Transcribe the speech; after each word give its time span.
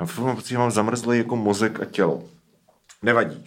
Já 0.00 0.06
mám 0.22 0.36
pocit, 0.36 0.48
že 0.48 0.58
mám 0.58 0.70
zamrzlý 0.70 1.18
jako 1.18 1.36
mozek 1.36 1.80
a 1.80 1.84
tělo. 1.84 2.22
Nevadí. 3.02 3.44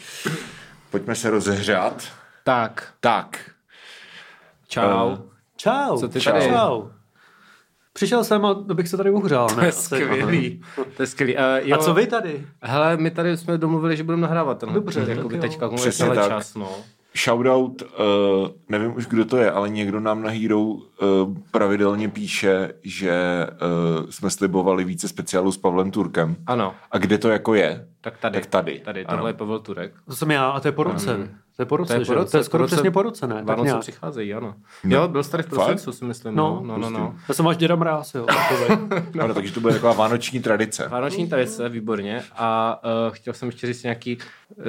Pojďme 0.92 1.16
se 1.16 1.30
rozehřát. 1.30 2.04
Tak, 2.44 2.94
Tak. 3.00 3.40
čau. 4.68 5.12
Eh, 5.14 5.18
Čau. 5.58 5.98
Co 6.00 6.08
ty 6.08 6.22
čau. 6.22 6.32
tady? 6.32 6.46
Čau. 6.50 6.84
Přišel 7.94 8.24
jsem, 8.24 8.46
abych 8.46 8.88
se 8.88 8.98
tady 8.98 9.12
uhřál. 9.12 9.50
To 9.50 9.56
Ne? 9.56 9.66
je 9.66 9.70
Asi. 9.70 9.82
skvělý. 9.86 10.64
To 10.98 11.04
je 11.04 11.08
skvělý. 11.08 11.36
Uh, 11.36 11.42
jo, 11.62 11.76
A 11.76 11.84
co 11.84 11.94
vy 11.94 12.08
tady? 12.08 12.48
Hele, 12.62 12.98
my 12.98 13.12
tady 13.12 13.38
jsme 13.38 13.58
domluvili, 13.58 13.98
že 13.98 14.04
budeme 14.04 14.22
nahrávat 14.22 14.58
tenhle. 14.60 14.74
Dobře, 14.76 15.06
jakoby 15.08 15.36
tak 15.38 15.44
jo. 15.44 15.50
teďka 15.50 15.70
Přesně 15.70 16.10
tak. 16.10 16.28
čas, 16.28 16.56
no. 16.56 16.70
Shoutout, 17.18 17.82
uh, 17.82 18.48
nevím 18.70 18.96
už 18.96 19.06
kdo 19.06 19.26
to 19.26 19.38
je, 19.38 19.52
ale 19.52 19.70
někdo 19.70 20.00
nám 20.00 20.22
na 20.24 20.30
Hero 20.30 20.62
uh, 20.62 20.82
pravidelně 21.52 22.10
píše, 22.10 22.74
že 22.84 23.48
uh, 23.50 24.10
jsme 24.10 24.30
slibovali 24.30 24.84
více 24.84 25.08
speciálů 25.08 25.52
s 25.52 25.58
Pavlem 25.58 25.92
Turkem. 25.92 26.36
Ano, 26.48 26.74
A 26.92 26.98
kde 26.98 27.18
to 27.18 27.30
jako 27.30 27.54
je? 27.54 27.88
Tak 28.06 28.18
tady. 28.18 28.40
Tak 28.40 28.46
tady. 28.46 28.80
Tady, 28.80 29.06
Ano. 29.06 29.18
tohle 29.18 29.30
je 29.30 29.34
Pavel 29.34 29.60
Turek. 29.60 29.92
To 30.08 30.16
jsem 30.16 30.32
já 30.32 30.50
a 30.50 30.60
to 30.60 30.68
je 30.68 30.72
po 30.72 30.84
roce. 30.84 31.18
To 31.56 31.62
je 31.62 31.66
po 31.66 31.78
roce, 31.78 31.94
To 31.94 32.00
je 32.00 32.06
po 32.06 32.14
roce, 32.14 32.32
To 32.32 32.38
je 32.38 32.44
skoro 32.44 32.62
roce- 32.64 32.76
přesně 32.76 32.92
po 32.92 33.02
roce, 33.02 33.28
ne? 33.28 33.42
Vánoce 33.44 33.66
nějak. 33.66 33.80
přicházejí, 33.82 34.34
ano. 34.34 34.56
Jo, 34.84 35.08
byl 35.08 35.24
jsi 35.24 35.32
tady 35.32 35.44
v 35.44 35.48
prosincu, 35.50 35.92
si 35.92 36.06
myslím. 36.06 36.36
No, 36.36 36.62
no, 36.66 36.78
no. 36.78 36.90
no. 36.90 37.16
Já 37.28 37.34
jsem 37.34 37.48
až 37.48 37.58
děda 37.58 37.76
mráz, 37.76 38.16
jo. 38.16 38.26
No. 39.16 39.24
Ano, 39.24 39.34
takže 39.34 39.54
to 39.54 39.60
bude 39.60 39.74
taková 39.74 39.94
vánoční 39.94 40.40
tradice. 40.42 40.88
Vánoční 40.88 41.28
tradice, 41.30 41.70
výborně. 41.70 42.24
A 42.36 42.80
uh, 43.08 43.14
chtěl 43.16 43.34
jsem 43.34 43.48
ještě 43.48 43.68
říct 43.68 43.84
nějaký, 43.84 44.18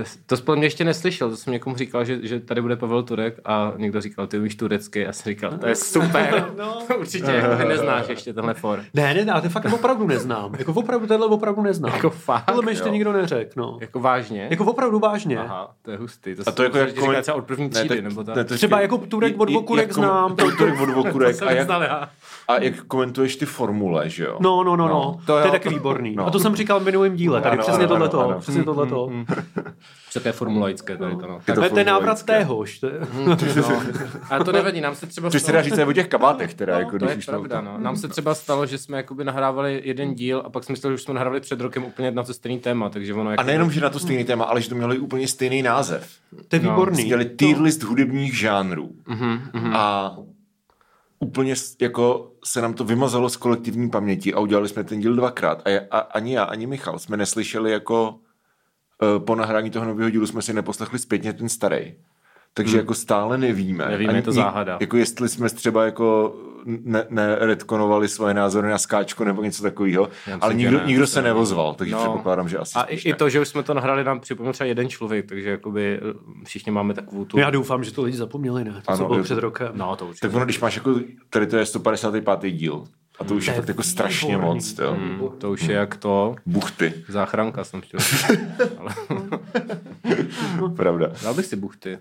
eh, 0.01 0.05
to 0.27 0.37
spolu 0.37 0.57
mě 0.59 0.67
ještě 0.67 0.85
neslyšel, 0.85 1.31
to 1.31 1.37
jsem 1.37 1.53
někomu 1.53 1.77
říkal, 1.77 2.05
že, 2.05 2.19
že 2.27 2.41
tady 2.41 2.61
bude 2.63 2.77
Pavel 2.77 3.03
Turek 3.03 3.41
a 3.45 3.73
někdo 3.77 4.01
říkal, 4.01 4.27
ty 4.27 4.39
umíš 4.39 4.57
turecky. 4.57 5.07
A 5.07 5.13
jsem 5.13 5.31
říkal, 5.33 5.59
to 5.59 5.67
je 5.67 5.75
super. 5.77 6.51
No. 6.59 6.79
Určitě, 6.99 7.31
jako 7.31 7.69
neznáš 7.69 8.09
ještě 8.09 8.33
tenhle 8.33 8.55
for. 8.55 8.85
ne, 8.95 9.15
ne, 9.15 9.25
ne, 9.25 9.33
já 9.35 9.41
to 9.41 9.49
fakt 9.49 9.73
opravdu 9.73 10.07
neznám. 10.07 10.55
Jako 10.59 10.73
opravdu, 10.73 11.07
tenhle 11.07 11.27
opravdu 11.29 11.63
neznám. 11.63 11.93
Jako 11.95 12.11
fakt, 12.11 12.45
Tohle 12.45 12.63
mi 12.65 12.71
ještě 12.71 12.91
nikdo 12.91 13.13
neřekl, 13.31 13.51
no. 13.57 13.79
Jako 13.81 14.01
vážně? 14.01 14.47
Jako 14.51 14.65
opravdu 14.65 14.99
vážně. 14.99 15.39
Aha, 15.39 15.71
to 15.83 15.91
je 15.91 15.97
hustý. 15.97 16.35
To 16.35 16.43
A 16.47 16.53
to 16.53 16.63
jako, 16.63 16.79
jako 16.79 17.13
třeba 17.23 17.37
od 17.37 17.45
první 17.47 17.71
třídy, 17.71 18.03
nebo 18.03 18.25
tak. 18.25 18.37
ne, 18.37 18.45
to 18.45 18.55
Třeba 18.55 18.79
je- 18.79 18.83
jako 18.83 18.99
Turek 18.99 19.41
od 19.41 19.51
Vokurek 19.53 19.89
jako- 19.89 20.01
znám, 20.01 20.37
to- 20.37 20.51
Turek 20.51 20.81
od 20.81 20.87
to 20.87 20.93
Vokurek 20.93 21.43
a 21.43 21.51
jak, 21.51 21.71
a 22.49 22.59
jak 22.61 22.83
komentuješ 22.85 23.37
ty 23.37 23.47
formule, 23.47 24.09
že 24.11 24.25
jo? 24.25 24.37
No, 24.41 24.65
no, 24.65 24.77
no, 24.77 24.89
No, 24.89 24.95
no. 24.95 25.17
to 25.21 25.27
To, 25.27 25.39
jo. 25.39 25.45
je 25.45 25.51
taky 25.51 25.69
výborný. 25.69 26.15
No. 26.17 26.27
A 26.27 26.31
to 26.31 26.39
jsem 26.39 26.57
říkal 26.57 26.81
v 26.81 26.85
minulém 26.85 27.17
díle. 27.17 27.41
Tady 27.41 27.53
Ano, 27.55 27.63
přesně 27.63 27.87
tohleto. 27.87 28.21
ano, 28.21 28.31
ano. 28.31 28.41
Přesně 28.41 28.65
tohleto. 28.65 29.11
Co 30.17 30.21
to 30.23 30.29
je 30.29 30.33
formulaické 30.33 30.97
tady 30.97 31.17
to, 31.17 31.27
no. 31.27 31.35
Je 31.49 31.55
To 31.55 31.61
to 31.61 31.65
je 31.65 31.71
ten 31.71 31.87
návrat 31.87 32.23
téhož. 32.23 32.79
to 32.79 32.87
je- 32.87 33.01
no. 33.57 33.83
A 34.31 34.45
to 34.45 34.53
nevadí, 34.53 34.81
nám 34.81 34.95
se 34.95 35.07
třeba 35.07 35.31
Což 35.31 35.43
se 35.43 35.53
dá 35.53 35.63
říct 35.63 35.79
o 35.79 35.93
těch 35.93 36.09
kabátech, 36.09 36.55
teda, 36.55 36.73
No, 36.73 36.79
jako 36.79 36.99
to 36.99 37.07
když 37.07 37.27
je 37.27 37.31
pravda, 37.33 37.59
to... 37.59 37.65
no. 37.65 37.79
Nám 37.79 37.97
se 37.97 38.09
třeba 38.09 38.35
stalo, 38.35 38.67
že 38.67 38.79
jsme 38.79 38.97
jakoby 38.97 39.25
nahrávali 39.25 39.81
jeden 39.85 40.15
díl 40.15 40.43
a 40.47 40.51
pak 40.51 40.65
jsme 40.65 40.73
mysleli, 40.73 40.93
že 40.93 40.95
už 40.95 41.03
jsme 41.03 41.15
nahrávali 41.15 41.41
před 41.41 41.61
rokem 41.61 41.85
úplně 41.85 42.11
na 42.11 42.23
to 42.23 42.35
stejný 42.35 42.59
téma, 42.59 42.89
takže 42.89 43.15
ono 43.15 43.29
A 43.29 43.31
jako... 43.31 43.43
nejenom, 43.43 43.71
že 43.71 43.81
na 43.81 43.91
to 43.91 43.99
stejný 43.99 44.25
téma, 44.25 44.45
ale 44.45 44.63
že 44.63 44.69
to 44.69 44.75
mělo 44.75 44.95
i 44.95 44.99
úplně 44.99 45.29
stejný 45.29 45.63
název. 45.63 46.09
To 46.49 46.57
je 46.57 46.63
No, 46.63 46.71
výborný. 46.71 47.05
Dělali 47.05 47.25
tier 47.25 47.61
list 47.61 47.83
hudebních 47.83 48.39
žánrů. 48.39 48.91
Mhm, 49.07 49.41
mhm. 49.53 49.73
A 49.77 50.17
úplně 51.19 51.55
jako 51.81 52.33
se 52.45 52.63
nám 52.63 52.75
to 52.75 52.85
vymazalo 52.85 53.29
z 53.29 53.37
kolektivní 53.37 53.91
paměti 53.91 54.35
a 54.35 54.41
udělali 54.41 54.69
jsme 54.69 54.85
ten 54.85 55.01
díl 55.01 55.15
dvakrát. 55.17 55.63
A, 55.65 55.69
já- 55.71 55.81
a 55.91 55.99
ani 55.99 56.35
já, 56.35 56.43
ani 56.45 56.67
Michal 56.67 56.99
jsme 56.99 57.17
neslyšeli 57.17 57.71
jako 57.73 58.15
po 59.19 59.35
nahrání 59.35 59.71
toho 59.71 59.87
nového 59.87 60.11
dílu 60.11 60.27
jsme 60.27 60.43
si 60.43 60.53
neposlechli 60.53 60.99
zpětně 60.99 61.33
ten 61.33 61.49
starý. 61.49 61.95
Takže 62.55 62.77
jako 62.77 62.95
stále 62.95 63.39
nevíme. 63.39 63.85
Hmm. 63.85 63.93
Nevíme, 63.93 64.09
Ani- 64.11 64.19
je 64.19 64.23
to 64.23 64.33
záhada. 64.33 64.79
Jako 64.81 64.97
jestli 64.97 65.29
jsme 65.29 65.49
třeba 65.51 65.85
jako 65.85 66.37
ne, 66.67 67.05
neredkonovali 67.11 68.09
svoje 68.09 68.35
názory 68.35 68.69
na 68.71 68.79
skáčku 68.79 69.25
nebo 69.25 69.43
něco 69.43 69.63
takového, 69.63 70.09
ale 70.41 70.55
nikdo, 70.55 70.79
ne. 70.79 70.85
nikdo 70.87 71.07
se 71.07 71.23
nevozval, 71.23 71.75
takže 71.75 71.95
No. 71.95 72.01
předpokládám, 72.01 72.49
že 72.49 72.59
asi 72.59 72.73
A 72.75 72.83
i, 72.83 72.97
i 72.97 73.11
ne. 73.11 73.17
to, 73.17 73.29
že 73.29 73.41
už 73.41 73.49
jsme 73.49 73.63
to 73.63 73.75
nahrali, 73.75 74.05
nám 74.05 74.21
připomněl 74.21 74.53
třeba 74.53 74.67
jeden 74.69 74.89
člověk, 74.89 75.27
takže 75.27 75.51
jakoby 75.51 75.97
eh, 76.03 76.45
všichni 76.45 76.73
máme 76.73 76.95
takovou 76.95 77.25
tu... 77.25 77.39
Já 77.39 77.51
doufám, 77.51 77.85
že 77.85 77.93
to 77.93 78.03
lidi 78.03 78.17
zapomněli, 78.17 78.65
ne? 78.65 78.71
To, 78.73 78.91
Ano, 78.91 78.99
co 78.99 79.05
bylo 79.05 79.19
je 79.19 79.23
před 79.25 79.39
rokem. 79.39 79.71
No, 79.75 79.97
to 79.97 80.07
určitě. 80.07 80.27
Tak 80.29 80.37
ono, 80.37 80.45
když 80.45 80.61
máš 80.61 80.77
jako, 80.77 81.01
tady 81.31 81.47
to 81.47 81.57
je 81.57 81.67
155. 81.67 82.51
díl, 82.51 82.85
a 83.19 83.25
to 83.25 83.35
už 83.35 83.47
je 83.47 83.53
fakt 83.53 83.69
jako 83.69 83.83
strašně 83.83 84.39
moc, 84.39 84.79
jo. 84.79 84.95
Mm, 84.95 85.21
to 85.39 85.51
už 85.51 85.63
je 85.63 85.75
jak 85.75 85.97
to... 85.97 86.37
Buchty, 86.47 86.95
Záchranka 87.09 87.65
jsem 87.65 87.81
chtěl. 87.81 88.01
Ale 90.59 90.71
pravda. 90.77 91.13
dal 91.23 91.35
bych 91.35 91.47
si 91.47 91.57
buchty. 91.57 91.99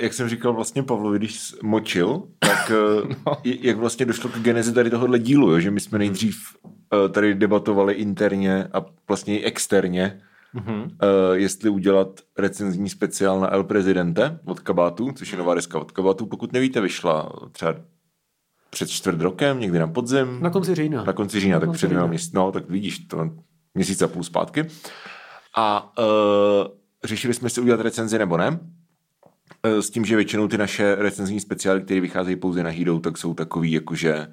Jak 0.00 0.12
jsem 0.12 0.28
říkal 0.28 0.52
vlastně 0.52 0.82
Pavlovi, 0.82 1.18
když 1.18 1.54
močil, 1.62 2.22
tak 2.38 2.70
eh, 3.10 3.14
No. 3.26 3.32
jak 3.44 3.76
vlastně 3.76 4.06
došlo 4.06 4.30
k 4.30 4.38
genezi 4.38 4.72
tady 4.74 4.90
tohohle 4.90 5.18
dílu, 5.18 5.50
jo? 5.50 5.60
že 5.60 5.70
my 5.70 5.80
jsme 5.80 5.98
nejdřív 5.98 6.36
eh, 6.94 7.08
tady 7.08 7.34
debatovali 7.34 7.94
interně 7.94 8.64
a 8.72 8.84
vlastně 9.08 9.40
i 9.40 9.44
externě, 9.44 10.20
Mhm. 10.54 10.88
eh, 11.02 11.06
jestli 11.32 11.70
udělat 11.70 12.20
recenzní 12.38 12.88
speciál 12.88 13.40
na 13.40 13.52
El 13.52 13.64
Presidente 13.64 14.38
od 14.44 14.60
Kabátu, 14.60 15.12
což 15.12 15.32
je 15.32 15.38
nová 15.38 15.54
deska 15.54 15.78
od 15.78 15.92
Kabátu. 15.92 16.26
Pokud 16.26 16.52
nevíte, 16.52 16.80
vyšla 16.80 17.32
třeba 17.52 17.74
před 18.70 18.90
čtvrt 18.90 19.20
rokem, 19.20 19.60
někdy 19.60 19.78
na 19.78 19.86
podzim. 19.86 20.38
Na 20.42 20.50
konci 20.50 20.74
října. 20.74 21.04
Na 21.04 21.12
konci 21.12 21.40
října, 21.40 21.60
tak 21.60 21.68
konci 21.68 21.78
před 21.78 21.86
dvěma 21.88 22.06
měsíci, 22.06 22.36
no, 22.36 22.52
tak 22.52 22.70
vidíš, 22.70 22.98
to 22.98 23.30
měsíc 23.74 24.02
a 24.02 24.08
půl 24.08 24.22
zpátky. 24.22 24.64
A 25.56 25.92
uh, 25.98 26.04
řešili 27.04 27.34
jsme 27.34 27.50
si 27.50 27.60
udělat 27.60 27.80
recenzi 27.80 28.18
nebo 28.18 28.36
ne. 28.36 28.60
Eh, 29.62 29.82
S 29.82 29.90
tím, 29.90 30.04
že 30.04 30.16
většinou 30.16 30.48
ty 30.48 30.58
naše 30.58 30.94
recenzní 30.94 31.40
speciály, 31.40 31.82
které 31.82 32.00
vycházejí 32.00 32.36
pouze 32.36 32.62
na 32.62 32.70
Hero, 32.70 32.98
tak 33.00 33.18
jsou 33.18 33.34
takový, 33.34 33.72
jakože 33.72 34.28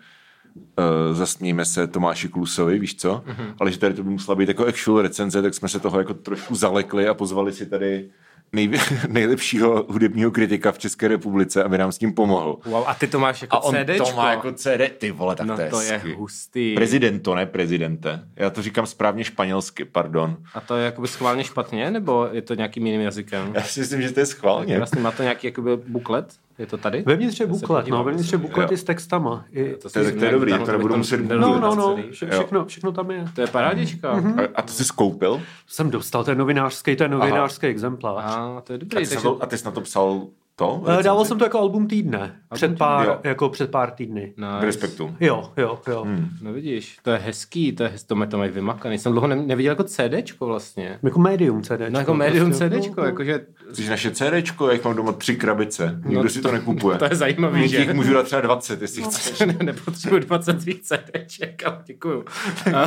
uh, 0.55 1.15
zasmějme 1.15 1.65
se 1.65 1.87
Tomáši 1.87 2.29
Klusovi, 2.29 2.79
víš 2.79 2.95
co? 2.95 3.23
Mm-hmm. 3.27 3.53
Ale 3.59 3.71
že 3.71 3.79
tady 3.79 3.93
to 3.93 4.03
by 4.03 4.09
musela 4.09 4.35
být 4.35 4.47
jako 4.47 4.65
actual 4.67 5.01
recenze, 5.01 5.41
tak 5.41 5.53
jsme 5.53 5.69
se 5.69 5.79
toho 5.79 5.99
jako 5.99 6.13
trošku 6.13 6.55
zalekli 6.55 7.07
a 7.07 7.13
pozvali 7.13 7.53
si 7.53 7.65
tady 7.65 8.09
nejvě- 8.53 8.79
nejlepšího 9.07 9.85
hudebního 9.89 10.31
kritika 10.31 10.71
v 10.71 10.77
České 10.77 11.07
republice, 11.07 11.63
aby 11.63 11.77
nám 11.77 11.91
s 11.91 11.97
tím 11.97 12.13
pomohl. 12.13 12.57
Wow, 12.65 12.83
a 12.87 12.93
ty 12.93 13.07
to 13.07 13.19
máš 13.19 13.41
jako 13.41 13.55
A 13.55 13.63
on 13.63 13.75
CDčko. 13.75 14.05
to 14.05 14.15
má 14.15 14.31
jako 14.31 14.51
CD, 14.51 14.81
ty 14.97 15.11
vole, 15.11 15.35
tak 15.35 15.47
No 15.47 15.55
to 15.55 15.61
je, 15.61 15.69
to 15.69 15.81
je 15.81 16.01
hustý. 16.17 16.75
Prezidento, 16.75 17.35
ne 17.35 17.45
prezidente. 17.45 18.23
Já 18.35 18.49
to 18.49 18.61
říkám 18.61 18.85
správně 18.85 19.23
španělsky, 19.23 19.85
pardon. 19.85 20.37
A 20.53 20.61
to 20.61 20.75
je 20.75 20.85
jakoby 20.85 21.07
schválně 21.07 21.43
špatně, 21.43 21.91
nebo 21.91 22.29
je 22.31 22.41
to 22.41 22.53
nějakým 22.55 22.85
jiným 22.85 23.01
jazykem? 23.01 23.51
Já 23.53 23.61
si 23.61 23.79
myslím, 23.79 24.01
že 24.01 24.11
to 24.11 24.19
je 24.19 24.25
schválně. 24.25 24.77
Vlastně 24.77 25.01
má 25.01 25.11
to 25.11 25.23
nějaký 25.23 25.47
jakoby 25.47 25.71
buklet? 25.87 26.33
Je 26.59 26.65
to 26.65 26.77
tady? 26.77 27.01
Vevnitř 27.05 27.39
je 27.39 27.45
buklet, 27.45 27.87
no, 27.87 28.03
vevnitř 28.03 28.31
je 28.33 28.37
i 28.71 28.77
s 28.77 28.83
textama. 28.83 29.45
I... 29.51 29.75
To 29.93 29.99
je- 29.99 30.11
to 30.11 30.25
je 30.25 30.31
dobrý, 30.31 30.53
to 30.65 30.71
nebudu 30.71 30.97
muset 30.97 31.17
No, 31.17 31.59
no, 31.59 31.75
no, 31.75 31.97
všechno, 32.11 32.65
všechno 32.65 32.91
tam 32.91 33.11
je. 33.11 33.25
To 33.35 33.41
je 33.41 33.47
parádička. 33.47 34.13
Mhm. 34.13 34.39
A, 34.39 34.43
a 34.55 34.61
to 34.61 34.73
jsi 34.73 34.85
skoupil? 34.85 35.41
Jsem 35.67 35.89
dostal, 35.91 36.23
to 36.23 36.31
je 36.31 36.35
novinářský, 36.35 36.95
to 36.95 37.03
je 37.03 37.09
novinářský 37.09 37.67
exemplář. 37.67 38.23
A 38.27 38.61
to 38.61 38.73
je 38.73 38.77
A 38.77 38.79
dobrý. 38.79 38.97
ty, 38.99 39.05
jsi 39.05 39.15
na 39.15 39.21
Takže... 39.21 39.23
to, 39.37 39.43
a 39.43 39.45
ty 39.45 39.57
jsi 39.57 39.65
na 39.65 39.71
to 39.71 39.81
psal 39.81 40.27
to? 40.55 40.83
Eh, 40.83 40.87
Dával 40.87 41.01
recenzi? 41.03 41.27
jsem 41.27 41.37
to 41.37 41.45
jako 41.45 41.59
album 41.59 41.87
týdne. 41.87 42.35
Před 42.53 42.67
týdne, 42.67 42.77
pár, 42.77 43.07
jo. 43.07 43.19
jako 43.23 43.49
před 43.49 43.71
pár 43.71 43.91
týdny. 43.91 44.33
K 44.35 44.37
Nice. 44.37 44.65
respektu. 44.65 45.15
Jo, 45.19 45.51
jo, 45.57 45.79
jo. 45.87 46.03
Hmm. 46.03 46.29
No 46.41 46.53
vidíš, 46.53 46.97
to 47.03 47.11
je 47.11 47.17
hezký, 47.17 47.71
to 47.71 47.83
je 47.83 47.89
hez, 47.89 48.03
to, 48.03 48.25
to 48.25 48.37
mají 48.37 48.51
vymakaný. 48.51 48.97
Jsem 48.97 49.11
dlouho 49.11 49.27
ne, 49.27 49.35
neviděl 49.35 49.71
jako 49.71 49.83
CDčko 49.83 50.45
vlastně. 50.45 50.99
Jako 51.03 51.19
medium 51.19 51.61
CD. 51.63 51.79
No 51.89 51.99
jako 51.99 52.13
medium 52.13 52.49
prostě, 52.49 52.69
CDčko, 52.69 52.93
no, 52.97 53.01
no. 53.03 53.05
jakože 53.05 53.45
Jsi 53.73 53.89
naše 53.89 54.11
CDčko, 54.11 54.67
já 54.67 54.73
jich 54.73 54.83
mám 54.83 54.95
doma 54.95 55.11
tři 55.11 55.35
krabice. 55.35 56.01
Nikdo 56.05 56.23
No 56.23 56.29
si 56.29 56.41
to- 56.41 56.47
to 56.47 56.53
nekupuje. 56.53 56.97
to 56.97 57.05
je 57.05 57.15
zajímavý, 57.15 57.61
Mít 57.61 57.67
že? 57.69 57.77
jich 57.79 57.93
můžu 57.93 58.13
dát 58.13 58.23
třeba 58.23 58.41
20, 58.41 58.81
jestli 58.81 59.03
chceš. 59.03 59.39
ne, 59.45 59.55
nepotřebuji 59.63 60.19
20 60.19 60.63
víc 60.63 60.87
CDček, 60.87 61.63
ale 61.65 61.81
děkuju. 61.85 62.25
A, 62.75 62.81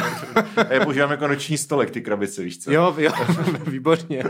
A 0.68 0.72
je 0.74 0.80
používám 0.80 1.10
jako 1.10 1.28
noční 1.28 1.58
stolek, 1.58 1.90
ty 1.90 2.00
krabice, 2.00 2.42
víš 2.42 2.58
co? 2.58 2.72
jo, 2.72 2.94
jo, 2.98 3.12
výborně, 3.66 4.22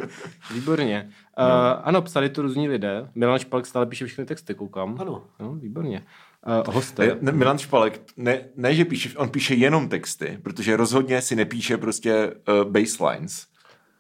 výborně. 0.54 1.08
Uh, 1.38 1.80
ano, 1.82 2.02
psali 2.02 2.28
to 2.28 2.42
různí 2.42 2.68
lidé. 2.68 3.08
Milan 3.14 3.38
Špalk 3.38 3.66
stále 3.66 3.86
píše 3.86 4.06
všechny 4.06 4.24
texty, 4.24 4.54
koukám. 4.54 4.96
Ano. 5.00 5.24
No, 5.40 5.54
výborně. 5.54 6.06
Uh, 6.66 6.74
hosté. 6.74 7.06
Ne, 7.06 7.16
ne, 7.20 7.32
Milan 7.32 7.58
Špalek, 7.58 8.00
ne, 8.16 8.40
ne, 8.56 8.74
že 8.74 8.84
píše, 8.84 9.18
on 9.18 9.28
píše 9.28 9.54
jenom 9.54 9.88
texty, 9.88 10.38
protože 10.42 10.76
rozhodně 10.76 11.22
si 11.22 11.36
nepíše 11.36 11.76
prostě 11.76 12.32
uh, 12.48 12.70
baselines. 12.70 13.46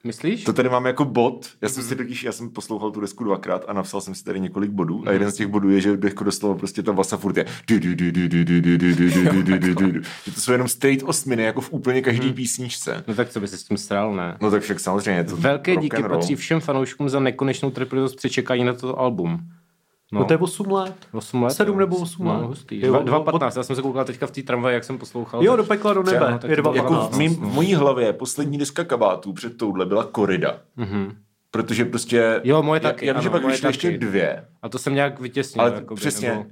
Myslíš? 0.08 0.44
To 0.44 0.52
tady 0.52 0.68
mám 0.68 0.86
jako 0.86 1.04
bod. 1.04 1.46
Já 1.62 1.68
jsem 1.68 1.82
si 1.82 1.96
totiž, 1.96 2.24
já 2.24 2.32
jsem 2.32 2.50
poslouchal 2.50 2.90
tu 2.90 3.00
desku 3.00 3.24
dvakrát 3.24 3.64
a 3.68 3.72
napsal 3.72 4.00
jsem 4.00 4.14
si 4.14 4.24
tady 4.24 4.40
několik 4.40 4.70
bodů. 4.70 5.02
A 5.06 5.12
jeden 5.12 5.30
z 5.30 5.34
těch 5.34 5.46
bodů 5.46 5.70
je, 5.70 5.80
že 5.80 5.98
jako 6.04 6.24
dostalo 6.24 6.54
prostě 6.54 6.82
ta 6.82 6.92
vasa 6.92 7.16
furt 7.16 7.36
je. 7.36 7.44
Že 10.24 10.32
to 10.34 10.40
jsou 10.40 10.52
jenom 10.52 10.68
straight 10.68 11.02
osminy, 11.08 11.42
jako 11.42 11.60
v 11.60 11.72
úplně 11.72 12.02
každý 12.02 12.32
písničce. 12.32 13.04
No 13.08 13.14
tak 13.14 13.28
co 13.28 13.40
by 13.40 13.48
se 13.48 13.58
s 13.58 13.64
tím 13.64 13.76
stral, 13.76 14.14
ne? 14.14 14.36
No 14.40 14.50
tak 14.50 14.62
však 14.62 14.80
samozřejmě. 14.80 15.22
Velké 15.22 15.76
díky 15.76 16.02
patří 16.02 16.36
všem 16.36 16.60
fanouškům 16.60 17.08
za 17.08 17.20
nekonečnou 17.20 17.70
trpělivost 17.70 18.16
při 18.16 18.30
čekání 18.30 18.64
na 18.64 18.72
toto 18.72 18.98
album. 19.00 19.40
No 20.12 20.24
to 20.24 20.32
je 20.32 20.38
8 20.38 20.70
let. 20.72 20.94
8 21.12 21.42
let. 21.42 21.50
sedm 21.50 21.74
jo. 21.74 21.80
nebo 21.80 21.96
osm 21.96 22.26
let. 22.26 22.40
No, 22.40 22.46
hustý. 22.48 22.80
Jo, 22.80 22.92
Dva- 22.92 22.98
od- 22.98 23.26
2.15, 23.26 23.56
já 23.56 23.62
jsem 23.62 23.76
se 23.76 23.82
koukal 23.82 24.04
teďka 24.04 24.26
v 24.26 24.30
té 24.30 24.42
tramvaji, 24.42 24.74
jak 24.74 24.84
jsem 24.84 24.98
poslouchal. 24.98 25.44
Jo, 25.44 25.52
tak- 25.52 25.56
do 25.56 25.64
pekla, 25.64 25.94
do 25.94 26.02
nebe. 26.02 26.30
No, 26.30 26.38
tak 26.38 26.50
Je 26.50 26.56
to 26.56 26.62
bylo 26.62 26.74
dva 26.74 26.82
Jako 26.82 26.94
patnáct. 26.94 27.14
v, 27.14 27.18
mým, 27.18 27.34
v 27.34 27.40
mojí 27.54 27.74
hlavě 27.74 28.12
poslední 28.12 28.58
deska 28.58 28.84
kabátů 28.84 29.32
před 29.32 29.56
touhle 29.56 29.86
byla 29.86 30.04
Korida. 30.04 30.58
Mhm. 30.76 31.12
Protože 31.50 31.84
prostě... 31.84 32.40
Jo, 32.44 32.62
moje 32.62 32.80
taky, 32.80 33.06
Já, 33.06 33.10
já 33.10 33.14
vím, 33.18 33.22
že 33.22 33.28
ano, 33.28 33.32
pak 33.32 33.42
moje 33.42 33.52
vyšly 33.52 33.68
ještě 33.68 33.98
dvě. 33.98 34.44
A 34.62 34.68
to 34.68 34.78
jsem 34.78 34.94
nějak 34.94 35.20
vytěsnil. 35.20 35.64
Ale 35.64 35.74
jakoby, 35.74 35.98
přesně. 36.00 36.28
Nebo... 36.28 36.44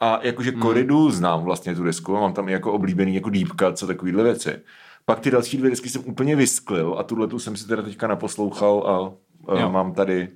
A 0.00 0.18
jakože 0.22 0.50
Hmm. 0.50 0.60
Koridu 0.60 1.10
znám 1.10 1.42
vlastně 1.42 1.74
tu 1.74 1.84
desku, 1.84 2.16
a 2.16 2.20
mám 2.20 2.32
tam 2.32 2.48
i 2.48 2.52
jako 2.52 2.72
oblíbený 2.72 3.14
jako 3.14 3.30
deep 3.30 3.48
cuts 3.48 3.82
a 3.82 3.86
takovýhle 3.86 4.22
věci. 4.22 4.58
Pak 5.04 5.20
ty 5.20 5.30
další 5.30 5.56
dvě 5.56 5.70
desky 5.70 5.88
jsem 5.88 6.02
úplně 6.06 6.36
vysklil 6.36 6.94
a 6.98 7.02
tuhle 7.02 7.26
tu 7.26 7.38
jsem 7.38 7.56
si 7.56 7.66
teda 7.68 7.82
teďka 7.82 8.06
naposlouchal 8.06 8.84
a, 8.86 9.52
a 9.52 9.60
Jo. 9.60 9.70
mám 9.70 9.92
tady 9.94 10.28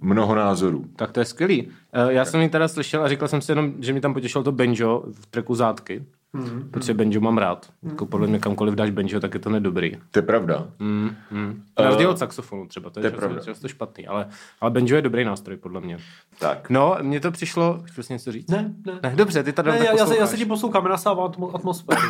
mnoho 0.00 0.34
názorů. 0.34 0.84
Tak 0.96 1.12
to 1.12 1.20
je 1.20 1.24
skvělý. 1.26 1.68
Eh, 1.92 2.12
Já 2.12 2.24
jsem 2.24 2.40
ji 2.40 2.48
teda 2.48 2.68
slyšel 2.68 3.02
a 3.04 3.08
říkal 3.08 3.28
jsem 3.28 3.40
si 3.40 3.50
jenom, 3.52 3.72
že 3.80 3.92
mi 3.92 4.00
tam 4.00 4.14
potěšilo 4.14 4.44
to 4.44 4.52
banjo 4.52 5.02
v 5.12 5.26
treku 5.26 5.54
Zátky. 5.54 6.04
Mm, 6.32 6.68
protože 6.70 6.94
banjo 6.94 7.20
mám 7.20 7.38
rád. 7.38 7.70
Jako 7.82 8.06
podle 8.06 8.26
mě 8.26 8.38
kamkoliv 8.38 8.74
dáš 8.74 8.90
banjo, 8.90 9.20
tak 9.20 9.34
je 9.34 9.40
to 9.40 9.50
nedobrý. 9.50 9.96
To 10.10 10.18
je 10.18 10.22
pravda. 10.22 10.66
Mm, 10.78 11.10
mm. 11.30 11.62
Na 11.78 11.86
rozdíl 11.86 12.10
od 12.10 12.18
saxofonu 12.18 12.66
třeba, 12.66 12.90
to 12.90 13.00
je, 13.00 13.02
to 13.02 13.06
je 13.06 13.10
často, 13.10 13.20
pravda. 13.26 13.42
často 13.44 13.68
špatný, 13.68 14.06
ale, 14.06 14.28
ale 14.60 14.70
banjo 14.70 14.96
je 14.96 15.02
dobrý 15.02 15.24
nástroj 15.24 15.56
podle 15.56 15.80
mě. 15.80 15.98
Tak. 16.38 16.70
No, 16.70 16.96
mně 17.02 17.20
to 17.20 17.30
přišlo, 17.32 17.80
chtěl 17.84 18.04
jsi 18.04 18.12
něco 18.12 18.32
říct? 18.32 18.50
Ne, 18.50 18.74
ne. 18.86 18.92
ne 19.02 19.12
dobře, 19.16 19.42
ty 19.42 19.52
tady 19.52 19.70
Ne, 19.70 19.78
tak 19.78 19.86
já, 19.86 19.96
já, 19.96 20.06
se, 20.06 20.16
já 20.16 20.26
se 20.26 20.36
ti 20.36 20.44
poslouchám, 20.44 20.84
já 20.84 20.90
nasávám 20.90 21.30
atmo- 21.30 21.50
atmosféru. 21.54 22.00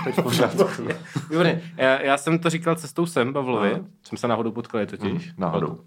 Výborně. 1.31 1.63
Já, 1.77 2.03
já, 2.03 2.17
jsem 2.17 2.39
to 2.39 2.51
říkal 2.51 2.75
cestou 2.75 3.07
sem, 3.07 3.33
Pavlovi. 3.33 3.83
Jsem 4.03 4.19
se 4.19 4.29
náhodou 4.29 4.51
potkal 4.53 4.87
totiž. 4.87 5.35
náhodou. 5.39 5.67
Náhodou, 5.67 5.81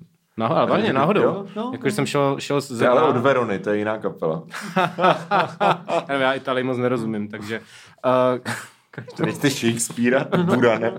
ale 0.46 0.70
vážně, 0.70 0.94
náhodou. 0.94 1.22
Jo, 1.22 1.46
no. 1.56 1.70
Jakože 1.74 1.96
jsem 1.96 2.06
šel, 2.06 2.36
šel 2.40 2.62
z 2.62 2.82
ale 2.82 3.04
od 3.04 3.18
Verony, 3.18 3.60
to 3.60 3.70
je 3.70 3.78
jiná 3.78 3.98
kapela. 3.98 4.44
já, 6.20 6.34
Italii 6.34 6.64
moc 6.64 6.78
nerozumím, 6.78 7.28
takže... 7.28 7.62
Uh, 8.06 8.54
Nechte 9.26 9.50
Shakespearea, 9.50 10.28
Burane. 10.44 10.92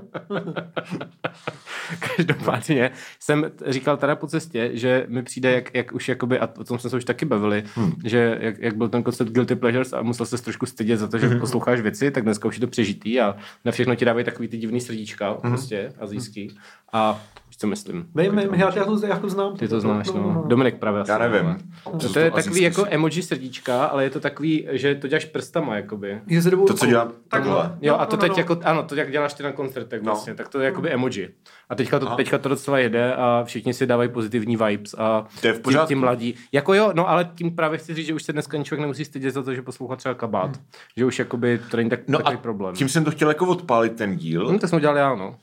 Každopádně 2.16 2.90
jsem 3.20 3.50
říkal 3.66 3.96
teda 3.96 4.16
po 4.16 4.26
cestě, 4.26 4.70
že 4.72 5.06
mi 5.08 5.22
přijde, 5.22 5.52
jak, 5.52 5.74
jak 5.74 5.92
už 5.92 6.08
jakoby, 6.08 6.38
a 6.38 6.48
o 6.58 6.64
tom 6.64 6.78
jsme 6.78 6.90
se 6.90 6.96
už 6.96 7.04
taky 7.04 7.24
bavili, 7.24 7.64
hmm. 7.74 7.92
že 8.04 8.38
jak, 8.40 8.58
jak, 8.58 8.76
byl 8.76 8.88
ten 8.88 9.02
koncept 9.02 9.30
Guilty 9.30 9.56
Pleasures 9.56 9.92
a 9.92 10.02
musel 10.02 10.26
se 10.26 10.42
trošku 10.42 10.66
stydět 10.66 10.98
za 10.98 11.08
to, 11.08 11.18
že 11.18 11.28
posloucháš 11.28 11.80
věci, 11.80 12.10
tak 12.10 12.24
dneska 12.24 12.48
už 12.48 12.56
je 12.56 12.60
to 12.60 12.66
přežitý 12.66 13.20
a 13.20 13.36
na 13.64 13.72
všechno 13.72 13.94
ti 13.94 14.04
dávají 14.04 14.24
takový 14.24 14.48
ty 14.48 14.58
divný 14.58 14.80
srdíčka 14.80 15.30
hmm. 15.30 15.40
prostě 15.40 15.92
azijský. 15.98 16.58
A 16.92 17.20
co 17.60 17.66
myslím? 17.66 18.06
Vím, 18.14 18.36
vím, 18.36 18.54
já, 18.54 18.74
já, 18.76 18.84
to, 18.84 19.06
já 19.06 19.18
to 19.18 19.28
znám. 19.28 19.56
Ty 19.56 19.68
to 19.68 19.80
znáš, 19.80 20.10
no. 20.10 20.44
Dominik 20.46 20.78
právě. 20.78 21.00
asi, 21.00 21.10
Já 21.10 21.18
nevím. 21.18 21.46
ale- 21.46 21.56
Co 21.98 22.06
To, 22.08 22.12
to 22.12 22.18
je 22.18 22.30
takový 22.30 22.62
jako 22.62 22.74
zkusím. 22.80 22.94
emoji 22.94 23.22
srdíčka, 23.22 23.84
ale 23.84 24.04
je 24.04 24.10
to 24.10 24.20
takový, 24.20 24.66
že 24.70 24.94
to 24.94 25.08
děláš 25.08 25.24
prstama, 25.24 25.76
jakoby. 25.76 26.20
To, 26.66 26.74
co 26.74 26.86
dělám 26.86 27.12
Takhle. 27.28 27.54
takhle. 27.56 27.78
Jo, 27.80 27.92
No, 27.92 28.00
a 28.00 28.06
to 28.06 28.16
no, 28.16 28.20
teď 28.20 28.30
no. 28.30 28.34
jako, 28.38 28.56
ano, 28.64 28.82
to 28.82 28.94
jak 28.94 29.10
děláš 29.10 29.34
ty 29.34 29.42
na 29.42 29.52
koncertech 29.52 30.00
No. 30.02 30.04
vlastně, 30.04 30.34
tak 30.34 30.48
to 30.48 30.60
je 30.60 30.64
jakoby 30.64 30.90
emoji. 30.90 31.34
A 31.68 31.74
teďka 31.74 31.98
to, 31.98 32.06
teďka 32.06 32.38
to 32.38 32.48
docela 32.48 32.78
jede 32.78 33.14
a 33.14 33.42
všichni 33.44 33.74
si 33.74 33.86
dávají 33.86 34.08
pozitivní 34.10 34.56
vibes 34.56 34.94
a 34.98 35.26
To 35.40 35.46
je 35.46 35.52
v 35.52 35.56
ti, 35.56 35.62
pořádku. 35.62 35.88
ti 35.88 35.94
mladí. 35.94 36.34
Jako 36.52 36.74
jo, 36.74 36.90
no 36.94 37.08
ale 37.08 37.30
tím 37.34 37.56
právě 37.56 37.78
chci 37.78 37.94
říct, 37.94 38.06
že 38.06 38.14
už 38.14 38.22
se 38.22 38.32
dneska 38.32 38.62
člověk 38.62 38.80
nemusí 38.80 39.04
stydět 39.04 39.34
za 39.34 39.42
to, 39.42 39.54
že 39.54 39.62
poslouchá 39.62 39.96
třeba 39.96 40.14
kabát. 40.14 40.60
Že 40.96 41.04
už 41.04 41.18
jakoby 41.18 41.60
to 41.70 41.76
není 41.76 41.90
tak, 41.90 42.00
No 42.08 42.18
takový 42.18 42.36
a 42.36 42.40
problém. 42.40 42.74
tím 42.74 42.88
jsem 42.88 43.04
to 43.04 43.10
chtěl 43.10 43.28
jako 43.28 43.46
odpálit 43.46 43.96
ten 43.96 44.16
díl. 44.16 44.48
Hm, 44.52 44.58
to 44.58 44.68
jsme 44.68 44.76
udělali 44.78 44.98
já, 45.00 45.14
no. 45.14 45.36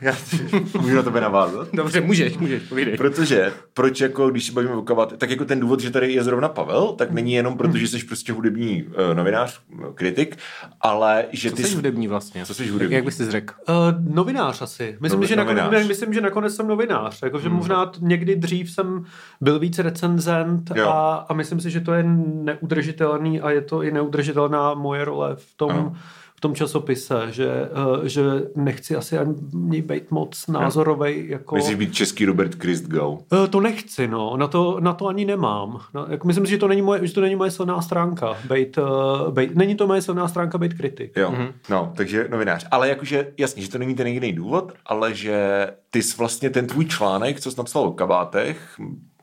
Já 0.00 0.12
můžu 0.80 0.96
na 0.96 1.02
tebe 1.02 1.20
navázat? 1.20 1.68
Dobře, 1.72 2.00
můžeš, 2.00 2.38
můžeš, 2.38 2.62
povídej. 2.62 2.96
Protože, 2.96 3.52
proč 3.74 4.00
jako, 4.00 4.30
když 4.30 4.44
se 4.46 4.52
bavíme 4.52 4.74
o 4.74 4.82
kabat, 4.82 5.12
tak 5.18 5.30
jako 5.30 5.44
ten 5.44 5.60
důvod, 5.60 5.80
že 5.80 5.90
tady 5.90 6.12
je 6.12 6.24
zrovna 6.24 6.48
Pavel, 6.48 6.86
tak 6.98 7.10
není 7.10 7.32
jenom 7.32 7.56
proto, 7.56 7.76
že 7.78 7.88
jsi 7.88 8.04
prostě 8.06 8.32
hudební 8.32 8.82
uh, 8.82 8.92
novinář, 9.14 9.60
uh, 9.78 9.94
kritik, 9.94 10.36
ale 10.80 11.24
že 11.32 11.50
Co 11.50 11.56
ty... 11.56 11.62
jsi 11.62 11.68
jsi- 11.68 11.74
hudební 11.76 12.08
vlastně? 12.08 12.46
Co 12.46 12.54
jsi 12.54 12.62
Jak, 12.62 12.72
hudební? 12.72 12.94
jak 12.94 13.04
bys 13.04 13.16
si 13.16 13.30
řekl? 13.30 13.54
Uh, 13.68 14.14
novinář 14.14 14.62
asi. 14.62 14.96
Myslím, 15.00 15.20
Novi- 15.20 15.26
že 15.26 15.36
nakonec, 15.36 15.62
novinář. 15.64 15.82
ne, 15.82 15.88
myslím, 15.88 16.14
že 16.14 16.20
nakonec 16.20 16.56
jsem 16.56 16.66
novinář. 16.68 17.22
Jakože 17.22 17.48
hmm. 17.48 17.56
možná 17.56 17.92
někdy 18.00 18.36
dřív 18.36 18.70
jsem 18.70 19.04
byl 19.40 19.58
víc 19.58 19.78
recenzent 19.78 20.70
Jo. 20.74 20.88
a, 20.88 21.14
a 21.28 21.34
myslím 21.34 21.60
si, 21.60 21.70
že 21.70 21.80
to 21.80 21.92
je 21.92 22.02
neudržitelný 22.42 23.40
a 23.40 23.50
je 23.50 23.60
to 23.60 23.82
i 23.82 23.90
neudržitelná 23.92 24.74
moje 24.74 25.04
role 25.04 25.36
v 25.36 25.54
tom, 25.56 25.70
Ano. 25.70 25.96
V 26.36 26.40
tom 26.40 26.54
časopise, 26.54 27.14
že, 27.30 27.68
uh, 27.96 28.04
že 28.04 28.22
nechci 28.56 28.96
asi 28.96 29.18
ani 29.18 29.82
být 29.82 30.10
moc 30.10 30.46
názorovej. 30.46 31.26
Jako... 31.28 31.54
Myslíš 31.54 31.76
být 31.76 31.94
český 31.94 32.24
Robert 32.24 32.54
Christgau? 32.54 33.18
Eh, 33.44 33.48
To 33.48 33.60
nechci, 33.60 34.08
no. 34.08 34.36
Na 34.36 34.46
to, 34.46 34.80
na 34.80 34.92
to 34.92 35.06
ani 35.06 35.24
nemám. 35.24 35.80
No, 35.94 36.06
jako 36.08 36.26
myslím 36.26 36.46
si, 36.46 36.50
že 36.50 36.58
to 36.58 36.68
není 36.68 36.82
moje, 36.82 37.06
že 37.06 37.14
to 37.14 37.20
není 37.20 37.36
moje 37.36 37.50
silná 37.50 37.82
stránka. 37.82 38.36
Bejt, 38.48 38.78
uh, 38.78 38.84
bejt, 39.30 39.54
není 39.54 39.74
to 39.74 39.86
moje 39.86 40.02
silná 40.02 40.28
stránka 40.28 40.58
být 40.58 40.74
kritik. 40.74 41.12
Jo, 41.16 41.30
mm-hmm. 41.30 41.52
no, 41.70 41.92
takže 41.96 42.28
novinář. 42.30 42.66
Ale 42.70 42.88
jakože, 42.88 43.32
jasně, 43.38 43.62
že 43.62 43.70
to 43.70 43.78
není 43.78 43.94
ten 43.94 44.06
jediný 44.06 44.32
důvod, 44.32 44.72
ale 44.86 45.14
že 45.14 45.66
ty 45.90 46.02
jsi 46.02 46.16
vlastně 46.18 46.50
ten 46.50 46.66
tvůj 46.66 46.84
článek, 46.84 47.40
co 47.40 47.50
jsi 47.50 47.58
napsal 47.58 47.82
o 47.82 47.92
kabátech, 47.92 48.80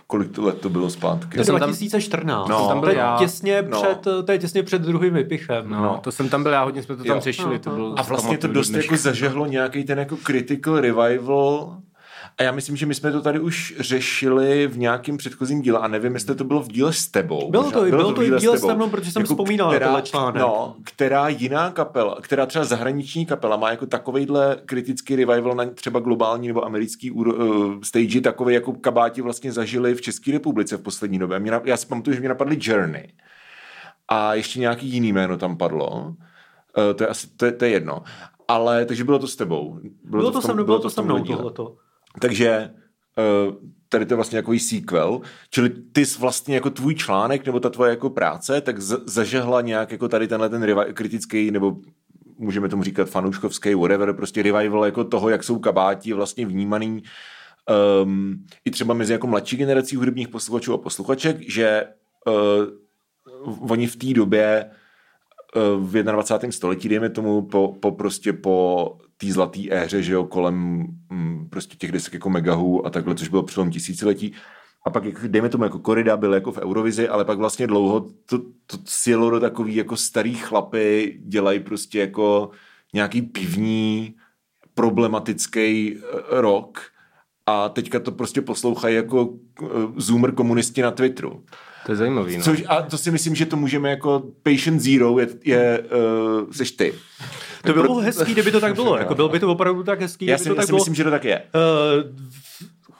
kolik 0.07 0.31
to 0.31 0.41
let 0.41 0.61
to 0.61 0.69
bylo 0.69 0.89
zpátky? 0.89 1.37
Tam- 1.43 1.55
2014. 1.57 2.49
No, 2.49 2.67
tam 2.67 2.79
byl 2.79 2.89
to, 2.89 2.93
je 2.95 2.99
já. 2.99 3.15
těsně 3.19 3.61
No. 3.69 3.81
před, 3.81 4.07
to 4.25 4.31
je 4.31 4.37
těsně 4.39 4.63
před 4.63 4.81
druhým 4.81 5.13
vypichem. 5.13 5.69
No, 5.69 5.81
No. 5.83 5.99
to 6.03 6.11
jsem 6.11 6.29
tam 6.29 6.43
byl 6.43 6.51
já, 6.51 6.63
hodně 6.63 6.83
jsme 6.83 6.95
to 6.95 7.03
tam 7.03 7.15
Jo. 7.15 7.21
řešili. 7.21 7.59
To 7.59 7.69
bylo 7.69 7.99
A 7.99 8.01
vlastně 8.01 8.37
to 8.37 8.47
dost 8.47 8.69
jako 8.69 8.97
zažehlo 8.97 9.45
nějaký 9.45 9.83
ten 9.83 9.99
jako 9.99 10.17
critical 10.17 10.79
revival 10.79 11.77
a 12.37 12.43
já 12.43 12.51
myslím, 12.51 12.75
že 12.75 12.85
my 12.85 12.95
jsme 12.95 13.11
to 13.11 13.21
tady 13.21 13.39
už 13.39 13.75
řešili 13.79 14.67
v 14.67 14.77
nějakém 14.77 15.17
předchozím 15.17 15.61
díle 15.61 15.79
a 15.79 15.87
nevím, 15.87 16.13
jestli 16.13 16.35
to 16.35 16.43
bylo 16.43 16.61
v 16.63 16.67
díle 16.67 16.93
s 16.93 17.07
tebou. 17.07 17.51
Bylo 17.51 17.71
to 17.71 17.87
i- 17.87 17.89
bylo 17.89 18.13
to 18.13 18.21
i 18.21 18.31
v 18.31 18.37
díle 18.39 18.57
s 18.57 18.61
tebou. 18.61 18.75
mnou, 18.75 18.89
protože 18.89 19.11
jsem 19.11 19.23
vzpomínal 19.23 19.71
na 19.71 19.79
tohle 19.79 20.01
článek. 20.01 20.41
No, 20.41 20.75
která 20.83 21.27
jiná 21.27 21.71
kapela, 21.71 22.17
která 22.21 22.45
třeba 22.45 22.65
zahraniční 22.65 23.25
kapela 23.25 23.57
má 23.57 23.69
jako 23.71 23.85
takovejhle 23.85 24.57
kritický 24.65 25.15
revival 25.15 25.55
na 25.55 25.65
třeba 25.65 25.99
globální 25.99 26.47
nebo 26.47 26.65
americký 26.65 27.11
uh, 27.11 27.81
stage, 27.83 28.21
takový 28.21 28.53
jako 28.53 28.73
kabáti 28.73 29.21
vlastně 29.21 29.51
zažili 29.51 29.95
v 29.95 30.01
České 30.01 30.31
republice 30.31 30.77
v 30.77 30.81
poslední 30.81 31.19
době. 31.19 31.39
Mě, 31.39 31.51
na- 31.51 31.61
já 31.63 31.77
si 31.77 31.87
pamatuju, 31.87 32.13
že 32.13 32.19
mě 32.19 32.29
napadly 32.29 32.57
Journey. 32.61 33.13
A 34.07 34.33
ještě 34.33 34.59
nějaký 34.59 34.87
jiný 34.87 35.13
jméno 35.13 35.37
tam 35.37 35.57
padlo. 35.57 35.91
Uh, 35.95 36.93
to, 36.95 37.03
je 37.03 37.07
asi, 37.07 37.27
to, 37.37 37.45
je, 37.45 37.51
to 37.51 37.65
je 37.65 37.71
jedno. 37.71 38.03
Ale, 38.47 38.85
takže 38.85 39.03
bylo 39.03 39.19
to 39.19 39.27
s 39.27 39.35
tebou. 39.35 39.79
Bylo 40.03 40.23
to 40.23 40.29
v 40.29 40.33
tom- 40.33 40.41
se 40.41 40.53
mnou, 40.53 40.63
bylo 40.65 40.79
to 40.79 40.89
se 40.89 41.01
mnou 41.01 41.23
tohleto. 41.23 41.75
Takže 42.19 42.69
uh, 43.47 43.55
tady 43.89 44.05
to 44.05 44.13
je 44.13 44.15
vlastně 44.15 44.37
takový 44.37 44.59
sequel, 44.59 45.21
čili 45.49 45.69
ty 45.69 46.05
jsi 46.05 46.19
vlastně 46.19 46.55
jako 46.55 46.69
tvůj 46.69 46.95
článek 46.95 47.45
nebo 47.45 47.59
ta 47.59 47.69
tvoje 47.69 47.89
jako 47.89 48.09
práce, 48.09 48.61
tak 48.61 48.81
zažehla 48.81 49.61
nějak 49.61 49.91
jako 49.91 50.07
tady 50.07 50.27
tenhle 50.27 50.49
ten 50.49 50.93
kritický 50.93 51.51
nebo 51.51 51.77
můžeme 52.37 52.69
tomu 52.69 52.83
říkat 52.83 53.09
fanouškovský, 53.09 53.75
whatever, 53.75 54.13
prostě 54.13 54.43
revival 54.43 54.85
jako 54.85 55.03
toho, 55.03 55.29
jak 55.29 55.43
jsou 55.43 55.59
kabáti 55.59 56.13
vlastně 56.13 56.45
vnímaný 56.45 57.03
um, 58.03 58.45
i 58.65 58.71
třeba 58.71 58.93
mezi 58.93 59.13
jako 59.13 59.27
mladší 59.27 59.57
generací 59.57 59.95
hudebních 59.95 60.27
posluchačů 60.27 60.73
a 60.73 60.77
posluchaček, 60.77 61.37
že 61.49 61.83
uh, 62.27 62.65
oni 63.71 63.87
v 63.87 63.95
té 63.95 64.13
době 64.13 64.65
eh, 65.55 65.59
v 65.77 66.03
21. 66.03 66.51
století, 66.51 66.89
dejme 66.89 67.09
tomu, 67.09 67.41
po, 67.41 67.75
po 67.79 67.91
prostě 67.91 68.33
po 68.33 68.97
té 69.25 69.33
zlaté 69.33 69.59
éře, 69.69 70.03
že 70.03 70.13
jo, 70.13 70.23
kolem 70.23 70.85
mm, 71.09 71.47
prostě 71.49 71.75
těch 71.75 71.91
desek 71.91 72.13
jako 72.13 72.29
Megahů 72.29 72.85
a 72.85 72.89
takhle, 72.89 73.15
což 73.15 73.27
bylo 73.27 73.43
přelom 73.43 73.71
tisíciletí. 73.71 74.33
A 74.85 74.89
pak, 74.89 75.03
dejme 75.27 75.49
tomu, 75.49 75.63
jako 75.63 75.79
Korida 75.79 76.17
byl 76.17 76.33
jako 76.33 76.51
v 76.51 76.57
Eurovizi, 76.57 77.09
ale 77.09 77.25
pak 77.25 77.37
vlastně 77.37 77.67
dlouho 77.67 77.99
to, 78.25 78.39
to 78.39 78.77
sjelo 78.85 79.29
do 79.29 79.39
takový 79.39 79.75
jako 79.75 79.97
starý 79.97 80.35
chlapy, 80.35 81.19
dělají 81.25 81.59
prostě 81.59 81.99
jako 81.99 82.49
nějaký 82.93 83.21
pivní, 83.21 84.15
problematický 84.73 85.97
eh, 85.97 86.01
rock 86.41 86.81
a 87.45 87.69
teďka 87.69 87.99
to 87.99 88.11
prostě 88.11 88.41
poslouchají 88.41 88.95
jako 88.95 89.33
eh, 89.63 89.67
zoomer 89.97 90.31
komunisti 90.31 90.81
na 90.81 90.91
Twitteru. 90.91 91.43
To 91.85 91.91
je 91.91 91.95
zajímavý, 91.95 92.37
no. 92.37 92.43
Což, 92.43 92.63
a 92.67 92.81
to 92.81 92.97
si 92.97 93.11
myslím, 93.11 93.35
že 93.35 93.45
to 93.45 93.57
můžeme 93.57 93.89
jako 93.89 94.23
patient 94.43 94.79
zero 94.79 95.19
je, 95.19 95.27
je 95.43 95.79
uh, 95.79 96.51
seš 96.51 96.71
ty. 96.71 96.93
To 97.65 97.73
by 97.73 97.81
bylo 97.81 97.99
hezký, 97.99 98.31
kdyby 98.31 98.51
to 98.51 98.59
tak 98.59 98.75
bylo. 98.75 98.97
Jako 99.03 99.15
bylo 99.15 99.29
by 99.29 99.39
to 99.39 99.51
opravdu 99.51 99.83
tak 99.83 100.01
hezký, 100.01 100.25
Já 100.25 100.37
si, 100.37 100.43
to 100.43 100.49
já 100.49 100.55
tak 100.55 100.65
si 100.65 100.71
bylo. 100.71 100.77
myslím, 100.77 100.95
že 100.95 101.03
to 101.03 101.11
tak 101.11 101.25
je. 101.25 101.41
Uh, 101.55 102.11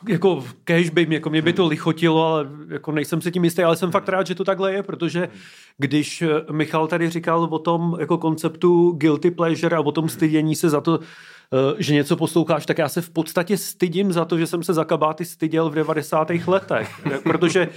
jako 0.07 0.43
kež 0.63 0.89
by 0.89 1.05
mě, 1.05 1.17
jako 1.17 1.29
mě 1.29 1.41
by 1.41 1.53
to 1.53 1.67
lichotilo, 1.67 2.27
ale 2.27 2.47
jako 2.69 2.91
nejsem 2.91 3.21
si 3.21 3.31
tím 3.31 3.43
jistý, 3.43 3.63
ale 3.63 3.75
jsem 3.75 3.91
fakt 3.91 4.09
rád, 4.09 4.27
že 4.27 4.35
to 4.35 4.43
takhle 4.43 4.73
je, 4.73 4.83
protože 4.83 5.29
když 5.77 6.21
eh, 6.21 6.27
Michal 6.51 6.87
tady 6.87 7.09
říkal 7.09 7.47
o 7.51 7.59
tom 7.59 7.97
jako 7.99 8.17
konceptu 8.17 8.91
guilty 8.91 9.31
pleasure 9.31 9.75
a 9.75 9.79
o 9.79 9.91
tom 9.91 10.09
stydění 10.09 10.55
se 10.55 10.69
za 10.69 10.81
to, 10.81 10.99
eh, 10.99 11.75
že 11.77 11.93
něco 11.93 12.15
posloucháš, 12.15 12.65
tak 12.65 12.77
já 12.77 12.89
se 12.89 13.01
v 13.01 13.09
podstatě 13.09 13.57
stydím 13.57 14.13
za 14.13 14.25
to, 14.25 14.37
že 14.37 14.47
jsem 14.47 14.63
se 14.63 14.73
za 14.73 14.83
kabáty 14.83 15.25
styděl 15.25 15.69
v 15.69 15.75
90. 15.75 16.47
letech, 16.47 16.89
protože, 17.23 17.69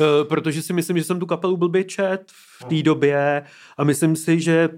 eh, 0.00 0.24
protože 0.24 0.62
si 0.62 0.72
myslím, 0.72 0.98
že 0.98 1.04
jsem 1.04 1.20
tu 1.20 1.26
kapelu 1.26 1.56
blbě 1.56 1.84
čet 1.84 2.22
v 2.60 2.64
té 2.64 2.82
době 2.82 3.42
a 3.76 3.84
myslím 3.84 4.16
si, 4.16 4.40
že 4.40 4.68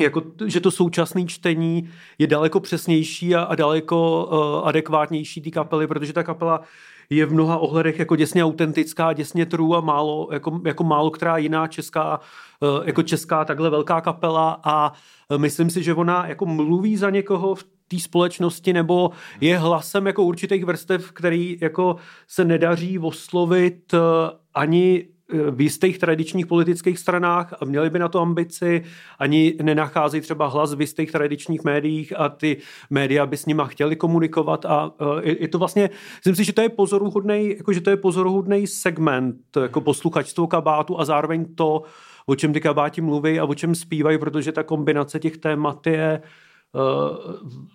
jako, 0.00 0.22
že 0.46 0.60
to 0.60 0.70
současné 0.70 1.24
čtení 1.26 1.90
je 2.18 2.26
daleko 2.26 2.60
přesnější 2.60 3.34
a, 3.34 3.42
a 3.42 3.54
daleko 3.54 4.26
uh, 4.26 4.68
adekvátnější 4.68 5.40
té 5.40 5.50
kapely, 5.50 5.86
protože 5.86 6.12
ta 6.12 6.22
kapela 6.22 6.60
je 7.10 7.26
v 7.26 7.32
mnoha 7.32 7.58
ohledech 7.58 7.98
jako 7.98 8.16
děsně 8.16 8.44
autentická, 8.44 9.12
děsně 9.12 9.46
true 9.46 9.78
a 9.78 9.80
málo, 9.80 10.28
jako, 10.32 10.60
jako 10.66 10.84
málo 10.84 11.10
která 11.10 11.36
jiná 11.36 11.66
česká, 11.66 12.20
uh, 12.60 12.86
jako 12.86 13.02
česká 13.02 13.44
takhle 13.44 13.70
velká 13.70 14.00
kapela. 14.00 14.60
A 14.64 14.92
uh, 15.30 15.38
myslím 15.38 15.70
si, 15.70 15.82
že 15.82 15.94
ona 15.94 16.26
jako 16.26 16.46
mluví 16.46 16.96
za 16.96 17.10
někoho 17.10 17.54
v 17.54 17.64
té 17.88 17.98
společnosti 17.98 18.72
nebo 18.72 19.10
je 19.40 19.58
hlasem 19.58 20.06
jako 20.06 20.22
určitých 20.24 20.64
vrstev, 20.64 21.12
který 21.12 21.58
jako 21.60 21.96
se 22.28 22.44
nedaří 22.44 22.98
oslovit 22.98 23.94
eh, 23.94 23.98
ani 24.54 25.08
v 25.28 25.60
jistých 25.60 25.98
tradičních 25.98 26.46
politických 26.46 26.98
stranách 26.98 27.54
a 27.60 27.64
měli 27.64 27.90
by 27.90 27.98
na 27.98 28.08
to 28.08 28.20
ambici, 28.20 28.84
ani 29.18 29.54
nenachází 29.62 30.20
třeba 30.20 30.46
hlas 30.46 30.74
v 30.74 30.80
jistých 30.80 31.12
tradičních 31.12 31.64
médiích 31.64 32.20
a 32.20 32.28
ty 32.28 32.56
média 32.90 33.26
by 33.26 33.36
s 33.36 33.46
nima 33.46 33.66
chtěli 33.66 33.96
komunikovat 33.96 34.64
a 34.64 34.92
je, 35.22 35.42
je 35.42 35.48
to 35.48 35.58
vlastně, 35.58 35.90
myslím 36.16 36.34
si, 36.36 36.44
že 36.44 36.52
to 36.52 36.60
je 36.60 36.68
pozoruhodný, 36.68 37.54
jako 37.56 37.72
že 37.72 37.80
to 37.80 37.90
je 37.90 37.96
pozoruhodný 37.96 38.66
segment 38.66 39.36
jako 39.62 39.80
posluchačstvo 39.80 40.46
kabátu 40.46 41.00
a 41.00 41.04
zároveň 41.04 41.54
to, 41.54 41.82
o 42.26 42.36
čem 42.36 42.52
ty 42.52 42.60
kabáti 42.60 43.00
mluví 43.00 43.40
a 43.40 43.44
o 43.44 43.54
čem 43.54 43.74
zpívají, 43.74 44.18
protože 44.18 44.52
ta 44.52 44.62
kombinace 44.62 45.18
těch 45.18 45.36
témat 45.36 45.86
je 45.86 46.22
uh, 46.72 46.82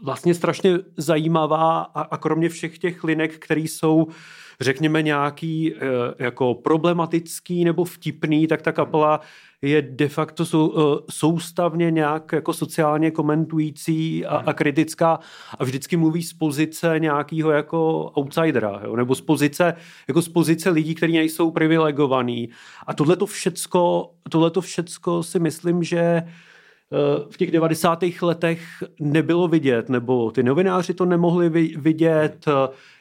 vlastně 0.04 0.34
strašně 0.34 0.80
zajímavá 0.98 1.82
a, 1.82 2.02
a 2.02 2.18
kromě 2.18 2.50
všech 2.50 2.80
těch 2.80 3.04
linek, 3.04 3.38
které 3.38 3.62
jsou 3.62 4.08
řekněme 4.62 5.02
nějaký 5.02 5.74
uh, 5.74 5.80
jako 6.20 6.54
problematický 6.56 7.66
nebo 7.66 7.84
vtipný, 7.84 8.48
tak 8.48 8.62
ta 8.62 8.72
kapela 8.72 9.20
je 9.62 9.82
de 9.82 10.08
facto 10.08 10.46
sou, 10.46 10.68
uh, 10.68 10.98
soustavně 11.10 11.92
nějak 11.92 12.32
jako 12.32 12.54
sociálně 12.54 13.12
komentující 13.12 14.26
a, 14.26 14.38
a 14.38 14.54
kritická 14.54 15.20
a 15.60 15.64
vždycky 15.64 15.98
mluví 15.98 16.24
z 16.24 16.34
pozice 16.34 16.96
nějakého 17.00 17.52
jako 17.52 18.12
outsidera, 18.18 18.82
jo? 18.84 18.96
nebo 18.96 19.16
z 19.16 19.22
pozice, 19.22 19.74
jako 20.08 20.22
z 20.22 20.30
pozice 20.30 20.70
lidí, 20.70 20.96
kteří 20.96 21.14
nejsou 21.14 21.52
privilegovaní. 21.52 22.50
A 22.88 22.94
tohle 22.94 23.16
to 23.16 23.26
všecko, 23.26 24.12
tohleto 24.30 24.62
všecko 24.62 25.24
si 25.24 25.40
myslím, 25.40 25.84
že 25.84 26.24
v 27.30 27.38
těch 27.38 27.52
90. 27.52 28.00
letech 28.22 28.62
nebylo 29.00 29.48
vidět, 29.48 29.90
nebo 29.90 30.32
ty 30.32 30.44
novináři 30.44 30.94
to 30.94 31.06
nemohli 31.06 31.50
vidět. 31.78 32.46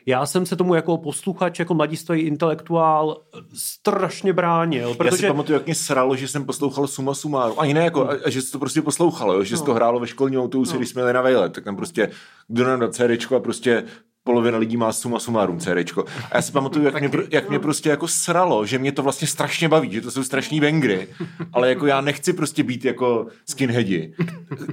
Já 0.06 0.26
jsem 0.26 0.46
se 0.46 0.56
tomu 0.56 0.74
jako 0.74 0.98
posluchač, 0.98 1.58
jako 1.58 1.74
mladistvý 1.74 2.20
intelektuál 2.20 3.16
strašně 3.54 4.32
bránil. 4.32 4.94
Protože... 4.94 5.08
Já 5.08 5.16
si 5.16 5.26
pamatuju, 5.26 5.58
jak 5.58 5.66
mě 5.66 5.74
sralo, 5.74 6.16
že 6.16 6.28
jsem 6.28 6.44
poslouchal 6.44 6.86
Suma 6.86 7.14
Sumáru. 7.14 7.60
Ani 7.60 7.74
ne, 7.74 7.84
jako, 7.84 8.08
a, 8.08 8.16
a 8.24 8.30
že 8.30 8.42
se 8.42 8.52
to 8.52 8.58
prostě 8.58 8.82
poslouchalo, 8.82 9.34
jo? 9.34 9.44
že 9.44 9.54
no. 9.54 9.58
se 9.58 9.64
to 9.64 9.74
hrálo 9.74 10.00
ve 10.00 10.06
školním 10.06 10.40
autobuse, 10.40 10.72
no. 10.72 10.78
když 10.78 10.88
jsme 10.88 11.02
jeli 11.02 11.12
na 11.12 11.22
vejlet, 11.22 11.52
tak 11.52 11.64
tam 11.64 11.76
prostě 11.76 12.10
kdo 12.48 12.64
nám 12.64 12.90
CDčko 12.90 13.36
a 13.36 13.40
prostě 13.40 13.84
polovina 14.24 14.58
lidí 14.58 14.76
má 14.76 14.92
suma 14.92 15.18
sumárum 15.18 15.58
CDčko. 15.58 16.04
A 16.30 16.36
já 16.36 16.42
si 16.42 16.52
pamatuju, 16.52 16.84
jak, 16.84 17.00
mě, 17.00 17.10
jak 17.30 17.48
mě 17.48 17.58
prostě 17.58 17.88
jako 17.88 18.08
sralo, 18.08 18.66
že 18.66 18.78
mě 18.78 18.92
to 18.92 19.02
vlastně 19.02 19.28
strašně 19.28 19.68
baví, 19.68 19.90
že 19.90 20.00
to 20.00 20.10
jsou 20.10 20.24
strašní 20.24 20.60
vengry, 20.60 21.08
ale 21.52 21.68
jako 21.68 21.86
já 21.86 22.00
nechci 22.00 22.32
prostě 22.32 22.62
být 22.62 22.84
jako 22.84 23.26
skinheadi. 23.46 24.14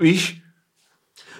Víš? 0.02 0.42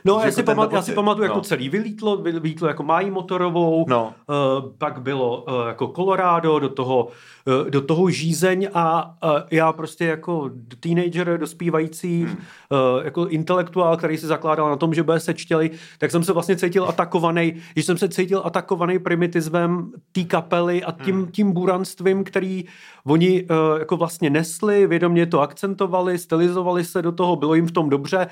No, 0.08 0.22
já 0.26 0.32
si, 0.32 0.40
jako 0.40 0.52
pamat, 0.52 0.74
já 0.74 0.82
si 0.82 0.94
pamatuju, 0.94 1.24
jako 1.24 1.34
no. 1.34 1.38
jako 1.38 1.48
celý 1.48 1.70
vylítlo, 1.70 2.18
vylítlo 2.18 2.68
jako 2.68 2.84
mají 2.84 3.12
motorovou, 3.12 3.86
no. 3.90 4.14
uh, 4.28 4.72
pak 4.78 5.02
bylo 5.02 5.42
uh, 5.42 5.68
jako 5.68 5.88
Colorado, 5.88 6.60
do 6.60 6.70
toho, 6.70 7.08
uh, 7.46 7.70
do 7.70 7.82
toho 7.82 8.10
žízeň 8.10 8.70
a 8.74 9.06
uh, 9.24 9.30
já 9.52 9.74
prostě 9.74 10.06
jako 10.06 10.52
teenager 10.80 11.38
dospívající 11.38 12.24
hmm. 12.24 12.32
uh, 12.36 13.06
jako 13.06 13.28
intelektuál, 13.28 13.98
který 13.98 14.18
se 14.18 14.28
zakládal 14.28 14.70
na 14.70 14.76
tom, 14.76 14.94
že 14.94 15.04
bude 15.04 15.20
sečtěli, 15.20 15.72
tak 15.98 16.12
jsem 16.12 16.24
se 16.24 16.34
vlastně 16.34 16.56
cítil 16.56 16.86
atakovaný, 16.86 17.54
když 17.74 17.86
jsem 17.86 17.98
se 17.98 18.10
cítil 18.10 18.42
atakovaný 18.46 19.00
primitismem 19.00 19.92
té 20.12 20.24
kapely 20.24 20.84
a 20.84 20.92
tím, 20.92 21.16
hmm. 21.16 21.32
tím 21.32 21.52
buranstvím, 21.52 22.24
který 22.24 22.66
oni 23.06 23.44
uh, 23.44 23.80
jako 23.80 23.98
vlastně 23.98 24.30
nesli, 24.30 24.88
vědomě 24.88 25.26
to 25.26 25.42
akcentovali, 25.42 26.18
stylizovali 26.18 26.86
se 26.86 27.02
do 27.02 27.12
toho, 27.12 27.36
bylo 27.36 27.56
jim 27.56 27.68
v 27.68 27.72
tom 27.72 27.90
dobře 27.90 28.28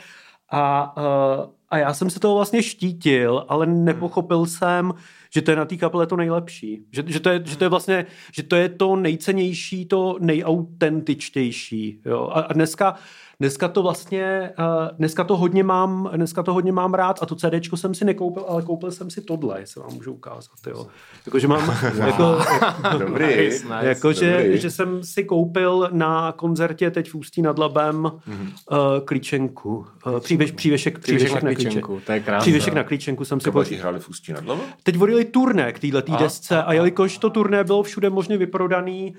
a, 0.56 0.94
uh, 0.98 1.52
a 1.70 1.78
já 1.78 1.94
jsem 1.94 2.10
se 2.10 2.20
toho 2.20 2.36
vlastně 2.36 2.64
štítil, 2.64 3.46
ale 3.48 3.66
nepochopil 3.66 4.46
jsem, 4.46 4.94
že 5.34 5.42
to 5.42 5.52
je 5.52 5.58
na 5.58 5.66
té 5.66 5.78
kapele 5.78 6.08
to 6.08 6.16
nejlepší. 6.16 6.86
Že, 6.92 7.04
že, 7.08 7.20
to 7.20 7.30
je, 7.30 7.42
že 7.46 7.58
to 7.58 7.64
je 7.64 7.70
vlastně, 7.70 8.06
že 8.34 8.44
to 8.44 8.56
je 8.56 8.70
to 8.70 8.96
nejcennější, 8.96 9.86
to 9.86 10.18
nejautentičtější. 10.20 12.02
Jo? 12.06 12.30
A, 12.34 12.40
a 12.40 12.54
dneska 12.54 12.96
Dneska 13.40 13.68
to 13.68 13.84
vlastně, 13.84 14.52
uh, 14.60 14.98
dneska 14.98 15.24
to 15.24 15.38
hodně 15.38 15.64
mám, 15.64 16.10
dneska 16.16 16.44
to 16.44 16.54
hodně 16.54 16.72
mám 16.72 16.94
rád 16.94 17.20
a 17.22 17.26
to 17.26 17.36
CDčko 17.36 17.78
jsem 17.78 17.94
si 17.94 18.06
nekoupil, 18.06 18.46
ale 18.48 18.62
koupil 18.62 18.92
jsem 18.92 19.10
si 19.10 19.22
tohle, 19.22 19.60
jestli 19.60 19.82
vám 19.82 19.94
můžu 19.94 20.14
ukázat, 20.14 20.52
jo. 20.68 20.88
Jakože 21.26 21.48
mám, 21.48 21.78
jako, 22.06 22.40
dobrý, 22.98 23.26
nice, 23.26 23.64
nice, 23.64 23.78
jako, 23.82 24.14
že, 24.14 24.58
že, 24.58 24.72
jsem 24.72 25.04
si 25.04 25.24
koupil 25.24 25.90
na 25.92 26.32
koncertě 26.32 26.92
teď 26.92 27.10
v 27.10 27.16
Ústí 27.16 27.42
nad 27.42 27.60
Labem 27.60 27.96
mm-hmm. 27.96 28.52
uh, 28.72 29.06
klíčenku, 29.06 29.88
uh, 30.06 30.20
přívěš, 30.20 30.52
přívěšek, 30.52 31.00
přívěšek, 31.00 31.44
na, 31.44 31.54
klíčenku, 31.54 32.02
to 32.06 32.12
je 32.12 32.20
krásné. 32.20 32.42
Přívěšek 32.42 32.74
na 32.74 32.84
klíčenku 32.84 33.26
jsem 33.26 33.40
si 33.40 33.52
koupil. 33.52 33.78
hráli 33.80 34.00
v 34.00 34.10
Ústí 34.10 34.34
nad 34.34 34.46
Labem? 34.46 34.66
Teď 34.84 34.98
vodili 34.98 35.26
turné 35.26 35.74
k 35.74 35.80
této 35.80 36.16
desce 36.18 36.58
a, 36.58 36.62
a 36.62 36.74
jelikož 36.74 37.18
to 37.18 37.30
turné 37.30 37.64
bylo 37.64 37.84
všude 37.84 38.10
možně 38.10 38.38
vyprodaný, 38.38 39.16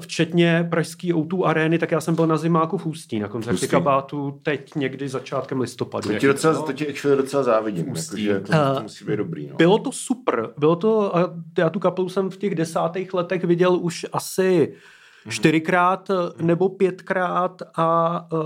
včetně 0.00 0.66
pražský 0.70 1.14
O2 1.14 1.44
arény, 1.44 1.78
tak 1.78 1.90
já 1.90 2.00
jsem 2.00 2.14
byl 2.14 2.26
na 2.26 2.36
zimáku 2.36 2.78
v 2.78 2.86
Ústí 2.86 3.20
na 3.20 3.28
koncertě 3.28 3.66
kabátu 3.66 4.40
teď 4.42 4.74
někdy 4.74 5.08
začátkem 5.08 5.60
listopadu. 5.60 6.08
To 6.08 6.18
ti 6.18 6.26
docela, 6.26 6.62
to 6.62 6.72
ti 6.72 6.88
actually 6.88 7.16
docela 7.16 7.42
závidím, 7.42 7.90
Ústí. 7.90 8.24
Jako, 8.24 8.46
že 8.46 8.52
to, 8.52 8.74
to 8.74 8.82
musí 8.82 9.04
být 9.04 9.16
dobrý. 9.16 9.46
No. 9.46 9.56
Bylo 9.56 9.78
to 9.78 9.92
super, 9.92 10.50
bylo 10.58 10.76
to, 10.76 11.12
já 11.58 11.70
tu 11.70 11.78
kapelu 11.78 12.08
jsem 12.08 12.30
v 12.30 12.36
těch 12.36 12.54
desátých 12.54 13.14
letech 13.14 13.44
viděl 13.44 13.76
už 13.76 14.06
asi 14.12 14.74
mhm. 15.24 15.32
čtyřikrát 15.32 16.08
mm. 16.08 16.46
nebo 16.46 16.68
pětkrát 16.68 17.62
a 17.76 18.20
uh, 18.32 18.40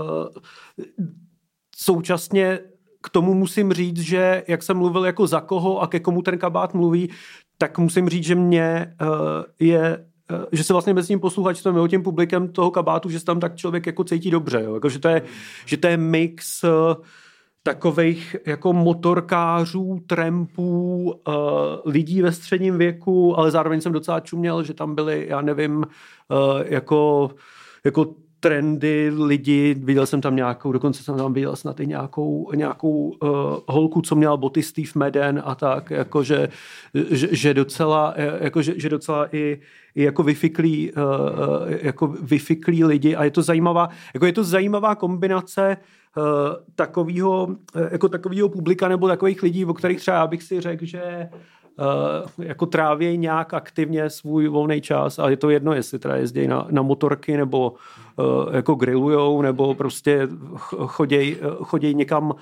současně 1.77 2.59
k 3.03 3.09
tomu 3.09 3.33
musím 3.33 3.73
říct, 3.73 3.99
že 3.99 4.43
jak 4.47 4.63
jsem 4.63 4.77
mluvil 4.77 5.05
jako 5.05 5.27
za 5.27 5.41
koho 5.41 5.81
a 5.81 5.87
ke 5.87 5.99
komu 5.99 6.21
ten 6.21 6.37
kabát 6.37 6.73
mluví, 6.73 7.09
tak 7.57 7.77
musím 7.77 8.09
říct, 8.09 8.23
že 8.23 8.35
mě 8.35 8.95
uh, 9.01 9.07
je 9.59 10.05
Eh, 10.05 10.14
že 10.51 10.63
se 10.63 10.73
vlastně 10.73 10.93
mezi 10.93 11.07
tím 11.07 11.19
posluchačstvem 11.19 11.75
nebo 11.75 11.87
tím 11.87 12.03
publikem 12.03 12.47
toho 12.47 12.71
kabátu, 12.71 13.09
že 13.09 13.19
se 13.19 13.25
tam 13.25 13.39
tak 13.39 13.55
člověk 13.55 13.85
jako 13.85 14.03
cítí 14.03 14.31
dobře. 14.31 14.61
Jo? 14.63 14.73
Jako, 14.73 14.89
že, 14.89 14.99
to 14.99 15.07
je, 15.07 15.21
že 15.65 15.77
to 15.77 15.87
je 15.87 15.97
mix 15.97 16.63
uh, 16.63 16.69
takových 17.63 18.35
jako 18.45 18.73
motorkářů, 18.73 19.99
trampů, 20.07 21.03
uh, 21.27 21.33
lidí 21.85 22.21
ve 22.21 22.31
středním 22.31 22.77
věku, 22.77 23.39
ale 23.39 23.51
zároveň 23.51 23.81
jsem 23.81 23.91
docela 23.91 24.19
čuměl, 24.19 24.63
že 24.63 24.73
tam 24.73 24.95
byli, 24.95 25.25
já 25.29 25.41
nevím, 25.41 25.77
uh, 25.77 25.85
jako, 26.65 27.29
jako 27.83 28.15
trendy 28.39 29.11
lidi, 29.17 29.73
viděl 29.73 30.05
jsem 30.05 30.21
tam 30.21 30.35
nějakou, 30.35 30.71
dokonce 30.71 31.03
jsem 31.03 31.17
tam 31.17 31.33
viděl 31.33 31.55
snad 31.55 31.79
i 31.79 31.87
nějakou, 31.87 32.51
nějakou 32.55 32.89
uh, 32.89 33.29
holku, 33.67 34.01
co 34.01 34.15
měla 34.15 34.37
boty 34.37 34.63
Steve 34.63 34.91
Madden 34.95 35.41
a 35.45 35.55
tak, 35.55 35.89
jakože 35.89 36.49
že, 37.11 37.27
že 37.31 37.53
docela, 37.53 38.13
jako, 38.39 38.61
že, 38.61 38.73
že 38.77 38.89
docela 38.89 39.35
i, 39.35 39.59
i 39.95 40.03
jako 40.03 40.23
vyfiklí, 40.23 40.91
uh, 40.91 41.01
jako 41.81 42.07
vyfiklí 42.07 42.83
lidi. 42.83 43.15
A 43.15 43.23
je 43.23 43.31
to 43.31 43.41
zajímavá, 43.41 43.89
jako 44.13 44.25
je 44.25 44.33
to 44.33 44.43
zajímavá 44.43 44.95
kombinace 44.95 45.77
uh, 46.17 46.23
takového, 46.75 47.47
jako 47.91 48.09
takového 48.09 48.49
publika 48.49 48.87
nebo 48.87 49.07
takových 49.07 49.43
lidí, 49.43 49.65
o 49.65 49.73
kterých 49.73 49.99
třeba 49.99 50.17
já 50.17 50.27
bych 50.27 50.43
si 50.43 50.61
řekl, 50.61 50.85
že 50.85 51.29
uh, 51.79 52.45
jako 52.45 52.65
trávějí 52.65 53.17
nějak 53.17 53.53
aktivně 53.53 54.09
svůj 54.09 54.47
volný 54.47 54.81
čas. 54.81 55.19
A 55.19 55.29
je 55.29 55.37
to 55.37 55.49
jedno, 55.49 55.73
jestli 55.73 55.99
teda 55.99 56.15
jezdí 56.15 56.47
na, 56.47 56.67
na 56.71 56.81
motorky 56.81 57.37
nebo 57.37 57.73
jako 58.51 58.75
grillujou 58.75 59.41
nebo 59.41 59.75
prostě 59.75 60.27
chodějí 60.85 61.37
choděj 61.57 61.93
někam, 61.93 62.31
uh, 62.31 62.35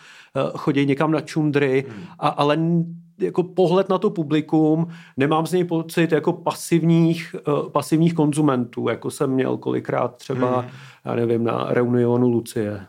choděj 0.56 0.86
někam 0.86 1.12
na 1.12 1.22
čundry, 1.22 1.86
a, 2.20 2.28
ale 2.28 2.58
jako 3.20 3.44
pohled 3.44 3.90
na 3.90 3.98
to 3.98 4.10
publikum, 4.10 4.88
nemám 5.18 5.48
z 5.48 5.52
něj 5.52 5.64
pocit 5.64 6.12
jako 6.12 6.34
pasivních, 6.34 7.36
pasivních 7.72 8.14
konzumentů, 8.14 8.90
jako 8.90 9.12
jsem 9.12 9.32
měl 9.32 9.58
kolikrát 9.58 10.16
třeba, 10.16 10.60
hmm. 10.60 10.70
já 11.06 11.16
nevím, 11.16 11.44
na 11.44 11.66
reunionu 11.70 12.30
Lucie. 12.30 12.86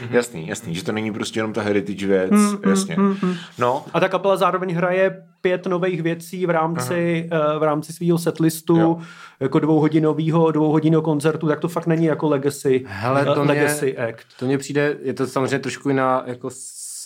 Mm-hmm. 0.00 0.14
Jasný, 0.14 0.48
jasný, 0.48 0.74
že 0.74 0.84
to 0.84 0.92
není 0.92 1.12
prostě 1.12 1.38
jenom 1.38 1.52
ta 1.52 1.62
heritage 1.62 2.06
věc, 2.06 2.30
mm, 2.30 2.58
jasně. 2.70 2.96
Mm, 2.98 3.16
mm. 3.22 3.34
No. 3.58 3.84
A 3.92 4.00
ta 4.00 4.08
kapela 4.08 4.36
zároveň 4.36 4.74
hraje 4.74 5.22
pět 5.40 5.66
nových 5.66 6.02
věcí 6.02 6.46
v 6.46 6.50
rámci, 6.50 7.28
uh, 7.32 7.58
v 7.58 7.62
rámci 7.62 7.92
svého 7.92 8.18
setlistu, 8.18 8.76
jo. 8.76 8.98
jako 9.40 9.58
dvouhodinového, 9.58 10.50
dvouhodinového 10.50 11.02
koncertu, 11.02 11.48
tak 11.48 11.60
to 11.60 11.68
fakt 11.68 11.86
není 11.86 12.04
jako 12.04 12.28
legacy, 12.28 12.84
Hele, 12.86 13.24
to 13.24 13.40
uh, 13.40 13.46
legacy 13.46 13.96
mě, 13.98 14.06
act. 14.06 14.26
To 14.38 14.46
mně 14.46 14.58
přijde, 14.58 14.96
je 15.02 15.14
to 15.14 15.26
samozřejmě 15.26 15.58
trošku 15.58 15.88
jiná 15.88 16.22
jako 16.26 16.50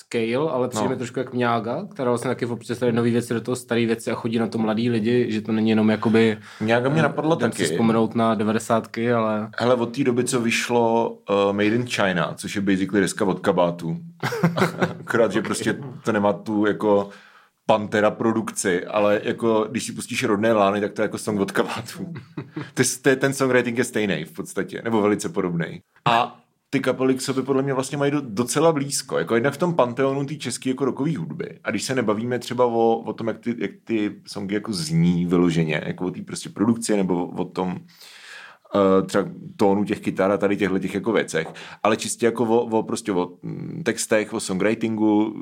scale, 0.07 0.51
ale 0.51 0.69
přijde 0.69 0.85
no. 0.85 0.91
mi 0.91 0.97
trošku 0.97 1.19
jak 1.19 1.33
Mňága, 1.33 1.87
která 1.91 2.11
vlastně 2.11 2.29
taky 2.29 2.47
představuje 2.47 2.93
nové 2.93 3.11
věci 3.11 3.35
do 3.35 3.41
toho 3.41 3.57
staré 3.57 3.87
věci 3.87 4.11
a 4.11 4.15
chodí 4.15 4.39
na 4.39 4.47
to 4.47 4.59
mladí 4.59 4.91
lidi, 4.91 5.33
že 5.33 5.41
to 5.41 5.53
není 5.53 5.71
jenom 5.71 5.91
jakoby... 5.91 6.39
Mňága 6.61 6.89
mě 6.89 7.03
napadlo 7.03 7.37
taky. 7.37 7.57
si 7.57 7.65
vzpomenout 7.65 8.15
na 8.15 8.35
devadesátky, 8.35 9.13
ale... 9.13 9.51
Hele, 9.59 9.75
od 9.75 9.97
té 9.97 10.05
doby, 10.05 10.25
co 10.25 10.41
vyšlo 10.41 11.11
uh, 11.11 11.53
Made 11.53 11.67
in 11.67 11.87
China, 11.87 12.35
což 12.37 12.57
je 12.57 12.63
basically 12.63 13.01
deska 13.01 13.25
od 13.25 13.41
kabátu. 13.41 13.97
Akorát, 15.01 15.33
že 15.33 15.43
prostě 15.43 15.79
to 16.05 16.13
nemá 16.13 16.33
tu 16.33 16.67
jako 16.67 17.11
Pantera 17.67 18.11
produkci, 18.11 18.87
ale 18.87 19.21
jako 19.25 19.67
když 19.71 19.85
si 19.85 19.93
pustíš 19.93 20.25
rodné 20.25 20.53
lány, 20.53 20.81
tak 20.81 20.93
to 20.93 21.03
je 21.03 21.05
jako 21.05 21.19
song 21.19 21.41
od 21.41 21.53
kabátu. 21.53 22.15
ten 23.19 23.35
songwriting 23.35 23.79
je 23.79 23.85
stejný 23.85 24.25
v 24.25 24.33
podstatě, 24.33 24.81
nebo 24.85 25.03
velice 25.03 25.29
podobný. 25.29 25.81
A 26.05 26.46
ty 26.77 26.81
kapely 26.81 27.15
k 27.15 27.21
sobě 27.21 27.43
podle 27.43 27.63
mě 27.63 27.75
vlastně 27.75 27.99
mají 27.99 28.11
do, 28.13 28.21
docela 28.21 28.73
blízko. 28.73 29.19
Jako 29.19 29.35
jednak 29.35 29.55
v 29.55 29.59
tom 29.59 29.75
panteonu 29.75 30.27
ty 30.27 30.39
české 30.39 30.69
jako 30.69 30.85
rokové 30.85 31.17
hudby. 31.17 31.59
A 31.65 31.71
když 31.71 31.83
se 31.83 31.95
nebavíme 31.95 32.39
třeba 32.39 32.67
o, 32.67 32.97
o 32.97 33.13
tom, 33.13 33.29
jak 33.29 33.39
ty, 33.39 33.55
jak 33.59 33.71
ty 33.85 34.21
songy 34.27 34.55
jako 34.55 34.73
zní 34.73 35.27
vyloženě, 35.27 35.83
jako 35.87 36.07
o 36.07 36.11
té 36.11 36.23
prostě 36.23 36.49
produkci 36.49 36.97
nebo 36.97 37.27
o 37.27 37.45
tom 37.45 37.69
uh, 37.71 39.07
třeba 39.07 39.25
tónu 39.57 39.85
těch 39.85 40.01
kytar 40.01 40.31
a 40.31 40.39
tady 40.39 40.57
těchto 40.57 40.79
těch 40.79 40.95
jako 40.95 41.13
věcech, 41.13 41.49
ale 41.83 41.97
čistě 41.97 42.27
jako 42.27 42.45
o, 42.45 42.79
o 42.79 42.83
prostě 42.83 43.13
o 43.13 43.39
textech, 43.85 44.33
o 44.33 44.41
songwritingu, 44.41 45.35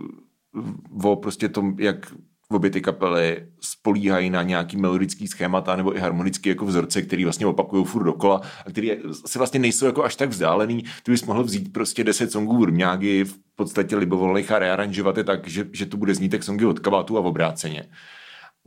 o 1.05 1.17
prostě 1.17 1.49
tom, 1.49 1.76
jak 1.79 2.14
obě 2.51 2.71
ty 2.71 2.81
kapely 2.81 3.47
spolíhají 3.61 4.31
na 4.31 4.43
nějaký 4.43 4.77
melodický 4.77 5.29
schémata 5.29 5.77
nebo 5.77 5.97
i 5.97 6.01
harmonický 6.01 6.49
jako 6.49 6.67
vzorce, 6.67 7.03
který 7.03 7.25
vlastně 7.25 7.47
opakují 7.47 7.85
furt 7.85 8.05
dokola 8.05 8.41
a 8.67 8.71
který 8.71 8.93
si 9.27 9.39
vlastně 9.39 9.61
nejsou 9.61 9.87
jako 9.87 10.05
až 10.05 10.17
tak 10.17 10.29
vzdálený. 10.29 10.85
Ty 11.03 11.11
bys 11.11 11.25
mohl 11.25 11.45
vzít 11.45 11.73
prostě 11.73 12.05
10 12.05 12.33
songů 12.33 12.59
Vrňágy, 12.59 13.25
v 13.25 13.37
podstatě 13.57 13.97
libovolných 13.97 14.53
a 14.53 14.59
rearanžovat 14.59 15.17
je 15.17 15.25
tak, 15.25 15.49
že, 15.49 15.69
že 15.73 15.87
to 15.87 15.97
bude 15.97 16.15
znít 16.15 16.29
tak 16.29 16.43
songy 16.43 16.67
od 16.67 16.79
kabátu 16.79 17.19
a 17.19 17.21
v 17.21 17.27
obráceně. 17.27 17.89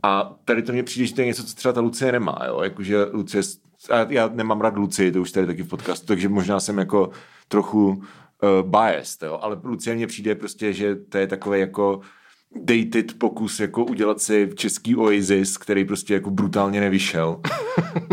A 0.02 0.34
tady 0.44 0.62
to 0.62 0.72
mně 0.72 0.82
přijde, 0.82 1.06
že 1.06 1.14
to 1.14 1.20
je 1.20 1.26
něco, 1.26 1.44
co 1.44 1.54
třeba 1.54 1.72
ta 1.72 1.80
Lucie 1.80 2.12
nemá, 2.12 2.38
jo? 2.46 2.60
Jakože 2.62 3.04
Lucie, 3.04 3.42
a 3.90 4.06
já 4.08 4.28
nemám 4.28 4.60
rád 4.60 4.76
Lucie, 4.76 5.12
to 5.12 5.20
už 5.20 5.32
tady 5.32 5.46
taky 5.46 5.62
v 5.62 5.68
podcastu, 5.68 6.06
takže 6.06 6.28
možná 6.28 6.60
jsem 6.60 6.78
jako 6.78 7.10
trochu 7.48 7.88
uh, 7.88 8.70
biased, 8.70 9.22
jo? 9.22 9.38
ale 9.42 9.60
Lucie 9.62 9.96
mně 9.96 10.06
přijde 10.06 10.34
prostě, 10.34 10.72
že 10.72 10.96
to 10.96 11.18
je 11.18 11.26
takové 11.26 11.58
jako 11.58 12.00
dated 12.56 13.18
pokus 13.18 13.60
jako 13.60 13.84
udělat 13.84 14.20
si 14.20 14.50
český 14.54 14.96
Oasis, 14.96 15.56
který 15.56 15.84
prostě 15.84 16.14
jako 16.14 16.30
brutálně 16.30 16.80
nevyšel. 16.80 17.40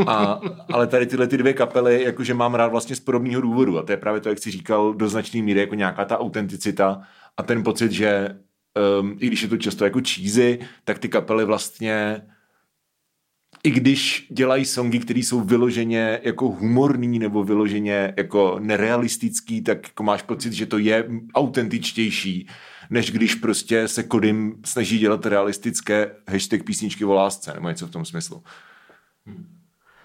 A, 0.07 0.41
ale 0.73 0.87
tady 0.87 1.05
tyhle 1.05 1.27
ty 1.27 1.37
dvě 1.37 1.53
kapely, 1.53 2.03
jakože 2.03 2.33
mám 2.33 2.55
rád 2.55 2.67
vlastně 2.67 2.95
z 2.95 2.99
podobného 2.99 3.41
důvodu. 3.41 3.77
A 3.77 3.83
to 3.83 3.91
je 3.91 3.97
právě 3.97 4.21
to, 4.21 4.29
jak 4.29 4.39
jsi 4.39 4.51
říkal, 4.51 4.93
do 4.93 5.09
značné 5.09 5.41
míry 5.41 5.59
jako 5.59 5.75
nějaká 5.75 6.05
ta 6.05 6.19
autenticita 6.19 7.01
a 7.37 7.43
ten 7.43 7.63
pocit, 7.63 7.91
že 7.91 8.37
um, 8.99 9.17
i 9.19 9.27
když 9.27 9.41
je 9.41 9.47
to 9.47 9.57
často 9.57 9.83
jako 9.83 9.99
cheesy, 10.07 10.59
tak 10.83 10.99
ty 10.99 11.09
kapely 11.09 11.45
vlastně 11.45 12.21
i 13.63 13.71
když 13.71 14.27
dělají 14.29 14.65
songy, 14.65 14.99
které 14.99 15.19
jsou 15.19 15.41
vyloženě 15.41 16.19
jako 16.23 16.47
humorný 16.47 17.19
nebo 17.19 17.43
vyloženě 17.43 18.13
jako 18.17 18.57
nerealistický, 18.59 19.61
tak 19.61 19.87
jako 19.87 20.03
máš 20.03 20.21
pocit, 20.21 20.53
že 20.53 20.65
to 20.65 20.77
je 20.77 21.09
autentičtější, 21.35 22.47
než 22.89 23.11
když 23.11 23.35
prostě 23.35 23.87
se 23.87 24.03
Kodym 24.03 24.55
snaží 24.65 24.99
dělat 24.99 25.25
realistické 25.25 26.11
hashtag 26.27 26.63
písničky 26.63 27.05
o 27.05 27.13
lásce, 27.13 27.53
nebo 27.53 27.69
něco 27.69 27.87
v 27.87 27.91
tom 27.91 28.05
smyslu. 28.05 28.43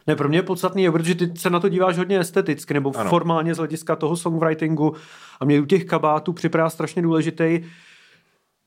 Ne, 0.06 0.16
pro 0.16 0.28
mě 0.28 0.38
je 0.38 0.42
podstatný, 0.42 0.90
protože 0.90 1.14
ty 1.14 1.32
se 1.37 1.50
na 1.50 1.60
to 1.60 1.68
díváš 1.68 1.99
hodně 1.99 2.18
esteticky, 2.18 2.75
nebo 2.75 2.96
ano. 2.96 3.10
formálně 3.10 3.54
z 3.54 3.58
hlediska 3.58 3.96
toho 3.96 4.16
songwritingu 4.16 4.94
a 5.40 5.44
mě 5.44 5.60
u 5.60 5.64
těch 5.64 5.84
kabátů 5.84 6.32
připadá 6.32 6.70
strašně 6.70 7.02
důležitý 7.02 7.60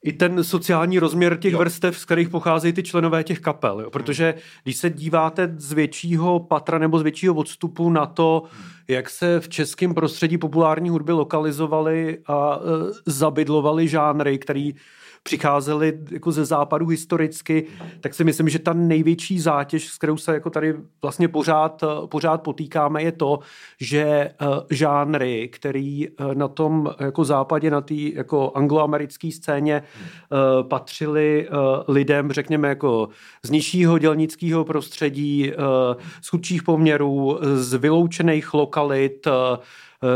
i 0.03 0.13
ten 0.13 0.43
sociální 0.43 0.99
rozměr 0.99 1.37
těch 1.37 1.53
jo. 1.53 1.59
vrstev, 1.59 1.99
z 1.99 2.05
kterých 2.05 2.29
pocházejí 2.29 2.73
ty 2.73 2.83
členové 2.83 3.23
těch 3.23 3.39
kapel. 3.39 3.81
Jo? 3.81 3.89
Protože 3.89 4.33
když 4.63 4.77
se 4.77 4.89
díváte 4.89 5.53
z 5.57 5.73
většího 5.73 6.39
patra 6.39 6.77
nebo 6.77 6.99
z 6.99 7.01
většího 7.01 7.35
odstupu 7.35 7.89
na 7.89 8.05
to, 8.05 8.43
jak 8.87 9.09
se 9.09 9.39
v 9.39 9.49
českém 9.49 9.93
prostředí 9.93 10.37
populární 10.37 10.89
hudby 10.89 11.11
lokalizovaly 11.11 12.17
a 12.27 12.59
e, 12.59 12.93
zabydlovaly 13.05 13.87
žánry, 13.87 14.37
který 14.37 14.75
přicházeli 15.23 15.99
jako 16.11 16.31
ze 16.31 16.45
západu 16.45 16.87
historicky, 16.87 17.65
tak 17.99 18.13
si 18.13 18.23
myslím, 18.23 18.49
že 18.49 18.59
ta 18.59 18.73
největší 18.73 19.39
zátěž, 19.39 19.87
s 19.87 19.97
kterou 19.97 20.17
se 20.17 20.33
jako 20.33 20.49
tady 20.49 20.75
vlastně 21.01 21.27
pořád, 21.27 21.83
pořád 22.05 22.41
potýkáme, 22.41 23.03
je 23.03 23.11
to, 23.11 23.39
že 23.79 24.03
eh, 24.03 24.35
žánry, 24.69 25.49
který 25.53 26.07
eh, 26.07 26.35
na 26.35 26.47
tom 26.47 26.89
jako 26.99 27.25
západě, 27.25 27.71
na 27.71 27.81
té 27.81 27.93
jako 27.93 28.51
angloamerické 28.55 29.31
scéně 29.31 29.75
eh, 29.75 30.63
patřili 30.63 31.47
lidem, 31.87 32.31
řekněme, 32.31 32.67
jako 32.67 33.09
z 33.43 33.49
nižšího 33.49 33.97
dělnického 33.97 34.65
prostředí, 34.65 35.51
z 36.21 36.27
chudších 36.29 36.63
poměrů, 36.63 37.39
z 37.55 37.73
vyloučených 37.73 38.53
lokalit, 38.53 39.27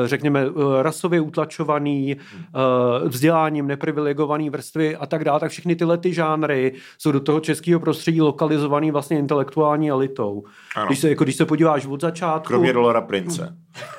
řekněme, 0.06 0.46
eh, 0.46 0.84
rasově 0.84 1.22
utlačovaný, 1.22 2.16
eh, 2.16 3.08
vzděláním 3.08 3.68
neprivilegovaný 3.68 4.50
vrstvy 4.50 4.96
a 4.96 5.06
tak 5.06 5.24
dále, 5.24 5.40
tak 5.40 5.52
všechny 5.52 5.76
tyhle 5.76 5.98
ty 5.98 6.14
žánry 6.14 6.74
jsou 6.98 7.12
do 7.12 7.20
toho 7.20 7.40
českého 7.40 7.80
prostředí 7.80 8.22
lokalizovaný 8.22 8.92
vlastně 8.92 9.20
intelektuální 9.20 9.90
elitou. 9.90 10.44
Když 10.88 11.00
se, 11.00 11.10
jako, 11.10 11.24
když 11.24 11.36
se 11.36 11.46
podíváš 11.46 11.86
od 11.86 12.02
začátku... 12.02 12.48
Kromě 12.48 12.74
Dolara 12.74 13.02
Prince. 13.02 13.58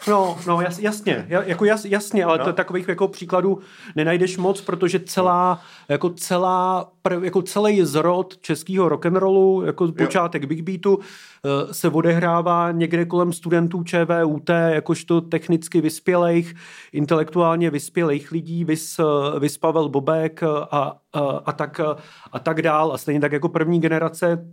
No, 0.08 0.38
no 0.46 0.60
jas, 0.60 0.78
jasně, 0.78 1.26
jako 1.28 1.64
jas, 1.64 1.84
jasně, 1.84 2.24
ale 2.24 2.38
no. 2.38 2.44
to, 2.44 2.52
takových 2.52 2.88
jako 2.88 3.08
příkladů 3.08 3.58
nenajdeš 3.96 4.36
moc, 4.36 4.60
protože 4.60 5.00
celá, 5.00 5.60
jako 5.88 6.10
celá, 6.10 6.92
jako 7.22 7.42
celý 7.42 7.84
zrod 7.84 8.38
českého 8.38 8.88
rock'n'rollu, 8.88 9.62
jako 9.62 9.92
počátek 9.92 10.44
Big 10.44 10.62
Beatu, 10.62 10.98
eh, 10.98 11.74
se 11.74 11.88
odehrává 11.88 12.72
někde 12.72 13.04
kolem 13.04 13.32
studentů 13.32 13.84
ČVUT, 13.84 14.50
jakožto 14.68 15.20
technicky 15.20 15.80
vyspělých, 15.80 16.54
intelektuálně 16.92 17.70
vyspělých 17.70 18.32
lidí, 18.32 18.64
vys, 18.64 18.98
eh, 18.98 19.38
vys 19.40 19.58
Pavel 19.58 19.88
Bobek 19.88 20.42
a, 20.42 20.98
a, 21.12 21.20
a, 21.44 21.52
tak, 21.52 21.80
a 22.32 22.38
tak 22.38 22.62
dál. 22.62 22.92
A 22.92 22.98
stejně 22.98 23.20
tak 23.20 23.32
jako 23.32 23.48
první 23.48 23.80
generace 23.80 24.44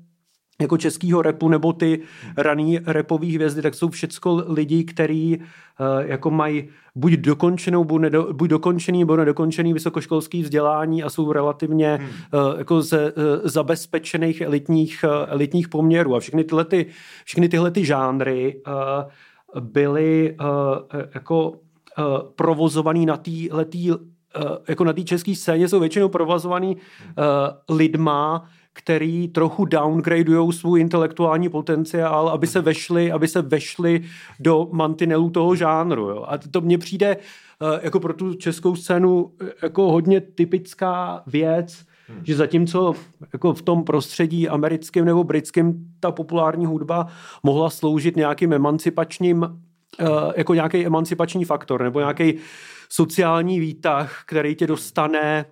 jako 0.62 0.78
českýho 0.78 1.22
repu 1.22 1.50
nebo 1.50 1.74
ty 1.74 2.02
raný 2.38 2.80
repový 2.86 3.36
hvězdy, 3.36 3.62
tak 3.62 3.76
jsou 3.76 3.89
všecko 3.89 4.44
lidi, 4.48 4.84
kteří 4.84 5.38
uh, 5.38 6.10
jako 6.10 6.32
mají 6.32 6.70
buď 6.96 7.13
dokončenou, 7.13 7.84
buď, 7.84 8.02
nedo, 8.02 8.34
buď 8.34 8.50
dokončený 8.50 9.00
nebo 9.00 9.15
nedokončený 9.15 9.74
vysokoškolský 9.74 10.41
vzdělání 10.41 11.04
a 11.04 11.10
jsou 11.10 11.32
relativně 11.32 11.96
hmm. 11.96 12.08
uh, 12.08 12.58
jako 12.58 12.82
ze 12.82 13.12
uh, 13.12 13.24
zabezpečených 13.44 14.41
elitních, 14.41 15.06
uh, 15.08 15.12
elitních 15.28 15.70
poměrů. 15.70 16.15
A 16.15 16.20
všechny 16.20 16.44
tyhle, 16.44 16.65
ty, 16.65 16.86
všechny 17.26 17.50
tyhle 17.50 17.72
ty 17.72 17.86
žánry 17.86 18.62
uh, 18.68 19.62
byly 19.62 20.38
uh, 20.41 20.48
jako 21.13 21.50
uh, 21.50 21.56
provozovaný 22.36 23.06
na 23.06 23.18
té 23.18 23.32
jako 24.68 24.84
na 24.84 24.94
té 24.94 25.04
české 25.04 25.36
scéně 25.36 25.68
jsou 25.68 25.80
většinou 25.80 26.10
provozovaný 26.10 26.76
uh, 26.76 27.76
lidma, 27.78 28.50
který 28.75 29.27
trochu 29.27 29.65
downgradují 29.65 30.53
svůj 30.53 30.81
intelektuální 30.81 31.49
potenciál, 31.49 32.29
aby 32.29 32.47
se 32.47 32.61
vešli, 32.61 33.11
aby 33.11 33.27
se 33.27 33.41
vešli 33.41 34.03
do 34.39 34.67
mantinelů 34.71 35.29
toho 35.29 35.55
žánru. 35.55 36.09
Jo. 36.09 36.25
A 36.27 36.38
to 36.38 36.61
mně 36.61 36.77
přijde 36.77 37.17
eh, 37.17 37.79
jako 37.83 37.99
pro 37.99 38.13
tu 38.13 38.33
českou 38.33 38.75
scénu 38.75 39.31
eh, 39.41 39.45
jako 39.63 39.91
hodně 39.91 40.21
typická 40.21 41.23
věc, 41.27 41.85
Hmm. 42.07 42.25
Že 42.25 42.35
zatímco 42.35 42.93
jako 43.33 43.53
v 43.53 43.61
tom 43.61 43.83
prostředí 43.83 44.49
americkém 44.49 45.05
nebo 45.05 45.23
britském 45.23 45.73
ta 45.99 46.11
populární 46.11 46.65
hudba 46.65 47.07
mohla 47.43 47.69
sloužit 47.69 48.15
nějakým 48.15 48.53
emancipačním, 48.53 49.61
eh, 49.99 50.05
jako 50.38 50.53
nějaký 50.53 50.85
emancipační 50.85 51.45
faktor 51.45 51.83
nebo 51.83 51.99
nějaký 51.99 52.33
sociální 52.89 53.59
výtah, 53.59 54.23
který 54.25 54.55
tě 54.55 54.67
dostane 54.67 55.45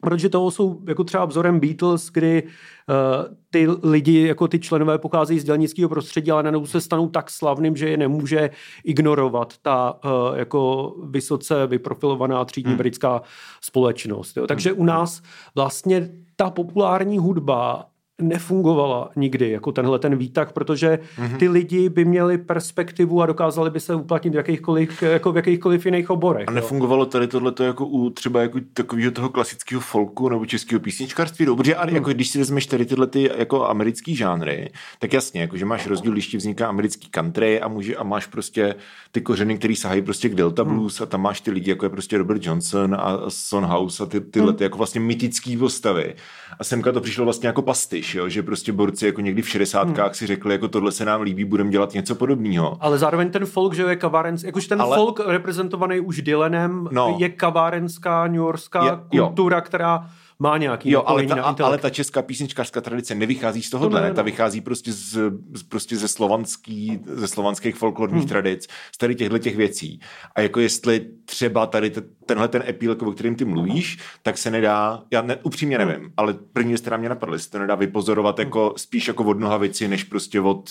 protože 0.00 0.28
toho 0.28 0.50
jsou 0.50 0.80
jako 0.88 1.04
třeba 1.04 1.24
vzorem 1.24 1.60
Beatles, 1.60 2.10
kdy 2.12 2.42
uh, 2.42 3.34
ty 3.50 3.68
lidi, 3.82 4.26
jako 4.26 4.48
ty 4.48 4.58
členové 4.58 4.98
pocházejí 4.98 5.40
z 5.40 5.44
dělnického 5.44 5.88
prostředí, 5.88 6.30
ale 6.30 6.42
najednou 6.42 6.66
se 6.66 6.80
stanou 6.80 7.08
tak 7.08 7.30
slavným, 7.30 7.76
že 7.76 7.88
je 7.88 7.96
nemůže 7.96 8.50
ignorovat 8.84 9.54
ta 9.62 9.98
uh, 10.04 10.38
jako 10.38 10.94
vysoce 11.10 11.66
vyprofilovaná 11.66 12.44
třídní 12.44 12.70
hmm. 12.70 12.78
britská 12.78 13.22
společnost. 13.60 14.36
Jo. 14.36 14.46
Takže 14.46 14.72
u 14.72 14.84
nás 14.84 15.22
vlastně 15.54 16.10
ta 16.36 16.50
populární 16.50 17.18
hudba 17.18 17.86
nefungovala 18.20 19.10
nikdy 19.16 19.50
jako 19.50 19.72
tenhle 19.72 19.98
ten 19.98 20.16
výtah, 20.16 20.52
protože 20.52 20.98
mm-hmm. 21.18 21.36
ty 21.36 21.48
lidi 21.48 21.88
by 21.88 22.04
měli 22.04 22.38
perspektivu 22.38 23.22
a 23.22 23.26
dokázali 23.26 23.70
by 23.70 23.80
se 23.80 23.94
uplatnit 23.94 24.30
v 24.30 24.36
jakýchkoliv, 24.36 25.02
jako 25.02 25.32
v 25.32 25.36
jakýchkoliv 25.36 25.86
jiných 25.86 26.10
oborech. 26.10 26.48
A 26.48 26.50
nefungovalo 26.50 27.02
jo. 27.02 27.06
tady 27.06 27.26
tohle 27.26 27.52
jako 27.62 27.86
u 27.86 28.10
třeba 28.10 28.42
jako 28.42 28.58
takového 28.72 29.10
toho 29.10 29.28
klasického 29.28 29.80
folku 29.80 30.28
nebo 30.28 30.46
českého 30.46 30.80
písničkářství, 30.80 31.46
protože 31.56 31.76
mm. 31.88 31.94
jako 31.94 32.10
když 32.10 32.28
si 32.28 32.38
vezmeš 32.38 32.66
tady 32.66 32.86
tyhle 32.86 33.06
ty 33.06 33.30
jako 33.38 33.68
americký 33.68 34.16
žánry, 34.16 34.70
tak 34.98 35.12
jasně, 35.12 35.40
jako 35.40 35.56
že 35.56 35.64
máš 35.64 35.86
rozdíl, 35.86 36.12
když 36.12 36.26
ti 36.26 36.36
vzniká 36.36 36.68
americký 36.68 37.08
country 37.10 37.60
a, 37.60 37.68
může, 37.68 37.96
a 37.96 38.02
máš 38.02 38.26
prostě 38.26 38.74
ty 39.12 39.20
kořeny, 39.20 39.58
který 39.58 39.76
sahají 39.76 40.02
prostě 40.02 40.28
k 40.28 40.34
Delta 40.34 40.64
mm. 40.64 40.74
Blues 40.74 41.00
a 41.00 41.06
tam 41.06 41.22
máš 41.22 41.40
ty 41.40 41.50
lidi, 41.50 41.70
jako 41.70 41.84
je 41.84 41.90
prostě 41.90 42.18
Robert 42.18 42.46
Johnson 42.46 42.94
a 42.94 43.20
Son 43.28 43.64
House 43.64 44.02
a 44.02 44.06
ty, 44.06 44.20
tyhle 44.20 44.52
mm. 44.52 44.56
ty 44.58 44.64
jako 44.64 44.78
vlastně 44.78 45.00
mytický 45.00 45.56
postavy. 45.56 46.14
A 46.58 46.64
semka 46.64 46.92
to 46.92 47.00
přišlo 47.00 47.24
vlastně 47.24 47.46
jako 47.46 47.62
pastyš, 47.62 48.05
jo? 48.14 48.28
že 48.28 48.42
prostě 48.42 48.72
borci 48.72 49.06
jako 49.06 49.20
někdy 49.20 49.42
v 49.42 49.48
šedesátkách 49.48 50.06
hmm. 50.06 50.14
si 50.14 50.26
řekli, 50.26 50.54
jako 50.54 50.68
tohle 50.68 50.92
se 50.92 51.04
nám 51.04 51.20
líbí, 51.20 51.44
budeme 51.44 51.70
dělat 51.70 51.94
něco 51.94 52.14
podobného. 52.14 52.76
Ale 52.80 52.98
zároveň 52.98 53.30
ten 53.30 53.46
folk, 53.46 53.74
že 53.74 53.82
je 53.82 53.96
kavárenský, 53.96 54.46
jakože 54.46 54.68
ten 54.68 54.80
Ale... 54.80 54.96
folk 54.96 55.20
reprezentovaný 55.26 56.00
už 56.00 56.22
Dylanem, 56.22 56.88
no. 56.92 57.16
je 57.18 57.28
kavárenská, 57.28 58.26
New 58.26 58.36
Yorkská 58.36 58.84
je, 58.84 59.20
kultura, 59.20 59.56
jo. 59.56 59.62
která 59.62 60.06
má 60.38 60.58
nějaký 60.58 60.90
Jo, 60.90 61.02
ale 61.06 61.22
napojení 61.22 61.28
ta, 61.28 61.34
na 61.34 61.42
intelekt. 61.50 61.60
ale 61.68 61.78
ta 61.78 61.90
česká 61.90 62.22
písničkářská 62.22 62.80
tradice 62.80 63.14
nevychází 63.14 63.62
z 63.62 63.70
tohohle, 63.70 64.00
To 64.00 64.02
ne, 64.04 64.08
ne, 64.08 64.14
ta 64.14 64.20
no. 64.22 64.24
vychází 64.24 64.60
prostě 64.60 64.92
z, 64.92 65.18
z 65.54 65.62
prostě 65.62 65.96
ze 65.96 66.08
slovanský, 66.08 67.00
ze 67.06 67.28
slovanských 67.28 67.74
folklorních 67.76 68.20
Hmm. 68.22 68.28
tradic, 68.28 68.66
z 68.94 68.98
tady 68.98 69.14
těchto 69.14 69.38
těch 69.38 69.56
věcí. 69.56 70.00
A 70.34 70.40
jako 70.40 70.60
jestli 70.60 71.06
třeba 71.24 71.66
tady 71.66 71.90
te, 71.90 72.00
tenhle 72.26 72.48
ten 72.48 72.62
epílek, 72.68 73.02
o 73.02 73.12
kterém 73.12 73.34
ty 73.34 73.44
mluvíš, 73.44 73.98
tak 74.22 74.38
se 74.38 74.50
nedá, 74.50 75.02
já 75.10 75.22
ne, 75.22 75.36
upřímně 75.42 75.78
Hmm. 75.78 75.88
nevím, 75.88 76.12
ale 76.16 76.34
první 76.52 76.68
věc, 76.72 76.80
která 76.80 76.96
mě 76.96 77.08
napadla, 77.08 77.34
jestli 77.34 77.50
to 77.50 77.58
nedá 77.58 77.74
vypozorovat 77.74 78.38
jako 78.38 78.74
spíš 78.76 79.08
jako 79.08 79.24
od 79.24 79.38
Nohavici, 79.40 79.88
než 79.88 80.04
prostě 80.04 80.40
od 80.40 80.70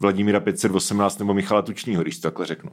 Vladimíra 0.00 0.40
518 0.40 1.18
nebo 1.18 1.34
Michala 1.34 1.62
Tučního, 1.62 2.02
když 2.02 2.18
to 2.18 2.22
takhle 2.30 2.46
řeknu. 2.46 2.70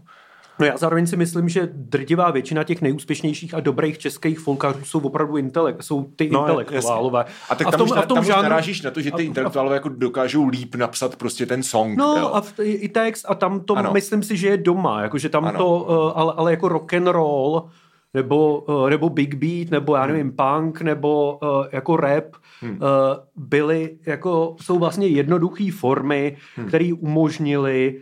No 0.60 0.65
já 0.65 0.78
zároveň 0.78 1.08
si 1.08 1.17
myslím, 1.17 1.50
že 1.50 1.70
drtivá 1.74 2.32
většina 2.32 2.63
těch 2.63 2.82
nejúspěšnějších 2.82 3.54
a 3.54 3.60
dobrých 3.60 3.98
českých 3.98 4.39
folkařů 4.39 4.80
jsou 4.86 5.00
opravdu 5.00 5.38
intelekt, 5.38 5.84
jsou 5.84 6.04
ty 6.15 6.30
No, 6.30 6.39
intelektuálové. 6.39 7.26
A 7.50 7.56
tak 7.56 7.67
a 7.67 7.72
tam, 7.72 7.82
už, 7.82 7.91
na- 7.91 8.02
tam 8.02 8.20
už 8.20 8.28
narážíš 8.28 8.82
na 8.82 8.91
to, 8.91 9.02
že 9.02 9.12
ty 9.12 9.24
a- 9.24 9.26
intelektuálové 9.26 9.76
jako 9.76 9.89
dokážou 9.89 10.48
líp 10.48 10.76
napsat 10.76 11.15
prostě 11.15 11.46
ten 11.46 11.63
song. 11.63 11.98
No 11.98 12.17
jo. 12.17 12.30
a 12.34 12.41
v, 12.41 12.54
i, 12.60 12.89
text 12.89 13.26
a 13.30 13.36
tam 13.36 13.60
to 13.60 13.76
Ano. 13.76 13.91
myslím 13.93 14.24
si, 14.24 14.38
že 14.38 14.48
je 14.48 14.58
doma, 14.58 15.02
jakože 15.02 15.30
tam 15.30 15.46
Ano. 15.46 15.58
to, 15.58 15.76
uh, 15.76 16.12
ale, 16.15 16.34
ale 16.38 16.52
jako 16.52 16.67
rock 16.67 16.93
and 16.93 17.08
roll 17.08 17.70
nebo, 18.13 18.60
uh, 18.60 18.89
nebo 18.89 19.10
big 19.10 19.36
beat, 19.36 19.70
nebo 19.70 19.96
já 19.96 20.06
nevím, 20.06 20.32
punk, 20.32 20.82
nebo 20.82 21.39
uh, 21.41 21.65
jako 21.72 21.98
rap, 21.98 22.24
hmm. 22.62 22.72
uh, 22.72 22.78
byly 23.36 23.98
jako, 24.06 24.56
jsou 24.62 24.80
vlastně 24.80 25.08
jednoduché 25.08 25.72
formy, 25.72 26.38
hmm. 26.56 26.67
které 26.67 26.93
umožnily 27.00 28.02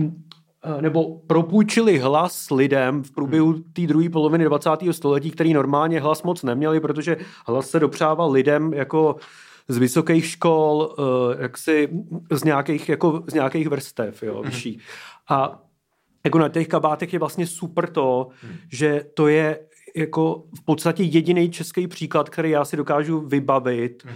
eh, 0.00 0.10
nebo 0.80 1.18
propůjčili 1.26 1.98
hlas 1.98 2.50
lidem 2.50 3.02
v 3.02 3.10
průběhu 3.10 3.54
té 3.72 3.82
druhé 3.82 4.08
poloviny 4.08 4.44
20. 4.44 4.70
století, 4.90 5.30
který 5.30 5.54
normálně 5.54 6.00
hlas 6.00 6.22
moc 6.22 6.42
neměli, 6.42 6.80
protože 6.80 7.16
hlas 7.46 7.70
se 7.70 7.80
dopřával 7.80 8.30
lidem 8.30 8.72
jako 8.74 9.16
z 9.68 9.76
vysokých 9.76 10.26
škol, 10.26 10.96
eh, 10.98 11.42
jaksi 11.42 11.88
z 12.32 12.44
nějakých, 12.44 12.88
jako, 12.88 13.22
z 13.26 13.34
nějakých 13.34 13.68
vrstev, 13.68 14.22
jo, 14.22 14.42
vyšší. 14.42 14.78
A 15.28 15.62
jako 16.24 16.38
na 16.38 16.48
těch 16.48 16.68
kabátech 16.68 17.12
je 17.12 17.18
vlastně 17.18 17.46
super 17.46 17.90
to, 17.90 18.28
že 18.72 19.04
to 19.14 19.28
je 19.28 19.58
jako 19.96 20.44
v 20.58 20.64
podstatě 20.64 21.02
jediný 21.02 21.50
český 21.50 21.88
příklad, 21.88 22.30
který 22.30 22.50
já 22.50 22.64
si 22.64 22.76
dokážu 22.76 23.20
vybavit, 23.20 24.06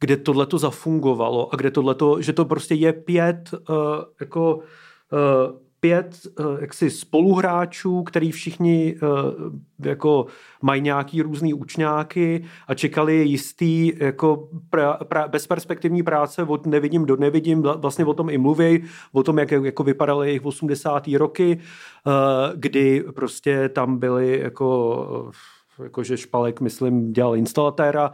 kde 0.00 0.16
tohle 0.16 0.46
to 0.46 0.58
zafungovalo 0.58 1.54
a 1.54 1.56
kde 1.56 1.70
tohleto, 1.70 2.22
že 2.22 2.32
to 2.32 2.44
prostě 2.44 2.74
je 2.74 2.92
pět 2.92 3.50
uh, 3.52 3.76
jako 4.20 4.56
uh, 4.56 5.65
pět 5.86 6.18
uh, 6.40 6.56
jaksi 6.60 6.90
spoluhráčů, 6.90 8.02
který 8.02 8.32
všichni 8.32 8.94
uh, 9.02 9.08
jako 9.78 10.26
mají 10.62 10.82
nějaký 10.82 11.22
různý 11.22 11.54
učňáky 11.54 12.44
a 12.66 12.74
čekali 12.74 13.14
jistý 13.14 13.92
jako 13.98 14.48
pra, 14.70 14.94
pra, 14.94 15.28
bezperspektivní 15.28 16.02
práce 16.02 16.42
od 16.42 16.66
nevidím 16.66 17.06
do 17.06 17.16
nevidím, 17.16 17.62
vla- 17.62 17.78
vlastně 17.78 18.04
o 18.04 18.14
tom 18.14 18.30
i 18.30 18.38
mluví, 18.38 18.84
o 19.12 19.22
tom, 19.22 19.38
jak 19.38 19.50
jako 19.50 19.84
vypadaly 19.84 20.26
jejich 20.26 20.44
80. 20.44 21.08
roky, 21.08 21.58
uh, 22.06 22.12
kdy 22.54 23.04
prostě 23.14 23.68
tam 23.68 23.98
byly 23.98 24.40
jako 24.40 25.30
jakože 25.82 26.16
Špalek, 26.16 26.60
myslím, 26.60 27.12
dělal 27.12 27.36
instalatéra 27.36 28.12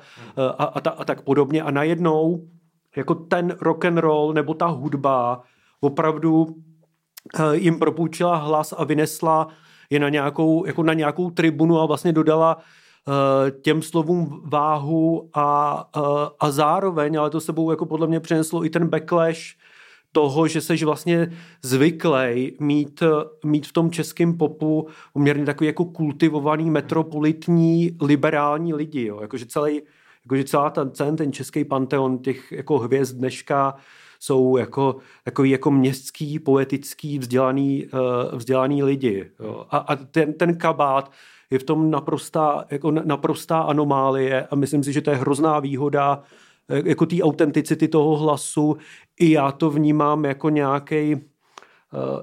a, 0.58 0.64
a, 0.64 0.80
ta, 0.80 0.90
a 0.90 1.04
tak 1.04 1.22
podobně 1.22 1.62
a 1.62 1.70
najednou 1.70 2.48
jako 2.96 3.14
ten 3.14 3.56
rock 3.60 3.84
and 3.84 3.98
roll 3.98 4.32
nebo 4.32 4.54
ta 4.54 4.66
hudba 4.66 5.42
opravdu 5.80 6.46
eh, 6.48 6.71
jim 7.52 7.78
propůjčila 7.78 8.36
hlas 8.36 8.74
a 8.78 8.84
vynesla 8.84 9.48
je 9.90 10.00
na 10.00 10.08
nějakou, 10.08 10.66
jako 10.66 10.82
na 10.82 10.94
nějakou 10.94 11.30
tribunu 11.30 11.80
a 11.80 11.86
vlastně 11.86 12.12
dodala 12.12 12.58
eh, 12.58 13.50
těm 13.50 13.82
slovům 13.82 14.42
váhu 14.44 15.30
a, 15.34 15.84
eh, 15.96 16.00
a 16.40 16.50
zároveň, 16.50 17.18
ale 17.18 17.30
to 17.30 17.40
sebou 17.40 17.70
jako 17.70 17.86
podle 17.86 18.06
mě 18.06 18.20
přineslo 18.20 18.64
i 18.64 18.70
ten 18.70 18.88
backlash 18.88 19.56
toho, 20.12 20.48
že 20.48 20.60
seš 20.60 20.82
vlastně 20.82 21.32
zvyklej 21.62 22.56
mít, 22.60 23.02
mít 23.44 23.66
v 23.66 23.72
tom 23.72 23.90
českém 23.90 24.38
popu 24.38 24.88
poměrně 25.12 25.44
takový 25.44 25.66
jako 25.66 25.84
kultivovaný 25.84 26.70
metropolitní 26.70 27.96
liberální 28.02 28.74
lidi, 28.74 29.06
jo. 29.06 29.20
Jakože 29.20 29.46
celý, 29.46 29.82
jakože 30.24 30.44
celá 30.44 30.70
ten, 30.70 30.90
celý 30.90 31.16
ten 31.16 31.32
český 31.32 31.64
panteon 31.64 32.18
těch 32.18 32.52
jako 32.52 32.78
hvězd 32.78 33.16
dneška 33.16 33.74
jsou 34.22 34.56
jako 34.56 34.96
takový 35.24 35.50
jako 35.50 35.70
městský, 35.70 36.38
poetický, 36.38 37.18
vzdělaný, 37.18 37.86
uh, 37.86 38.38
vzdělaný 38.38 38.82
lidi. 38.82 39.30
Jo. 39.40 39.66
A, 39.70 39.76
a 39.76 39.96
ten, 39.96 40.32
ten 40.32 40.58
kabát 40.58 41.12
je 41.50 41.58
v 41.58 41.62
tom 41.62 41.90
naprostá, 41.90 42.64
jako 42.70 42.90
na- 42.90 43.02
naprostá 43.04 43.60
anomálie 43.60 44.46
a 44.46 44.54
myslím 44.54 44.84
si, 44.84 44.92
že 44.92 45.00
to 45.00 45.10
je 45.10 45.16
hrozná 45.16 45.60
výhoda 45.60 46.22
eh, 46.68 46.82
jako 46.84 47.06
té 47.06 47.22
autenticity 47.22 47.88
toho 47.88 48.16
hlasu. 48.16 48.76
I 49.20 49.30
já 49.30 49.52
to 49.52 49.70
vnímám 49.70 50.24
jako 50.24 50.48
nějaký 50.48 51.16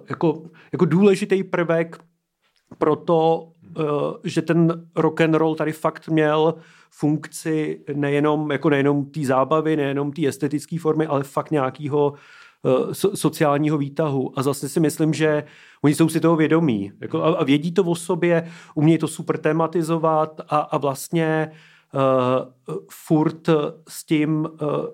jako, 0.10 0.44
jako 0.72 0.86
důležitý 0.86 1.44
prvek 1.44 1.98
pro 2.78 2.96
to, 2.96 3.52
eh, 3.59 3.59
že 4.23 4.41
ten 4.41 4.86
rock 4.95 5.21
and 5.21 5.34
roll 5.34 5.55
tady 5.55 5.71
fakt 5.71 6.08
měl 6.08 6.55
funkci 6.91 7.82
nejenom, 7.93 8.51
jako 8.51 8.69
nejenom 8.69 9.05
té 9.05 9.25
zábavy, 9.25 9.75
nejenom 9.75 10.12
té 10.12 10.27
estetické 10.27 10.79
formy, 10.79 11.05
ale 11.05 11.23
fakt 11.23 11.51
nějakého 11.51 12.13
so, 12.91 13.17
sociálního 13.17 13.77
výtahu. 13.77 14.39
A 14.39 14.43
zase 14.43 14.69
si 14.69 14.79
myslím, 14.79 15.13
že 15.13 15.43
oni 15.82 15.95
jsou 15.95 16.10
si 16.10 16.19
toho 16.19 16.36
vědomí. 16.36 16.91
Jako, 17.01 17.23
a, 17.23 17.27
a 17.27 17.43
vědí 17.43 17.71
to 17.71 17.84
o 17.84 17.95
sobě, 17.95 18.47
umějí 18.75 18.97
to 18.97 19.08
super 19.08 19.38
tematizovat 19.38 20.41
a, 20.49 20.58
a 20.58 20.77
vlastně 20.77 21.51
uh, 21.93 22.01
furt 22.91 23.49
s 23.88 24.05
tím 24.05 24.39
uh, 24.39 24.49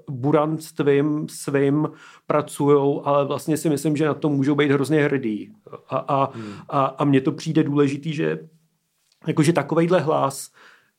buranstvím 0.10 1.28
svým 1.30 1.90
pracujou, 2.28 3.08
ale 3.08 3.26
vlastně 3.26 3.58
si 3.58 3.70
myslím, 3.70 3.98
že 3.98 4.06
na 4.06 4.14
to 4.14 4.30
můžou 4.30 4.56
být 4.56 4.72
hrozně 4.72 5.04
hrdí. 5.04 5.52
A, 5.90 5.98
a, 5.98 6.32
hmm. 6.34 6.54
a, 6.70 6.86
a 6.86 7.06
mně 7.06 7.22
to 7.22 7.32
přijde 7.32 7.64
důležitý, 7.64 8.14
že 8.14 8.40
jakože 9.28 9.54
takovejhle 9.54 10.00
hlas 10.00 10.52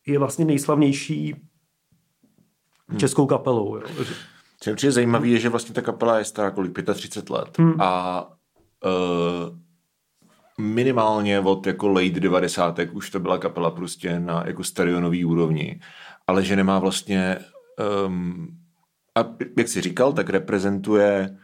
je 0.06 0.18
vlastně 0.18 0.44
nejslavnější 0.44 1.36
českou 2.96 3.26
kapelou. 3.26 3.76
Jo. 3.76 3.82
Co 4.60 4.70
je 4.70 4.74
určitě 4.74 4.92
zajímavé, 4.92 5.28
je, 5.28 5.38
že 5.38 5.48
vlastně 5.48 5.74
ta 5.74 5.82
kapela 5.82 6.18
je 6.18 6.24
stará 6.24 6.50
kolik, 6.50 6.78
35 6.94 7.30
let. 7.30 7.58
Hmm. 7.58 7.80
A 7.80 8.22
uh, 8.84 9.58
minimálně 10.58 11.40
od 11.40 11.66
jako 11.66 11.88
late 11.88 12.20
90. 12.20 12.78
už 12.92 13.10
to 13.10 13.20
byla 13.20 13.38
kapela 13.38 13.70
prostě 13.70 14.20
na 14.20 14.44
jako 14.46 14.64
stadionový 14.64 15.24
úrovni. 15.24 15.80
Ale 16.26 16.44
že 16.44 16.56
nemá 16.56 16.78
vlastně 16.78 17.38
um, 18.06 18.48
a 19.16 19.34
jak 19.58 19.68
jsi 19.68 19.80
říkal, 19.80 20.12
tak 20.12 20.30
reprezentuje 20.30 21.38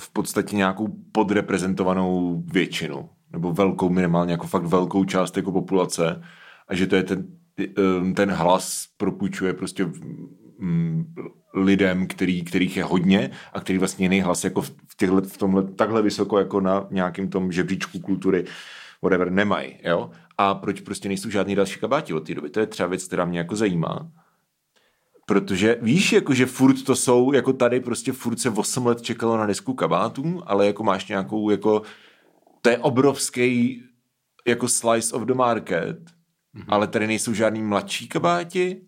v 0.00 0.12
podstatě 0.12 0.56
nějakou 0.56 0.88
podreprezentovanou 1.12 2.42
většinu. 2.46 3.10
Nebo 3.34 3.52
velkou, 3.52 3.88
minimálně 3.88 4.32
jako 4.32 4.46
fakt 4.46 4.66
velkou 4.66 5.04
část 5.04 5.36
jako 5.36 5.52
populace. 5.52 6.22
A 6.68 6.74
že 6.74 6.86
to 6.86 6.96
je 6.96 7.02
ten, 7.02 7.26
um, 8.00 8.14
ten 8.14 8.30
hlas 8.30 8.86
propůjčuje 8.96 9.52
prostě 9.52 9.90
mm, 10.58 11.14
lidem, 11.54 12.06
který, 12.06 12.44
kterých 12.44 12.76
je 12.76 12.84
hodně 12.84 13.30
a 13.52 13.60
který 13.60 13.78
vlastně 13.78 14.04
jiný 14.04 14.20
hlas 14.20 14.44
jako 14.44 14.62
v, 14.62 14.72
těchto, 14.96 15.22
v 15.22 15.38
tomhle 15.38 15.62
takhle 15.62 16.02
vysoko 16.02 16.38
jako 16.38 16.60
na 16.60 16.86
nějakém 16.90 17.28
tom 17.28 17.52
žebříčku 17.52 17.98
kultury 17.98 18.44
whatever, 19.02 19.30
nemají, 19.30 19.76
jo? 19.84 20.10
A 20.38 20.54
proč 20.54 20.80
prostě 20.80 21.08
nejsou 21.08 21.30
žádný 21.30 21.54
další 21.54 21.80
kabáti 21.80 22.12
od 22.12 22.26
té 22.26 22.34
doby? 22.34 22.50
To 22.50 22.60
je 22.60 22.66
třeba 22.66 22.88
věc, 22.88 23.04
která 23.04 23.24
mě 23.24 23.38
jako 23.38 23.56
zajímá. 23.56 24.10
Protože 25.26 25.78
víš, 25.82 26.12
jako 26.12 26.34
že 26.34 26.46
furt 26.46 26.82
to 26.82 26.96
jsou, 26.96 27.32
jako 27.32 27.52
tady 27.52 27.80
prostě 27.80 28.12
furt 28.12 28.40
se 28.40 28.50
8 28.50 28.86
let 28.86 29.02
čekalo 29.02 29.36
na 29.36 29.46
desku 29.46 29.74
kabátů, 29.74 30.42
ale 30.46 30.66
jako 30.66 30.84
máš 30.84 31.08
nějakou, 31.08 31.50
jako 31.50 31.82
to 32.64 32.70
je 32.70 32.78
obrovský 32.78 33.82
jako 34.46 34.68
slice 34.68 35.14
of 35.16 35.22
the 35.22 35.34
market, 35.34 35.98
mm-hmm. 35.98 36.64
ale 36.68 36.86
tady 36.86 37.06
nejsou 37.06 37.34
žádný 37.34 37.62
mladší 37.62 38.08
kabáti, 38.08 38.80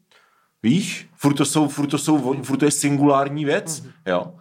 Víš? 0.63 1.09
Furt 1.15 1.35
to, 1.35 1.45
jsou, 1.45 1.69
furt 1.69 1.87
to, 1.87 1.99
jsou, 1.99 2.43
furt 2.43 2.57
to 2.57 2.65
je 2.65 2.71
singulární 2.71 3.45
věc, 3.45 3.81
Mhm. 3.83 3.93
jo? 4.07 4.37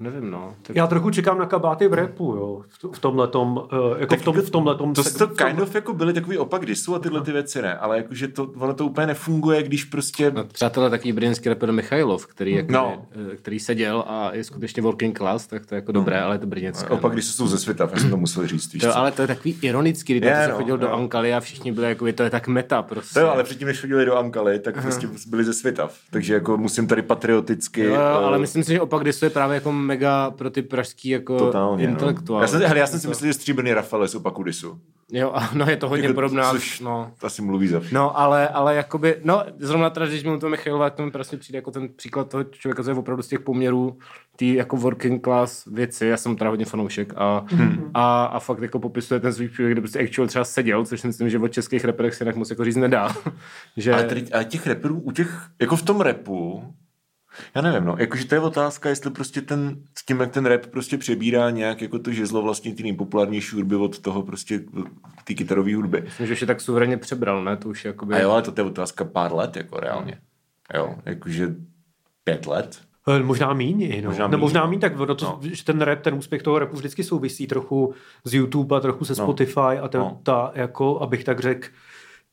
Nevím, 0.00 0.30
no. 0.30 0.54
Tak... 0.62 0.76
Já 0.76 0.86
trochu 0.86 1.10
čekám 1.10 1.38
na 1.38 1.46
kabáty 1.46 1.88
v 1.88 1.92
repu, 1.94 2.24
jo. 2.36 2.62
V- 2.68 2.96
V 2.96 2.98
tomhletom, 2.98 3.56
uh, 3.56 3.98
jako 4.00 4.16
v, 4.16 4.22
tom, 4.22 4.36
v 4.42 4.50
tomhletom... 4.50 4.94
To, 4.94 5.02
seg- 5.02 5.18
to 5.18 5.26
v 5.26 5.36
tom- 5.36 5.46
kind 5.48 5.60
of 5.60 5.74
jako 5.74 5.94
byly 5.94 6.12
takový 6.12 6.38
opak 6.38 6.66
disu 6.66 6.94
a 6.94 6.98
tyhle 6.98 7.20
ty 7.20 7.32
věci 7.32 7.62
ne, 7.62 7.76
ale 7.78 7.96
jakože 7.96 8.28
to, 8.28 8.44
ono 8.56 8.74
to 8.74 8.86
úplně 8.86 9.06
nefunguje, 9.06 9.62
když 9.62 9.84
prostě... 9.84 10.30
No, 10.30 10.44
třeba 10.44 10.70
tenhle 10.70 10.90
takový 10.90 11.12
brněnský 11.12 11.48
rapper 11.48 11.72
Michailov, 11.72 12.26
který, 12.26 12.52
jako, 12.52 12.72
No. 12.72 13.06
no. 13.16 13.22
který 13.36 13.60
seděl 13.60 14.04
a 14.06 14.30
je 14.34 14.44
skutečně 14.44 14.82
working 14.82 15.18
class, 15.18 15.46
tak 15.46 15.66
to 15.66 15.74
je 15.74 15.76
jako 15.76 15.92
dobré, 15.92 16.20
ale 16.20 16.34
je 16.34 16.38
to 16.38 16.46
brněnské. 16.46 16.88
Opak 16.88 17.14
disu 17.16 17.32
jsou 17.32 17.46
ze 17.48 17.58
světa, 17.58 17.88
já 17.92 17.98
jsem 17.98 18.10
to 18.10 18.16
musel 18.16 18.46
říct, 18.46 18.72
víš 18.72 18.82
To, 18.82 18.88
co? 18.92 18.96
ale 18.98 19.12
to 19.12 19.22
je 19.22 19.28
takový 19.28 19.58
ironický, 19.62 20.12
když 20.14 20.22
Je, 20.28 20.28
yeah, 20.36 20.46
no, 20.48 20.52
no, 20.52 20.58
chodil 20.60 20.78
do 20.78 20.86
jo. 20.86 20.92
Ankaly 20.92 21.34
a 21.34 21.40
všichni 21.40 21.72
byli 21.72 21.86
jako, 21.88 22.12
to 22.12 22.22
je 22.22 22.30
tak 22.30 22.48
meta 22.48 22.82
prostě. 22.82 23.14
To 23.14 23.20
jo, 23.20 23.28
ale 23.28 23.44
předtím, 23.44 23.66
než 23.68 23.80
chodili 23.80 24.04
do 24.06 24.16
Ankaly, 24.16 24.58
tak 24.58 24.82
prostě 24.82 25.08
byli 25.26 25.44
ze 25.44 25.52
světa. 25.54 25.88
Takže 26.10 26.34
jako 26.34 26.56
musím 26.56 26.86
tady 26.86 27.02
patrioticky... 27.02 27.80
Jo, 27.84 27.94
jo, 27.94 28.00
ale 28.00 28.36
eh, 28.36 28.40
myslím 28.40 28.64
si, 28.64 28.72
že 28.72 28.80
opak 28.80 29.04
disu 29.04 29.24
je 29.24 29.30
právě 29.30 29.54
jako 29.54 29.72
mega 29.88 30.30
pro 30.30 30.50
ty 30.50 30.62
pražský 30.62 31.08
jako 31.08 31.38
Totálně, 31.38 31.84
intelektuály. 31.84 32.40
No. 32.40 32.44
Já 32.44 32.48
jsem, 32.48 32.60
hele, 32.68 32.78
já 32.78 32.86
jsem 32.86 33.00
si 33.00 33.08
myslel, 33.08 33.26
že 33.26 33.32
stříbrný 33.34 33.72
Rafael 33.72 34.08
z 34.08 34.14
Opakudisu. 34.14 34.80
Jo, 35.12 35.32
a 35.34 35.50
no 35.54 35.66
je 35.66 35.76
to 35.76 35.88
hodně 35.88 36.04
Jako, 36.06 36.14
podobná. 36.14 36.50
což 36.50 36.80
No. 36.80 37.12
asi 37.22 37.42
mluví 37.42 37.68
za 37.68 37.80
No, 37.92 38.18
ale, 38.18 38.48
ale 38.48 38.74
jakoby, 38.74 39.16
no, 39.24 39.42
zrovna 39.58 39.90
teda, 39.90 40.06
když 40.06 40.22
mluvím 40.22 40.40
to 40.40 40.48
Michailova, 40.48 40.90
to 40.90 41.04
mi 41.04 41.10
prostě 41.10 41.36
přijde 41.36 41.56
jako 41.56 41.70
ten 41.70 41.88
příklad 41.96 42.28
toho 42.28 42.44
člověka, 42.44 42.82
co 42.82 42.90
je 42.90 42.96
opravdu 42.96 43.22
z 43.22 43.28
těch 43.28 43.40
poměrů 43.40 43.98
tý 44.36 44.54
jako 44.54 44.76
working 44.76 45.24
class 45.24 45.64
věci, 45.66 46.06
já 46.06 46.16
jsem 46.16 46.36
teda 46.36 46.50
hodně 46.50 46.64
fanoušek 46.64 47.12
a, 47.16 47.44
hmm. 47.48 47.90
a, 47.94 48.24
a, 48.24 48.38
fakt 48.38 48.62
jako 48.62 48.78
popisuje 48.78 49.20
ten 49.20 49.32
svůj 49.32 49.48
příběh, 49.48 49.72
kde 49.72 49.80
prostě 49.80 49.98
actual 49.98 50.28
třeba 50.28 50.44
seděl, 50.44 50.84
což 50.84 51.00
si 51.00 51.06
myslím, 51.06 51.30
že 51.30 51.38
od 51.38 51.48
českých 51.48 51.84
reperech 51.84 52.14
se 52.14 52.24
jinak 52.24 52.36
moc 52.36 52.50
jako 52.50 52.64
říct 52.64 52.76
nedá. 52.76 53.08
že... 53.76 53.92
Ale, 53.92 54.04
tady, 54.04 54.24
ale 54.32 54.44
těch 54.44 54.66
reperů, 54.66 55.00
u 55.00 55.12
těch, 55.12 55.42
jako 55.60 55.76
v 55.76 55.82
tom 55.82 56.00
repu, 56.00 56.62
já 57.54 57.62
nevím, 57.62 57.84
no, 57.84 57.96
jakože 57.98 58.24
to 58.26 58.34
je 58.34 58.40
otázka, 58.40 58.88
jestli 58.88 59.10
prostě 59.10 59.40
ten, 59.42 59.76
s 59.98 60.04
tím, 60.04 60.20
jak 60.20 60.30
ten 60.30 60.46
rap 60.46 60.66
prostě 60.66 60.98
přebírá 60.98 61.50
nějak 61.50 61.82
jako 61.82 61.98
to 61.98 62.12
žezlo 62.12 62.42
vlastně 62.42 62.74
ty 62.74 62.82
nejpopulárnější 62.82 63.56
hudby 63.56 63.76
od 63.76 63.98
toho 63.98 64.22
prostě 64.22 64.60
ty 65.24 65.34
kytarové 65.34 65.74
hudby. 65.74 66.02
Myslím, 66.04 66.26
že 66.26 66.32
už 66.32 66.40
je 66.40 66.46
tak 66.46 66.60
suverénně 66.60 66.96
přebral, 66.96 67.44
ne? 67.44 67.56
To 67.56 67.68
už 67.68 67.84
je 67.84 67.88
jakoby... 67.88 68.14
A 68.14 68.18
jo, 68.18 68.30
ale 68.30 68.42
to 68.42 68.52
je 68.56 68.64
otázka 68.64 69.04
pár 69.04 69.34
let, 69.34 69.56
jako 69.56 69.80
reálně. 69.80 70.18
Jo, 70.74 70.96
jakože 71.06 71.54
pět 72.24 72.46
let. 72.46 72.78
Eh, 73.08 73.22
Možná 73.22 73.52
míň, 73.52 74.02
no. 74.02 74.08
Možná 74.10 74.26
no, 74.26 74.38
možná 74.38 74.60
no. 74.64 74.70
míň, 74.70 74.80
tak 74.80 75.00
ono 75.00 75.14
to, 75.14 75.24
No. 75.24 75.38
že 75.42 75.64
ten 75.64 75.80
rap, 75.80 76.00
ten 76.00 76.14
úspěch 76.14 76.42
toho 76.42 76.58
rapu 76.58 76.76
vždycky 76.76 77.04
souvisí 77.04 77.46
trochu 77.46 77.94
z 78.24 78.34
YouTube 78.34 78.76
a 78.76 78.80
trochu 78.80 79.04
se 79.04 79.12
No. 79.12 79.16
Spotify 79.16 79.78
a 79.82 79.88
ta, 79.88 79.98
No. 79.98 80.20
ta 80.22 80.50
jako, 80.54 81.00
abych 81.00 81.24
tak 81.24 81.40
řekl, 81.40 81.68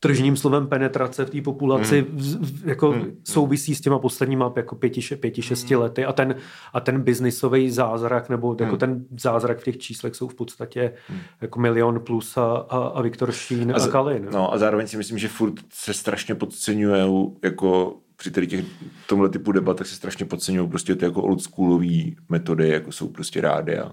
tržním 0.00 0.36
slovem 0.36 0.66
penetrace 0.66 1.24
v 1.24 1.30
té 1.30 1.40
populaci 1.42 2.06
Hmm. 2.08 2.18
v, 2.18 2.62
v, 2.62 2.68
jako 2.68 2.94
souvisí 3.24 3.74
s 3.74 3.80
těma 3.80 3.98
posledníma 3.98 4.52
jako 4.56 4.74
pěti, 4.76 5.00
še- 5.00 5.16
pěti 5.16 5.42
šesti 5.42 5.74
Hmm. 5.74 5.82
lety 5.82 6.04
a 6.04 6.12
ten, 6.12 6.34
a 6.72 6.80
ten 6.80 7.00
biznisový 7.02 7.70
zázrak 7.70 8.28
nebo 8.28 8.56
jako 8.60 8.76
ten 8.76 9.04
zázrak 9.20 9.58
v 9.60 9.64
těch 9.64 9.78
číslech 9.78 10.14
jsou 10.14 10.28
v 10.28 10.34
podstatě 10.34 10.92
jako 11.40 11.60
milion 11.60 12.00
plus 12.00 12.36
a, 12.36 12.44
a, 12.56 12.78
a 12.78 13.02
Viktor 13.02 13.32
Šín 13.32 13.72
a, 13.76 13.78
z- 13.78 13.86
a 13.88 13.90
Kalin. 13.90 14.28
No 14.32 14.52
a 14.52 14.58
zároveň 14.58 14.86
si 14.86 14.96
myslím, 14.96 15.18
že 15.18 15.28
furt 15.28 15.54
se 15.72 15.94
strašně 15.94 16.34
podceňují 16.34 17.30
jako 17.44 17.96
při 18.16 18.30
tady 18.30 18.46
těch, 18.46 18.64
tomhle 19.08 19.28
typu 19.28 19.52
debatech 19.52 19.86
se 19.86 19.94
strašně 19.94 20.26
podceňují 20.26 20.68
prostě 20.68 20.94
ty 20.96 21.04
jako 21.04 21.22
oldschoolový 21.22 22.16
metody, 22.28 22.68
jako 22.68 22.92
jsou 22.92 23.08
prostě 23.08 23.40
rádia. 23.40 23.92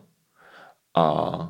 A 0.98 1.50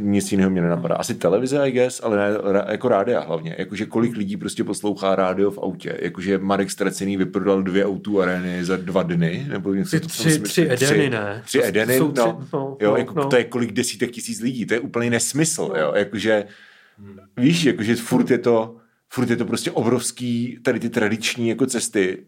nic 0.00 0.32
jiného 0.32 0.50
mě 0.50 0.62
nenapadá. 0.62 0.94
Asi 0.94 1.14
televize, 1.14 1.58
I 1.58 1.70
guess, 1.72 2.00
ale 2.04 2.16
ne, 2.16 2.38
ra- 2.38 2.70
jako 2.70 2.88
rádia 2.88 3.20
hlavně. 3.20 3.54
Jakože 3.58 3.86
kolik 3.86 4.16
lidí 4.16 4.36
prostě 4.36 4.64
poslouchá 4.64 5.14
rádio 5.16 5.50
v 5.50 5.58
autě. 5.58 5.98
Jakože 6.00 6.38
Marek 6.38 6.70
Stracený 6.70 7.16
vyprodal 7.16 7.62
dvě 7.62 7.86
autů 7.86 8.20
arény 8.22 8.64
za 8.64 8.76
dva 8.76 9.02
dny. 9.02 9.46
Nebo 9.48 9.74
něco 9.74 9.96
Tři- 9.96 9.98
v 9.98 10.00
tom 10.00 10.08
tři- 10.08 10.22
smyslu. 10.22 10.44
tři 10.44 10.68
Edeny, 10.70 11.10
ne? 11.10 11.42
Tři 11.44 11.58
To 11.58 11.64
Edeny, 11.64 11.98
jsou 11.98 12.12
tři- 12.12 12.20
no, 12.26 12.46
no, 12.52 12.76
jo, 12.80 12.90
no, 12.90 12.96
jako, 12.96 13.14
no. 13.14 13.24
to 13.28 13.36
je 13.36 13.44
kolik 13.44 13.72
desítek 13.72 14.10
tisíc 14.10 14.40
lidí. 14.40 14.66
To 14.66 14.74
je 14.74 14.80
úplný 14.80 15.10
nesmysl, 15.10 15.72
jo. 15.80 15.92
Jakože, 15.96 16.44
víš, 17.36 17.64
jakože 17.64 17.96
furt 17.96 18.30
je 18.30 18.38
to, 18.38 18.76
furt 19.12 19.30
je 19.30 19.36
to 19.36 19.44
prostě 19.44 19.70
obrovský, 19.70 20.58
tady 20.62 20.80
ty 20.80 20.90
tradiční 20.90 21.48
jako 21.48 21.66
cesty, 21.66 22.26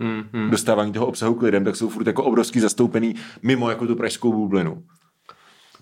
Hmm, 0.00 0.22
hmm. 0.32 0.50
dostávání 0.50 0.92
toho 0.92 1.06
obsahu 1.06 1.34
k 1.34 1.42
lidem, 1.42 1.64
tak 1.64 1.76
jsou 1.76 1.88
furt 1.88 2.06
jako 2.06 2.24
obrovský 2.24 2.60
zastoupený 2.60 3.14
mimo 3.42 3.70
jako 3.70 3.86
tu 3.86 3.96
pražskou 3.96 4.32
bublinu. 4.32 4.82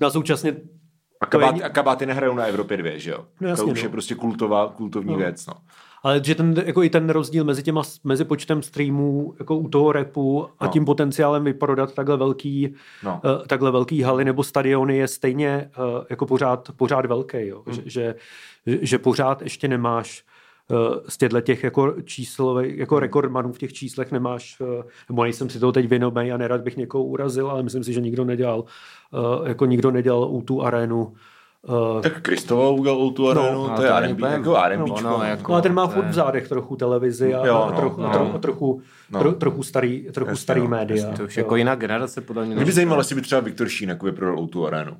No 0.00 0.06
a 0.06 0.10
současně 0.10 0.56
A, 1.22 1.26
To 1.26 1.38
je- 1.40 1.46
kabáty, 1.46 1.62
a 1.62 1.68
kabáty 1.68 2.06
nehrajou 2.06 2.34
na 2.34 2.44
Evropě 2.44 2.76
dvě, 2.76 2.98
že 2.98 3.10
jo? 3.10 3.24
No 3.40 3.48
jasně, 3.48 3.64
to 3.64 3.70
už 3.72 3.82
no. 3.82 3.86
je 3.86 3.90
prostě 3.90 4.14
kultová, 4.14 4.68
kultovní 4.76 5.12
No. 5.12 5.18
věc, 5.18 5.46
no. 5.46 5.54
Ale 6.04 6.20
že 6.24 6.34
ten, 6.34 6.54
jako 6.66 6.82
i 6.82 6.90
ten 6.90 7.10
rozdíl 7.10 7.44
mezi 7.44 7.62
těma, 7.62 7.82
mezi 8.04 8.24
počtem 8.24 8.62
streamů 8.62 9.34
jako 9.38 9.56
u 9.56 9.68
toho 9.68 9.92
repu 9.92 10.48
a 10.58 10.64
No. 10.64 10.70
tím 10.70 10.84
potenciálem 10.84 11.44
vyprodat 11.44 11.94
takhle 11.94 12.16
velký, 12.16 12.74
No. 13.04 13.20
uh, 13.24 13.46
takhle 13.46 13.70
velký 13.70 14.02
haly 14.02 14.24
nebo 14.24 14.42
stadiony 14.42 14.96
je 14.96 15.08
stejně 15.08 15.70
uh, 15.78 16.04
jako 16.10 16.26
pořád, 16.26 16.68
pořád 16.76 17.06
velký. 17.06 17.36
Jo? 17.46 17.62
Hmm. 17.66 17.74
Že, 17.74 17.82
že, 17.86 18.14
že, 18.82 18.98
pořád 18.98 19.42
ještě 19.42 19.68
nemáš 19.68 20.24
z 21.08 21.16
těchto 21.16 21.40
těch 21.40 21.64
jako 21.64 21.94
číslových, 22.04 22.78
jako 22.78 23.00
rekordmanů 23.00 23.52
v 23.52 23.58
těch 23.58 23.72
číslech 23.72 24.12
nemáš, 24.12 24.60
uh, 24.60 24.68
nebo 25.08 25.22
nejsem 25.22 25.50
si 25.50 25.58
toho 25.60 25.72
teď 25.72 25.88
vědomý 25.88 26.32
a 26.32 26.36
nerad 26.36 26.60
bych 26.60 26.76
někoho 26.76 27.04
urazil, 27.04 27.50
ale 27.50 27.62
myslím 27.62 27.84
si, 27.84 27.92
že 27.92 28.00
nikdo 28.00 28.24
nedělal, 28.24 28.60
uh, 28.60 29.48
jako 29.48 29.66
nikdo 29.66 29.90
nedělal 29.90 30.24
u 30.30 30.42
tu 30.42 30.62
arénu 30.62 31.12
uh, 31.68 32.00
Tak 32.02 32.20
Kristova 32.22 32.70
udělal 32.70 33.10
tu 33.10 33.28
arénu, 33.30 33.66
ale 33.68 33.76
to 33.76 33.82
je 33.82 33.88
to 33.88 34.00
není 34.00 34.12
R&B, 34.12 34.30
jako 34.32 34.56
R&Bčko. 34.56 35.00
no, 35.02 35.18
no, 35.18 35.24
jako- 35.24 35.52
No 35.52 35.58
a 35.58 35.60
ten 35.60 35.74
má 35.74 35.86
to 35.86 35.92
furt 35.92 36.04
je- 36.04 36.10
v 36.10 36.14
zádech 36.14 36.48
trochu 36.48 36.76
televizi 36.76 37.34
a, 37.34 37.46
Jo, 37.46 37.56
a 37.56 37.70
no, 37.70 37.76
trochu, 37.76 38.00
no. 38.00 38.08
a 38.08 38.12
trochu, 38.12 38.34
a 38.34 38.38
trochu, 38.38 38.82
No. 39.10 39.18
tro, 39.20 39.32
trochu 39.32 39.62
starý, 39.62 40.06
trochu 40.12 40.30
Jasně, 40.30 40.42
starý 40.42 40.60
no, 40.60 40.68
média. 40.68 40.96
jasně, 40.96 41.16
To 41.16 41.24
už 41.24 41.36
Jo. 41.36 41.40
jako 41.40 41.56
jiná 41.56 41.74
generace, 41.74 42.20
podle 42.20 42.44
mě. 42.46 42.54
Mě 42.56 42.64
by 42.64 42.72
zajímalo, 42.72 43.00
jestli 43.00 43.14
by 43.14 43.20
třeba 43.22 43.40
Viktor 43.40 43.68
Šín 43.68 43.88
jako 43.88 44.06
vyprodal 44.06 44.46
tu 44.46 44.66
arénu. 44.66 44.92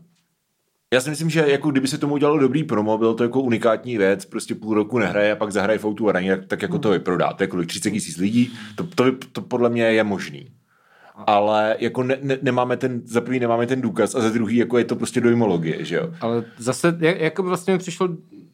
Já 0.92 1.00
si 1.00 1.10
myslím, 1.10 1.30
že 1.30 1.44
jako 1.48 1.70
kdyby 1.70 1.88
se 1.88 1.98
tomu 1.98 2.14
udělalo 2.14 2.38
dobrý 2.38 2.64
promo, 2.64 2.98
bylo 2.98 3.14
to 3.14 3.22
jako 3.22 3.40
unikátní 3.40 3.98
věc, 3.98 4.24
prostě 4.24 4.54
půl 4.54 4.74
roku 4.74 4.98
nehraje 4.98 5.32
a 5.32 5.36
pak 5.36 5.52
zahraje 5.52 5.78
v 5.78 5.84
Outu 5.84 6.08
aréně, 6.08 6.36
tak, 6.36 6.46
tak 6.46 6.62
jako 6.62 6.78
to 6.78 6.90
vyprodá. 6.90 7.32
To 7.32 7.42
je 7.42 7.46
kolik 7.46 7.68
30 7.68 7.90
tisíc 7.90 8.16
lidí, 8.16 8.52
to, 8.74 8.84
to, 8.84 9.12
to, 9.12 9.26
to, 9.32 9.40
podle 9.40 9.70
mě 9.70 9.84
je 9.84 10.04
možný. 10.04 10.48
Ale 11.26 11.76
jako 11.78 12.02
ne, 12.02 12.18
ne, 12.22 12.38
nemáme 12.42 12.76
ten, 12.76 13.02
za 13.04 13.20
prvý 13.20 13.40
nemáme 13.40 13.66
ten 13.66 13.80
důkaz 13.80 14.14
a 14.14 14.20
za 14.20 14.30
druhý 14.30 14.56
jako 14.56 14.78
je 14.78 14.84
to 14.84 14.96
prostě 14.96 15.20
dojmologie, 15.20 15.84
že 15.84 15.96
jo. 15.96 16.14
Ale 16.20 16.44
zase, 16.58 16.96
jak, 17.00 17.20
jako 17.20 17.42
by 17.42 17.48
vlastně 17.48 17.72
mi 17.72 17.78
přišlo 17.78 18.08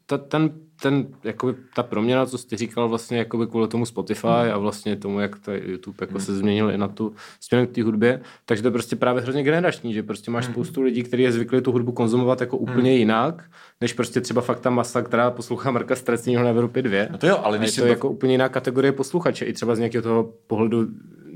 ta, 0.07 0.19
ten, 0.19 0.51
ten, 0.83 1.07
jakoby 1.25 1.55
ta 1.75 1.83
proměna, 1.83 2.27
co 2.27 2.39
jsi 2.39 2.57
říkal 2.57 2.89
vlastně 2.89 3.19
jakoby 3.19 3.47
kvůli 3.47 3.69
tomu 3.69 3.87
Spotify 3.87 4.27
Hmm. 4.27 4.53
a 4.55 4.59
vlastně 4.59 4.97
tomu, 4.97 5.21
jak 5.21 5.39
ta 5.39 5.53
YouTube 5.55 5.97
jako 6.01 6.21
se 6.21 6.37
změnil 6.37 6.71
i 6.71 6.79
na 6.79 6.89
tu 6.89 7.15
směrem 7.41 7.67
k 7.67 7.71
té 7.71 7.83
hudbě, 7.83 8.21
takže 8.45 8.63
to 8.63 8.67
je 8.69 8.73
prostě 8.73 8.97
právě 8.97 9.23
hrozně 9.23 9.43
generační, 9.43 9.95
že 9.95 10.03
prostě 10.03 10.31
Hmm. 10.31 10.35
máš 10.35 10.45
spoustu 10.45 10.83
lidí, 10.83 11.03
kteří 11.03 11.23
je 11.23 11.33
zvyklí 11.33 11.61
tu 11.61 11.73
hudbu 11.73 11.93
konzumovat 11.93 12.41
jako 12.41 12.57
úplně 12.57 12.97
jinak, 12.97 13.45
než 13.81 13.93
prostě 13.93 14.21
třeba 14.21 14.41
fakt 14.41 14.61
ta 14.61 14.71
masa, 14.71 15.03
která 15.03 15.31
poslouchá 15.31 15.71
Marka 15.71 15.97
Strecního 15.97 16.43
na 16.43 16.51
Evropě 16.51 16.83
2. 16.83 17.07
No 17.11 17.19
to 17.19 17.27
jo, 17.27 17.41
ale 17.43 17.59
když 17.59 17.77
je 17.77 17.83
to 17.83 17.87
bav- 17.87 17.91
jako 17.91 18.09
úplně 18.11 18.35
jiná 18.35 18.49
kategorie 18.49 18.93
posluchače, 18.93 19.45
i 19.45 19.53
třeba 19.53 19.75
z 19.75 19.79
nějakého 19.79 20.03
toho 20.03 20.33
pohledu 20.47 20.87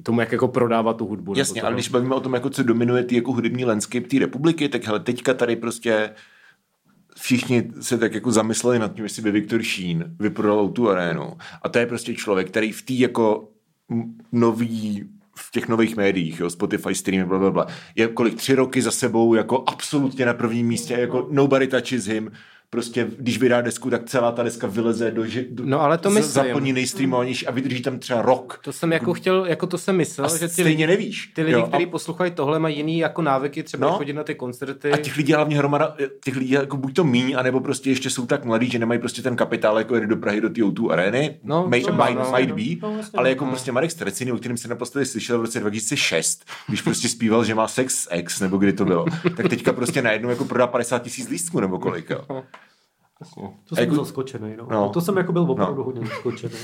tomu, 0.03 0.21
jak 0.21 0.33
jako 0.33 0.49
prodává 0.49 0.93
tu 0.95 1.07
hudbu. 1.07 1.35
Jasně, 1.37 1.61
to, 1.61 1.67
ale 1.67 1.75
když 1.77 1.89
bavíme 1.89 2.15
o 2.15 2.21
tom, 2.21 2.35
jako 2.35 2.51
co 2.51 2.63
dominuje 2.63 3.05
ty 3.05 3.17
jako 3.17 3.33
hudební 3.33 3.65
landscape 3.65 4.07
té 4.09 4.19
republiky, 4.19 4.69
tak 4.69 4.85
hele, 4.85 5.01
teďka 5.01 5.35
tady 5.35 5.57
prostě 5.57 6.11
všichni 7.23 7.71
se 7.81 7.99
tak 7.99 8.15
jako 8.15 8.33
zamysleli 8.33 8.79
nad 8.79 8.95
tím, 8.95 9.05
jestli 9.05 9.23
by 9.23 9.31
Viktor 9.31 9.63
Šín 9.63 10.05
vyprodal 10.21 10.69
tu 10.69 10.91
arénu. 10.91 11.37
A 11.63 11.69
to 11.69 11.79
je 11.79 11.87
prostě 11.87 12.15
člověk, 12.15 12.49
který 12.49 12.73
v 12.73 12.83
té 12.83 12.93
jako 12.93 13.49
nový 14.33 15.05
v 15.37 15.51
těch 15.51 15.69
nových 15.69 15.97
médiích, 15.97 16.41
jo, 16.41 16.51
Spotify, 16.51 16.95
streamy, 16.95 17.25
bla, 17.25 17.39
bla, 17.39 17.51
bla, 17.51 17.67
je 17.95 18.09
kolik 18.09 18.35
tři 18.35 18.55
roky 18.55 18.83
za 18.83 18.91
sebou 18.91 19.35
jako 19.35 19.65
absolutně 19.67 20.27
na 20.27 20.35
prvním 20.35 20.67
místě, 20.67 20.95
jako 20.95 21.29
nobody 21.31 21.67
touches 21.67 22.05
him, 22.05 22.31
prostě 22.73 23.07
když 23.19 23.39
vydá 23.39 23.61
desku, 23.61 23.91
tak 23.91 24.05
celá 24.07 24.33
ta 24.33 24.43
deska 24.43 24.67
vyleze 24.67 25.11
do, 25.11 25.23
do 25.51 25.65
No, 25.67 25.81
ale 25.81 25.99
to 25.99 26.11
z- 26.11 26.15
myslím. 26.15 26.33
zaplní 26.33 26.73
nejstreamovanější 26.73 27.47
a 27.47 27.51
vydrží 27.51 27.83
tam 27.83 27.99
třeba 27.99 28.23
rok. 28.23 28.61
To 28.65 28.73
jsem 28.73 28.93
jako 28.93 29.15
chtěl, 29.15 29.47
jako 29.47 29.67
to 29.67 29.79
jsem 29.79 29.97
myslel, 29.97 30.27
A 30.27 30.37
že 30.37 30.49
ty 30.49 30.49
stejně 30.49 30.87
nevíš. 30.87 31.27
Ty 31.35 31.43
lidi, 31.43 31.53
jo, 31.53 31.63
a- 31.65 31.69
kteří 31.69 31.87
poslouchají 31.87 32.31
tohle, 32.31 32.59
mají 32.59 32.77
jiný 32.77 32.99
jako 32.99 33.23
návyky, 33.23 33.63
třeba 33.63 33.87
No. 33.87 33.93
no. 33.93 33.99
chodit 33.99 34.13
na 34.13 34.25
ty 34.25 34.35
koncerty. 34.35 34.93
A 34.93 34.97
těch 34.97 35.17
lidí 35.17 35.33
hlavně 35.33 35.57
hromada, 35.59 35.97
těch 36.25 36.37
lidí 36.37 36.51
jako 36.51 36.77
buď 36.77 36.95
to 36.95 37.05
míň, 37.05 37.35
anebo 37.39 37.61
prostě 37.61 37.91
ještě 37.91 38.11
jsou 38.11 38.27
tak 38.27 38.45
mladí, 38.45 38.71
že 38.71 38.79
nemají 38.79 39.01
prostě 39.01 39.23
ten 39.23 39.37
kapitál, 39.37 39.79
jako 39.79 39.97
jít 39.97 40.07
do 40.07 40.17
Prahy 40.17 40.41
do 40.41 40.49
té 40.51 40.61
O2 40.63 40.91
arény. 40.91 41.37
No, 41.45 41.67
May, 41.69 41.81
might, 41.81 42.19
no. 42.19 42.33
might 42.37 42.53
be, 42.81 42.87
No, 42.89 43.01
ale 43.15 43.25
no. 43.25 43.29
jako 43.29 43.47
prostě 43.47 43.73
Marek 43.73 43.91
Streciny, 43.91 44.33
o 44.33 44.37
kterém 44.37 44.57
jsem 44.57 44.69
naposledy 44.71 45.07
slyšel 45.07 45.39
v 45.39 45.41
roce 45.41 45.61
2006, 45.61 46.45
když 46.69 46.83
prostě 46.83 47.09
zpíval, 47.09 47.45
že 47.45 47.55
má 47.55 47.69
sex 47.69 48.09
ex, 48.11 48.41
nebo 48.41 48.57
kdy 48.57 48.73
to 48.73 48.85
bylo, 48.85 49.05
tak 49.37 49.49
teďka 49.49 49.73
prostě 49.73 50.03
najednou 50.03 50.31
jako 50.31 50.45
prodá 50.45 50.67
50 50.67 50.99
tisíc 50.99 51.29
lístků, 51.29 51.61
nebo 51.61 51.79
kolik, 51.79 52.11
jo. 52.11 52.43
To 53.69 53.75
jsem 53.75 53.85
jako- 53.85 53.95
zaskočený. 53.97 54.57
No. 54.57 54.67
No. 54.71 54.89
To 54.91 55.01
jsem 55.01 55.17
jako 55.17 55.33
byl 55.33 55.43
opravdu 55.43 55.77
No. 55.79 55.85
hodně 55.85 56.07
zaskočený. 56.07 56.55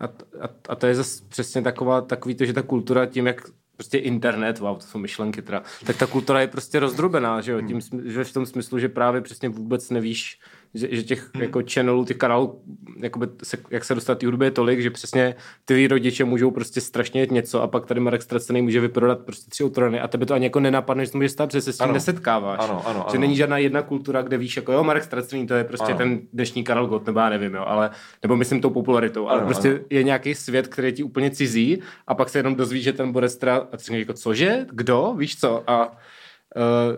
A, 0.00 0.04
a, 0.04 0.48
a 0.68 0.74
to 0.74 0.86
je 0.86 0.94
zase 0.94 1.22
přesně 1.28 1.62
taková, 1.62 2.00
takový 2.00 2.34
to, 2.34 2.44
že 2.44 2.52
ta 2.52 2.62
kultura 2.62 3.06
tím, 3.06 3.26
jak 3.26 3.40
prostě 3.76 3.98
internet, 3.98 4.58
wow, 4.58 4.76
to 4.76 4.82
jsou 4.86 4.98
myšlenky 4.98 5.42
teda, 5.42 5.62
tak 5.86 5.96
ta 5.96 6.06
kultura 6.06 6.40
je 6.40 6.46
prostě 6.46 6.80
rozdrobená, 6.80 7.40
že 7.40 7.52
jo, 7.52 7.60
tím, 7.60 7.78
sm- 7.78 8.02
že 8.04 8.24
v 8.24 8.32
tom 8.32 8.46
smyslu, 8.46 8.78
že 8.78 8.88
právě 8.88 9.20
přesně 9.20 9.48
vůbec 9.48 9.90
nevíš, 9.90 10.40
že, 10.74 10.88
že 10.90 11.02
těch 11.02 11.30
hmm. 11.34 11.42
jako 11.42 11.62
channelů, 11.72 12.04
těch 12.04 12.16
kanálů, 12.16 12.62
jakoby 12.96 13.26
se, 13.42 13.56
jak 13.70 13.84
se 13.84 13.94
dostat 13.94 14.22
hudby 14.22 14.44
je 14.44 14.50
tolik, 14.50 14.80
že 14.80 14.90
přesně 14.90 15.34
ty 15.64 15.88
rodiče 15.88 16.24
můžou 16.24 16.50
prostě 16.50 16.80
strašně 16.80 17.20
jet 17.20 17.30
něco 17.30 17.62
a 17.62 17.66
pak 17.66 17.86
tady 17.86 18.00
Marek 18.00 18.22
Stracený 18.22 18.62
může 18.62 18.80
vyprodat 18.80 19.18
prostě 19.18 19.50
tři 19.50 19.64
autorany 19.64 20.00
a 20.00 20.08
tebe 20.08 20.26
to 20.26 20.34
ani 20.34 20.44
jako 20.44 20.60
nenapadne, 20.60 21.06
že 21.06 21.12
to 21.12 21.18
může 21.18 21.28
stát, 21.28 21.46
protože 21.46 21.60
se 21.60 21.72
s 21.72 21.76
tím 21.76 21.84
Ano. 21.84 21.92
nesetkáváš. 21.92 22.58
Ano, 22.62 22.82
ano, 22.86 23.04
že 23.10 23.16
ano. 23.16 23.20
není 23.20 23.36
žádná 23.36 23.58
jedna 23.58 23.82
kultura, 23.82 24.22
kde 24.22 24.38
víš, 24.38 24.56
jako 24.56 24.72
jo, 24.72 24.84
Marek 24.84 25.04
Stracený, 25.04 25.46
to 25.46 25.54
je 25.54 25.64
prostě 25.64 25.86
Ano. 25.86 25.98
ten 25.98 26.20
dnešní 26.32 26.64
Karel 26.64 26.86
Gott, 26.86 27.06
nebo 27.06 27.20
já 27.20 27.28
nevím, 27.28 27.54
jo, 27.54 27.64
ale, 27.66 27.90
nebo 28.22 28.36
myslím 28.36 28.60
tou 28.60 28.70
popularitou, 28.70 29.28
ale 29.28 29.38
Ano, 29.38 29.46
prostě 29.46 29.68
ano. 29.68 29.78
je 29.90 30.02
nějaký 30.02 30.34
svět, 30.34 30.68
který 30.68 30.88
je 30.88 30.92
ti 30.92 31.02
úplně 31.02 31.30
cizí 31.30 31.82
a 32.06 32.14
pak 32.14 32.28
se 32.28 32.38
jenom 32.38 32.54
dozví, 32.54 32.82
že 32.82 32.92
ten 32.92 33.12
Borestra 33.12 33.56
a 33.72 33.76
ty 33.76 33.98
jako 33.98 34.12
cože, 34.12 34.66
kdo, 34.70 35.14
víš 35.18 35.40
co 35.40 35.70
a 35.70 35.96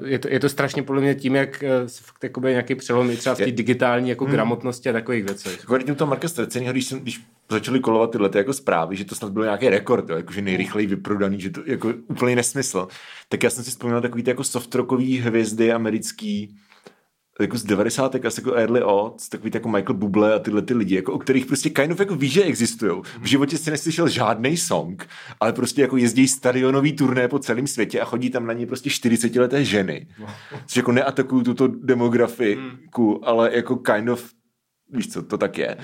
je, 0.05 0.19
to, 0.19 0.29
je 0.29 0.41
to 0.41 0.49
strašně 0.49 0.83
podle 0.83 1.03
mě 1.03 1.15
tím, 1.15 1.35
jak 1.35 1.65
uh, 1.65 1.89
se 1.89 2.03
fakt 2.05 2.25
jakoby 2.25 2.51
nějaký 2.51 2.75
přelom 2.75 3.11
i 3.11 3.17
třeba 3.17 3.35
v 3.35 3.39
té 3.39 3.51
digitální 3.51 4.09
jako 4.09 4.25
hmm. 4.25 4.33
gramotnosti 4.33 4.91
a 4.91 4.93
takových 4.93 5.25
věcech. 5.25 5.65
Kvalitně 5.65 5.95
to 5.95 6.07
Marka 6.07 6.29
Strecenýho, 6.29 6.73
když, 6.73 6.85
jsem, 6.85 7.01
když 7.01 7.21
začali 7.51 7.81
kolovat 7.81 8.11
tyhle 8.11 8.29
ty 8.29 8.39
jako 8.39 8.53
zprávy, 8.53 8.97
že 8.97 9.05
to 9.05 9.15
snad 9.15 9.33
byl 9.33 9.43
nějaký 9.43 9.69
rekord, 9.69 10.09
jo, 10.09 10.17
jakože 10.17 10.43
nejrychleji 10.43 10.87
vyprodaný, 10.87 11.41
že 11.41 11.51
to 11.51 11.61
jako 11.67 11.93
úplně 12.09 12.37
nesmysl. 12.37 12.89
Tak 13.29 13.43
já 13.43 13.51
jsem 13.51 13.65
si 13.65 13.71
vzpomněl 13.71 14.01
takový 14.01 14.23
ty 14.23 14.31
jako 14.31 14.45
softrockový 14.45 15.19
hvězdy 15.19 15.73
americký, 15.73 16.57
jako 17.41 17.59
z 17.59 17.65
90. 17.65 18.15
asi 18.15 18.41
jako 18.41 18.53
early 18.55 18.83
odds, 18.83 19.29
takový 19.29 19.51
jako 19.55 19.69
Michael 19.69 19.95
Bublé 19.95 20.35
a 20.35 20.39
tyhle 20.39 20.63
ty 20.63 20.75
lidi, 20.75 20.95
jako, 20.95 21.13
o 21.13 21.19
kterých 21.19 21.47
prostě 21.47 21.71
kind 21.71 21.93
of 21.93 22.01
jako 22.01 22.15
víš, 22.15 22.33
že 22.33 22.43
existují. 22.43 23.03
V 23.21 23.27
životě 23.27 23.59
si 23.59 23.71
neslyšel 23.71 24.09
žádný 24.09 24.57
song, 24.57 25.09
ale 25.41 25.53
prostě 25.53 25.83
jako 25.83 25.97
jezdí 25.97 26.29
stadionový 26.29 26.93
turné 26.93 27.29
po 27.29 27.39
celém 27.39 27.67
světě 27.67 28.01
a 28.01 28.05
chodí 28.05 28.31
tam 28.31 28.47
na 28.47 28.53
ně 28.53 28.67
prostě 28.67 28.91
40 28.91 29.37
leté 29.37 29.65
ženy. 29.65 30.07
Což 30.67 30.77
jako 30.77 30.93
neatakují 30.93 31.45
tuto 31.45 31.69
demografiku, 31.69 33.29
ale 33.29 33.57
jako 33.57 33.77
kind 33.77 34.09
of 34.09 34.25
víš 34.93 35.13
co, 35.13 35.23
to 35.23 35.39
tak 35.39 35.59
je. 35.59 35.77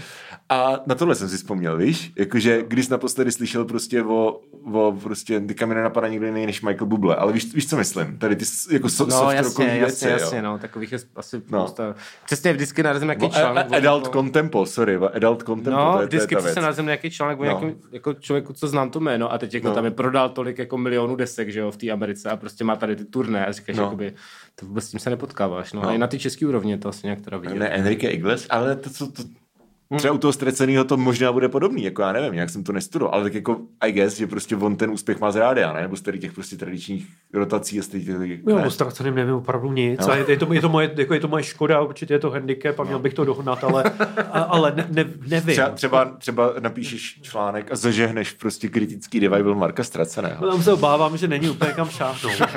A 0.48 0.80
na 0.86 0.94
tohle 0.94 1.14
jsem 1.14 1.28
si 1.28 1.36
vzpomněl, 1.36 1.76
víš? 1.76 2.12
Jakože 2.16 2.62
když 2.68 2.88
naposledy 2.88 3.32
slyšel 3.32 3.64
prostě 3.64 4.02
o, 4.02 4.40
o 4.72 4.96
prostě, 5.02 5.40
teďka 5.40 5.66
mi 5.66 5.74
nenapadá 5.74 6.08
nikdo 6.08 6.26
jiný 6.26 6.46
než 6.46 6.62
Michael 6.62 6.86
Bublé, 6.86 7.16
ale 7.16 7.32
víš, 7.32 7.54
víš 7.54 7.68
co 7.68 7.76
myslím? 7.76 8.18
Tady 8.18 8.36
ty 8.36 8.44
jako 8.70 8.88
so, 8.88 9.16
no, 9.16 9.30
jasně, 9.30 9.64
věci, 9.64 9.80
jasně, 9.80 10.08
jasně, 10.08 10.42
no, 10.42 10.58
takových 10.58 10.92
je 10.92 10.98
asi 11.16 11.42
no. 11.50 11.62
Posta... 11.62 11.94
Přesně 12.24 12.52
vždycky 12.52 12.82
narazím 12.82 13.06
nějaký 13.06 13.30
článek. 13.30 13.72
Adult 13.72 14.06
o... 14.06 14.10
Contempo, 14.10 14.66
sorry, 14.66 14.96
Adult 14.96 15.42
Contempo, 15.42 15.80
no, 15.80 15.92
to 15.92 16.00
je, 16.00 16.06
vždycky 16.06 16.36
to 16.36 16.46
je 16.46 16.54
se 16.54 16.60
narazím 16.60 16.84
nějaký 16.84 17.10
článek 17.10 17.40
o 17.40 17.44
no. 17.44 17.50
nějakým 17.50 17.80
jako 17.92 18.14
člověku, 18.14 18.52
co 18.52 18.68
znám 18.68 18.90
to 18.90 19.00
jméno 19.00 19.32
a 19.32 19.38
teď 19.38 19.54
jako 19.54 19.68
no. 19.68 19.74
tam 19.74 19.84
je 19.84 19.90
prodal 19.90 20.28
tolik 20.28 20.58
jako 20.58 20.78
milionů 20.78 21.16
desek, 21.16 21.48
že 21.48 21.60
jo, 21.60 21.70
v 21.70 21.76
té 21.76 21.90
Americe 21.90 22.30
a 22.30 22.36
prostě 22.36 22.64
má 22.64 22.76
tady 22.76 22.96
ty 22.96 23.04
turné 23.04 23.46
a 23.46 23.52
říkáš, 23.52 23.76
no. 23.76 23.82
jakoby, 23.82 24.12
to 24.54 24.66
vůbec 24.66 24.84
s 24.84 24.90
tím 24.90 25.00
se 25.00 25.10
nepotkáváš, 25.10 25.72
no. 25.72 25.82
no. 25.82 25.88
A 25.88 25.92
i 25.92 25.98
na 25.98 26.06
ty 26.06 26.18
české 26.18 26.46
úrovni 26.46 26.78
to 26.78 26.88
asi 26.88 27.06
nějak 27.06 27.20
teda 27.20 27.36
viděl. 27.36 27.58
Ne, 27.58 27.68
Enrique 27.68 28.10
Igles, 28.10 28.46
ale 28.50 28.76
to, 28.76 28.90
co, 28.98 29.06
to, 29.06 29.22
Hmm. 29.22 29.47
Třeba 29.96 30.14
u 30.14 30.18
toho 30.18 30.32
ztraceného 30.32 30.84
to 30.84 30.96
možná 30.96 31.32
bude 31.32 31.48
podobný, 31.48 31.84
jako 31.84 32.02
já 32.02 32.12
nevím, 32.12 32.34
jak 32.34 32.50
jsem 32.50 32.64
to 32.64 32.72
nestudoval, 32.72 33.14
ale 33.14 33.22
tak 33.22 33.34
jako 33.34 33.60
I 33.80 33.92
guess, 33.92 34.16
že 34.16 34.26
prostě 34.26 34.56
on 34.56 34.76
ten 34.76 34.90
úspěch 34.90 35.20
má 35.20 35.30
z 35.30 35.36
rádia, 35.36 35.72
ne? 35.72 35.80
Nebo 35.80 35.96
z 35.96 36.02
těch 36.20 36.32
prostě 36.32 36.56
tradičních 36.56 37.06
rotací 37.32 37.80
a 37.80 37.82
z 37.82 37.88
těch, 37.88 38.02
Jo, 38.46 38.62
o 38.66 38.70
ztraceným 38.70 39.14
nevím 39.14 39.34
opravdu 39.34 39.72
nic. 39.72 40.00
No. 40.00 40.12
A 40.12 40.16
je, 40.16 40.24
je, 40.28 40.36
to, 40.36 40.52
je, 40.52 40.60
to 40.60 40.68
moje, 40.68 40.90
jako 40.96 41.14
je 41.14 41.20
to 41.20 41.28
moje 41.28 41.44
škoda, 41.44 41.80
určitě 41.80 42.14
je 42.14 42.18
to 42.18 42.30
handicap 42.30 42.80
a 42.80 42.84
měl 42.84 42.98
bych 42.98 43.14
to 43.14 43.24
dohnat, 43.24 43.64
ale, 43.64 43.84
a, 44.32 44.42
ale 44.42 44.72
ne, 44.76 44.86
ne, 44.90 45.04
nevím. 45.28 45.54
Třeba, 45.54 45.70
třeba, 45.70 46.04
třeba, 46.04 46.54
napíšeš 46.60 47.20
článek 47.22 47.72
a 47.72 47.76
zažehneš 47.76 48.32
prostě 48.32 48.68
kritický 48.68 49.20
revival 49.20 49.54
Marka 49.54 49.84
Ztraceného. 49.84 50.46
No, 50.46 50.52
tam 50.52 50.62
se 50.62 50.72
obávám, 50.72 51.16
že 51.16 51.28
není 51.28 51.50
úplně 51.50 51.72
kam 51.72 51.88
šáhnout. 51.88 52.42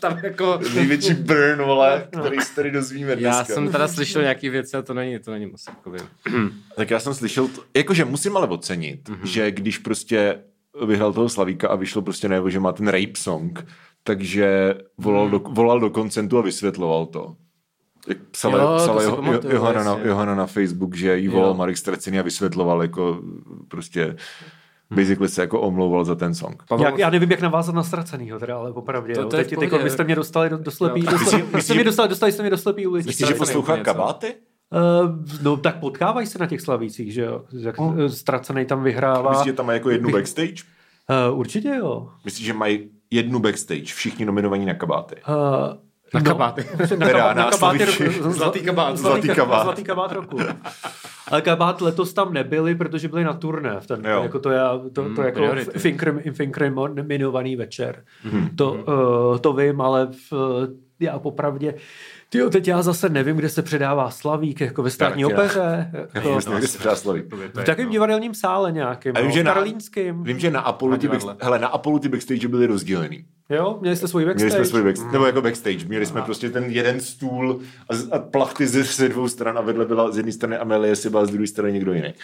tam 0.00 0.18
jako... 0.22 0.60
Největší 0.74 1.14
burn, 1.14 1.62
vole, 1.62 2.08
no. 2.16 2.20
který 2.20 2.40
se 2.40 2.54
tady 2.54 2.70
dozvíme 2.70 3.16
dneska. 3.16 3.38
Já 3.38 3.44
jsem 3.44 3.72
teda 3.72 3.88
slyšel 3.88 4.22
nějaký 4.22 4.48
věci 4.48 4.76
a 4.76 4.82
to 4.82 4.94
není, 4.94 5.18
to 5.18 5.27
není 5.30 5.46
moc 5.46 5.64
jako 5.68 5.92
Tak 6.76 6.90
já 6.90 7.00
jsem 7.00 7.14
slyšel, 7.14 7.48
to, 7.48 7.62
jakože 7.76 8.04
musím 8.04 8.36
ale 8.36 8.46
ocenit, 8.46 9.08
mm-hmm. 9.08 9.24
že 9.24 9.50
když 9.50 9.78
prostě 9.78 10.42
vyhrál 10.86 11.12
toho 11.12 11.28
Slavíka 11.28 11.68
a 11.68 11.74
vyšlo 11.74 12.02
prostě 12.02 12.28
najevo, 12.28 12.50
že 12.50 12.60
má 12.60 12.72
ten 12.72 12.88
rape 12.88 13.12
song, 13.16 13.66
takže 14.02 14.74
volal, 14.98 15.24
mm. 15.24 15.30
do, 15.30 15.38
volal 15.38 15.80
do 15.80 15.90
koncentu 15.90 16.38
a 16.38 16.42
vysvětloval 16.42 17.06
to. 17.06 17.36
Jak 18.08 18.18
psala, 18.30 18.58
jo, 18.58 18.76
psala 18.76 19.02
jo, 19.02 19.22
jo, 19.22 19.40
Johana, 19.50 19.84
na, 19.84 19.98
Johana 19.98 20.34
na 20.34 20.46
Facebook, 20.46 20.94
že 20.94 21.18
jí 21.18 21.28
volal 21.28 21.54
Marek 21.54 21.76
Streciny 21.76 22.18
a 22.18 22.22
vysvětloval 22.22 22.82
jako 22.82 23.22
prostě 23.68 24.16
basically 24.90 25.28
se 25.28 25.40
jako 25.40 25.60
omlouval 25.60 26.04
za 26.04 26.14
ten 26.14 26.34
song. 26.34 26.62
Já, 26.80 26.98
já 26.98 27.10
nevím, 27.10 27.30
jak 27.30 27.40
navázat 27.40 27.74
na 27.74 27.82
ztracenýho, 27.82 28.38
teda, 28.38 28.56
ale 28.56 28.72
popravdě. 28.72 29.14
To, 29.14 29.22
to 29.22 29.36
teď, 29.36 29.56
teď, 29.58 29.70
teď 29.70 29.92
jste 29.92 30.04
mě 30.04 30.14
dostali 30.14 30.50
do, 30.50 30.58
do 30.58 30.70
slepý, 30.70 31.02
do 31.02 31.18
slepý, 31.18 31.62
jste 31.62 31.74
mě 31.74 31.84
dostali, 31.84 32.08
dostali 32.08 32.32
jste 32.32 32.42
mě 32.42 32.50
do 32.50 32.58
slepý 32.58 32.86
uličky. 32.86 33.08
Myslíš, 33.08 33.28
že 33.28 33.34
poslouchá 33.34 33.76
kabáty? 33.76 34.34
Uh, 34.70 35.24
no 35.42 35.56
tak 35.56 35.80
potkávají 35.80 36.26
se 36.26 36.38
na 36.38 36.46
těch 36.46 36.60
slavících, 36.60 37.12
že 37.12 37.22
jo. 37.22 37.44
Jak 37.52 37.78
oh. 37.78 38.06
Ztracený 38.06 38.64
tam 38.64 38.82
vyhrává. 38.82 39.30
Myslíš, 39.30 39.46
že 39.46 39.52
tam 39.52 39.66
má 39.66 39.72
jako 39.72 39.90
jednu 39.90 40.10
backstage? 40.10 40.62
Uh, 41.30 41.38
určitě 41.38 41.68
jo. 41.68 42.08
Myslíš, 42.24 42.46
že 42.46 42.52
mají 42.52 42.90
jednu 43.10 43.38
backstage, 43.38 43.84
všichni 43.84 44.24
nominovaní 44.24 44.66
na 44.66 44.74
kabáty? 44.74 45.14
Uh, 45.28 45.34
na 46.14 46.20
kabáty. 46.20 46.66
No, 46.90 46.96
na, 46.96 47.10
kabáty, 47.10 47.38
na, 47.38 47.50
kabáty 47.50 47.84
roku, 47.84 48.30
zlatý 48.32 48.60
kabát. 48.60 48.96
Zlatý, 48.96 49.28
kabát. 49.28 49.62
Zlatý 49.62 49.84
kabát 49.84 50.12
roku. 50.12 50.38
Ale 51.28 51.42
kabát 51.42 51.80
letos 51.80 52.12
tam 52.12 52.32
nebyli, 52.32 52.74
protože 52.74 53.08
byli 53.08 53.24
na 53.24 53.32
turné. 53.32 53.80
V 53.80 53.86
ten, 53.86 54.06
jo. 54.06 54.22
jako 54.22 54.38
to, 54.38 54.50
je, 54.50 54.60
to, 54.92 55.02
to, 55.02 55.02
mm, 55.02 55.24
jako 55.24 55.40
inkriminovaný 56.22 57.56
večer. 57.56 58.04
Mm. 58.32 58.48
To, 58.56 58.72
uh, 58.72 59.38
to 59.38 59.52
vím, 59.52 59.80
ale 59.80 60.08
v, 60.30 60.32
já 61.00 61.18
popravdě 61.18 61.74
ty 62.28 62.50
teď 62.50 62.68
já 62.68 62.82
zase 62.82 63.08
nevím, 63.08 63.36
kde 63.36 63.48
se 63.48 63.62
předává 63.62 64.10
Slavík, 64.10 64.60
jako 64.60 64.82
ve 64.82 64.90
státní 64.90 65.22
tak, 65.22 65.32
opeře. 65.32 65.90
Jako, 66.14 66.40
já 66.50 66.58
kde 66.58 66.66
se 66.66 66.78
předává 66.78 66.96
Slavík. 66.96 67.34
V 67.54 67.64
takovém 67.64 67.90
divadelním 67.90 68.34
sále 68.34 68.72
nějakým, 68.72 69.12
vím, 69.16 69.24
no, 69.24 69.30
že 69.30 69.44
na. 69.44 69.64
Vím, 70.22 70.38
že 70.38 70.50
na 70.50 70.60
Apollo, 70.60 70.96
ty 70.96 71.08
back, 71.08 71.22
hele, 71.42 71.58
na 71.58 71.68
Apollo 71.68 71.98
ty 71.98 72.08
backstage 72.08 72.48
byly 72.48 72.66
rozdělený. 72.66 73.24
Jo, 73.50 73.78
měli 73.80 73.96
jste 73.96 74.08
svůj 74.08 74.24
backstage? 74.24 74.46
Měli 74.46 74.64
jsme 74.64 74.70
svůj 74.70 74.82
backstage, 74.82 75.06
mm. 75.06 75.12
nebo 75.12 75.26
jako 75.26 75.42
backstage. 75.42 75.84
Měli 75.84 76.06
jsme 76.06 76.22
prostě 76.22 76.50
ten 76.50 76.64
jeden 76.64 77.00
stůl 77.00 77.60
a, 77.90 78.16
a 78.16 78.18
plachty 78.18 78.66
ze, 78.66 78.84
ze 78.84 79.08
dvou 79.08 79.28
stran 79.28 79.58
a 79.58 79.60
vedle 79.60 79.86
byla 79.86 80.10
z 80.10 80.16
jedné 80.16 80.32
strany 80.32 80.56
Amelie 80.56 80.96
Siba 80.96 81.20
a 81.20 81.26
z 81.26 81.30
druhé 81.30 81.46
strany 81.46 81.72
někdo 81.72 81.92
jiný. 81.92 82.14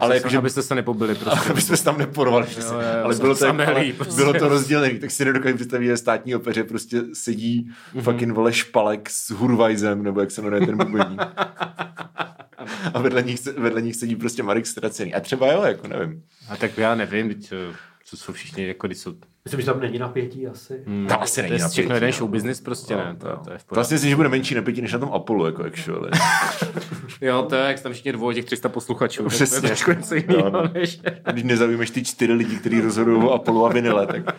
Ale 0.00 0.14
jako, 0.14 0.28
že 0.28 0.40
byste 0.40 0.62
se 0.62 0.74
nepobili 0.74 1.14
prostě. 1.24 1.50
Aby 1.50 1.60
jsme 1.60 1.76
se 1.76 1.84
tam 1.84 1.98
neporovali. 1.98 2.46
Jo, 2.58 2.72
jo, 2.72 2.80
ale 3.04 3.14
bylo 3.14 3.36
to, 3.36 3.46
jako, 3.46 3.62
ale 3.62 3.92
prostě. 3.96 4.14
bylo 4.14 4.32
to 4.32 4.48
rozdělené, 4.48 4.98
tak 4.98 5.10
si 5.10 5.24
nedokážu 5.24 5.56
představit, 5.56 5.86
že 5.86 5.96
státní 5.96 6.34
opeře 6.34 6.64
prostě 6.64 7.02
sedí 7.12 7.70
mm-hmm. 7.94 8.02
fucking 8.02 8.32
vole 8.32 8.52
špalek 8.52 9.10
s 9.10 9.30
Hurvajzem, 9.30 10.02
nebo 10.02 10.20
jak 10.20 10.30
se 10.30 10.42
jmenuje 10.42 10.66
ten 10.66 10.76
bubeník. 10.76 11.20
a 12.94 13.00
vedle 13.00 13.22
nich, 13.22 13.46
vedle 13.46 13.82
nich 13.82 13.96
sedí 13.96 14.16
prostě 14.16 14.42
Marek 14.42 14.66
Stracený. 14.66 15.14
A 15.14 15.20
třeba 15.20 15.52
jo, 15.52 15.62
jako 15.62 15.88
nevím. 15.88 16.22
A 16.48 16.56
tak 16.56 16.78
já 16.78 16.94
nevím, 16.94 17.28
teď, 17.28 17.52
eh, 17.52 17.74
co 18.04 18.16
jsou 18.16 18.32
všichni, 18.32 18.66
jako 18.66 18.86
když 18.86 18.98
jsou 18.98 19.14
Myslím, 19.44 19.60
že 19.60 19.66
tam 19.66 19.80
není 19.80 19.98
napětí 19.98 20.46
asi. 20.46 20.82
Hmm. 20.86 21.06
Tam 21.06 21.22
asi 21.22 21.42
není 21.42 21.58
napětí. 21.58 21.72
Všechno 21.72 21.94
jeden 21.94 22.08
no. 22.08 22.16
show 22.16 22.30
business 22.30 22.60
prostě 22.60 22.96
no, 22.96 23.04
ne. 23.04 23.16
To, 23.16 23.28
no. 23.28 23.36
to 23.44 23.52
je 23.52 23.58
v 23.58 23.64
vlastně 23.70 23.94
myslím, 23.94 24.10
že 24.10 24.16
bude 24.16 24.28
menší 24.28 24.54
napětí 24.54 24.82
než 24.82 24.92
na 24.92 24.98
tom 24.98 25.12
Apollo, 25.12 25.46
jako 25.46 25.64
actually. 25.64 26.10
jo, 27.20 27.42
to 27.42 27.54
je, 27.54 27.62
jak 27.62 27.80
tam 27.80 27.92
všichni 27.92 28.12
dvou 28.12 28.32
těch 28.32 28.44
300 28.44 28.68
posluchačů. 28.68 29.24
Přesně. 29.24 29.60
To 29.60 29.66
je 29.66 29.68
trošku 29.68 29.90
něco 29.90 30.14
jiného, 30.14 30.50
no, 30.50 30.62
než... 30.74 31.00
Když 31.32 31.44
nezaujmeš 31.44 31.90
ty 31.90 32.04
čtyři 32.04 32.32
lidi, 32.32 32.56
kteří 32.56 32.80
rozhodují 32.80 33.22
o 33.22 33.32
Apollo 33.32 33.66
a 33.66 33.72
vinile, 33.72 34.06
tak... 34.06 34.22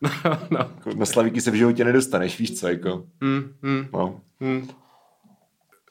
no, 0.00 0.10
no. 0.50 0.58
Jako 0.58 0.90
na 0.96 1.06
Slavíky 1.06 1.40
se 1.40 1.50
v 1.50 1.54
životě 1.54 1.84
nedostaneš, 1.84 2.38
víš 2.38 2.60
co, 2.60 2.68
jako. 2.68 3.04
Mm, 3.20 3.54
mm, 3.62 3.88
no. 3.92 4.20
mm. 4.40 4.68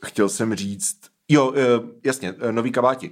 Chtěl 0.05 0.29
jsem 0.29 0.55
říct, 0.55 0.97
jo, 1.29 1.53
eh, 1.55 1.63
jasně, 2.03 2.33
eh, 2.39 2.51
nový 2.51 2.71
kabáti. 2.71 3.11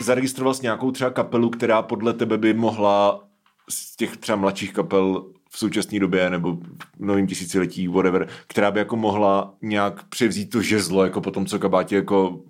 Zaregistroval 0.00 0.54
jsi 0.54 0.62
nějakou 0.62 0.90
třeba 0.90 1.10
kapelu, 1.10 1.50
která 1.50 1.82
podle 1.82 2.12
tebe 2.12 2.38
by 2.38 2.54
mohla 2.54 3.24
z 3.68 3.96
těch 3.96 4.16
třeba 4.16 4.36
mladších 4.36 4.72
kapel 4.72 5.32
v 5.50 5.58
současné 5.58 6.00
době 6.00 6.30
nebo 6.30 6.52
v 6.98 7.06
novém 7.06 7.26
tisíciletí, 7.26 7.88
whatever, 7.88 8.28
která 8.46 8.70
by 8.70 8.78
jako 8.78 8.96
mohla 8.96 9.54
nějak 9.62 10.04
převzít 10.04 10.50
to 10.50 10.62
žezlo, 10.62 11.04
jako 11.04 11.20
potom, 11.20 11.46
co 11.46 11.58
kabátě 11.58 11.96
jako 11.96 12.40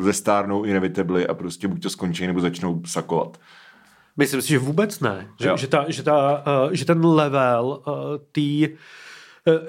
zestárnou 0.00 0.64
inevitably 0.64 1.26
a 1.26 1.34
prostě 1.34 1.68
buď 1.68 1.82
to 1.82 1.90
skončí, 1.90 2.26
nebo 2.26 2.40
začnou 2.40 2.82
sakovat. 2.86 3.40
Myslím 4.16 4.42
si, 4.42 4.48
že 4.48 4.58
vůbec 4.58 5.00
ne. 5.00 5.28
Že, 5.40 5.50
že, 5.56 5.66
ta, 5.66 5.84
že, 5.88 6.02
ta, 6.02 6.44
uh, 6.66 6.72
že 6.72 6.84
ten 6.84 7.04
level 7.04 7.82
uh, 7.86 7.94
Eh, 8.34 8.70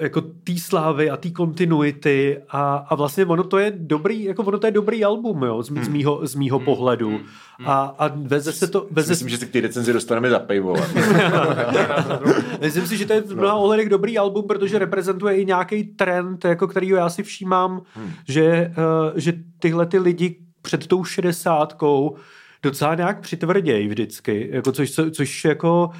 jako 0.00 0.20
té 0.20 0.58
slávy 0.58 1.10
a 1.10 1.16
té 1.16 1.30
kontinuity 1.30 2.42
a, 2.48 2.86
a 2.88 2.94
vlastně 2.94 3.26
ono 3.26 3.44
to 3.44 3.58
je 3.58 3.72
dobrý, 3.76 4.24
jako 4.24 4.42
ono 4.42 4.58
to 4.58 4.66
je 4.66 4.70
dobrý 4.70 5.04
album, 5.04 5.42
jo, 5.42 5.62
z, 5.62 5.68
hmm. 5.68 5.84
z 5.84 5.88
mýho, 5.88 6.20
z 6.26 6.34
mýho 6.34 6.58
hmm. 6.58 6.64
pohledu. 6.64 7.10
Hmm. 7.10 7.68
A, 7.68 7.94
a 7.98 8.10
veze 8.14 8.52
se 8.52 8.66
to... 8.66 8.86
Veze... 8.90 9.12
Myslím, 9.12 9.28
že 9.28 9.38
se 9.38 9.46
k 9.46 9.50
té 9.50 9.60
recenzi 9.60 9.92
dostaneme 9.92 10.30
za 10.30 10.38
pejvo. 10.38 10.74
Myslím 12.60 12.86
si, 12.86 12.96
že 12.96 13.06
to 13.06 13.12
je 13.12 13.20
v 13.20 13.36
mnoha 13.36 13.54
ohledech 13.54 13.88
dobrý 13.88 14.18
album, 14.18 14.46
protože 14.46 14.78
reprezentuje 14.78 15.36
i 15.36 15.44
nějaký 15.44 15.84
trend, 15.84 16.44
jako 16.44 16.68
kterýho 16.68 16.98
já 16.98 17.10
si 17.10 17.22
všímám, 17.22 17.82
hmm. 17.94 18.10
že, 18.28 18.74
uh, 18.78 19.12
že 19.16 19.32
tyhle 19.58 19.86
ty 19.86 19.98
lidi 19.98 20.36
před 20.62 20.86
tou 20.86 21.04
šedesátkou 21.04 22.16
docela 22.62 22.94
nějak 22.94 23.20
přitvrdějí 23.20 23.88
vždycky, 23.88 24.48
jako 24.52 24.72
což, 24.72 24.92
což 25.10 25.44
jako 25.44 25.90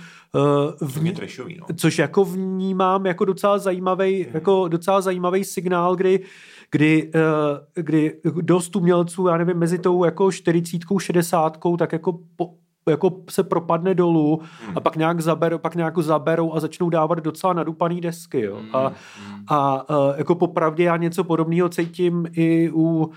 uh, 0.81 0.88
vní, 0.88 1.12
trešový, 1.12 1.59
no. 1.61 1.66
což 1.77 1.98
jako 1.98 2.25
vnímám 2.25 3.07
jako 3.07 3.25
docela 3.25 3.59
zajímavý, 3.59 4.22
hmm. 4.22 4.35
jako 4.35 4.68
docela 4.68 5.01
zajímavý 5.01 5.44
signál, 5.44 5.96
kdy 5.96 6.20
kdy, 6.75 7.11
uh, 7.14 7.59
kdy 7.75 8.20
dost 8.40 8.77
umělců, 8.77 9.27
já 9.27 9.37
nevím, 9.37 9.57
mezi 9.57 9.79
tou 9.79 10.05
jako 10.05 10.33
40 10.33 10.79
60 10.98 11.59
tak 11.79 11.92
jako 11.92 12.18
po, 12.37 12.51
jako 12.88 13.22
se 13.31 13.42
propadne 13.42 13.94
dolů 13.94 14.40
hmm. 14.66 14.77
a 14.77 14.81
pak 14.81 14.96
nějak, 14.96 15.20
zaber, 15.20 15.59
pak 15.59 15.75
nějak 15.75 15.98
zaberou 15.98 16.55
a 16.55 16.61
začnou 16.61 16.90
dávat 16.90 17.18
docela 17.18 17.53
nadupaný 17.53 18.01
desky. 18.01 18.40
Jo. 18.40 18.61
A, 18.72 18.81
hmm. 18.87 19.44
a, 19.48 19.75
a 19.75 19.85
jako 20.16 20.35
popravdě 20.35 20.85
já 20.85 20.96
něco 20.96 21.25
podobného 21.25 21.68
cítím 21.68 22.27
i 22.33 22.70
u 22.75 23.11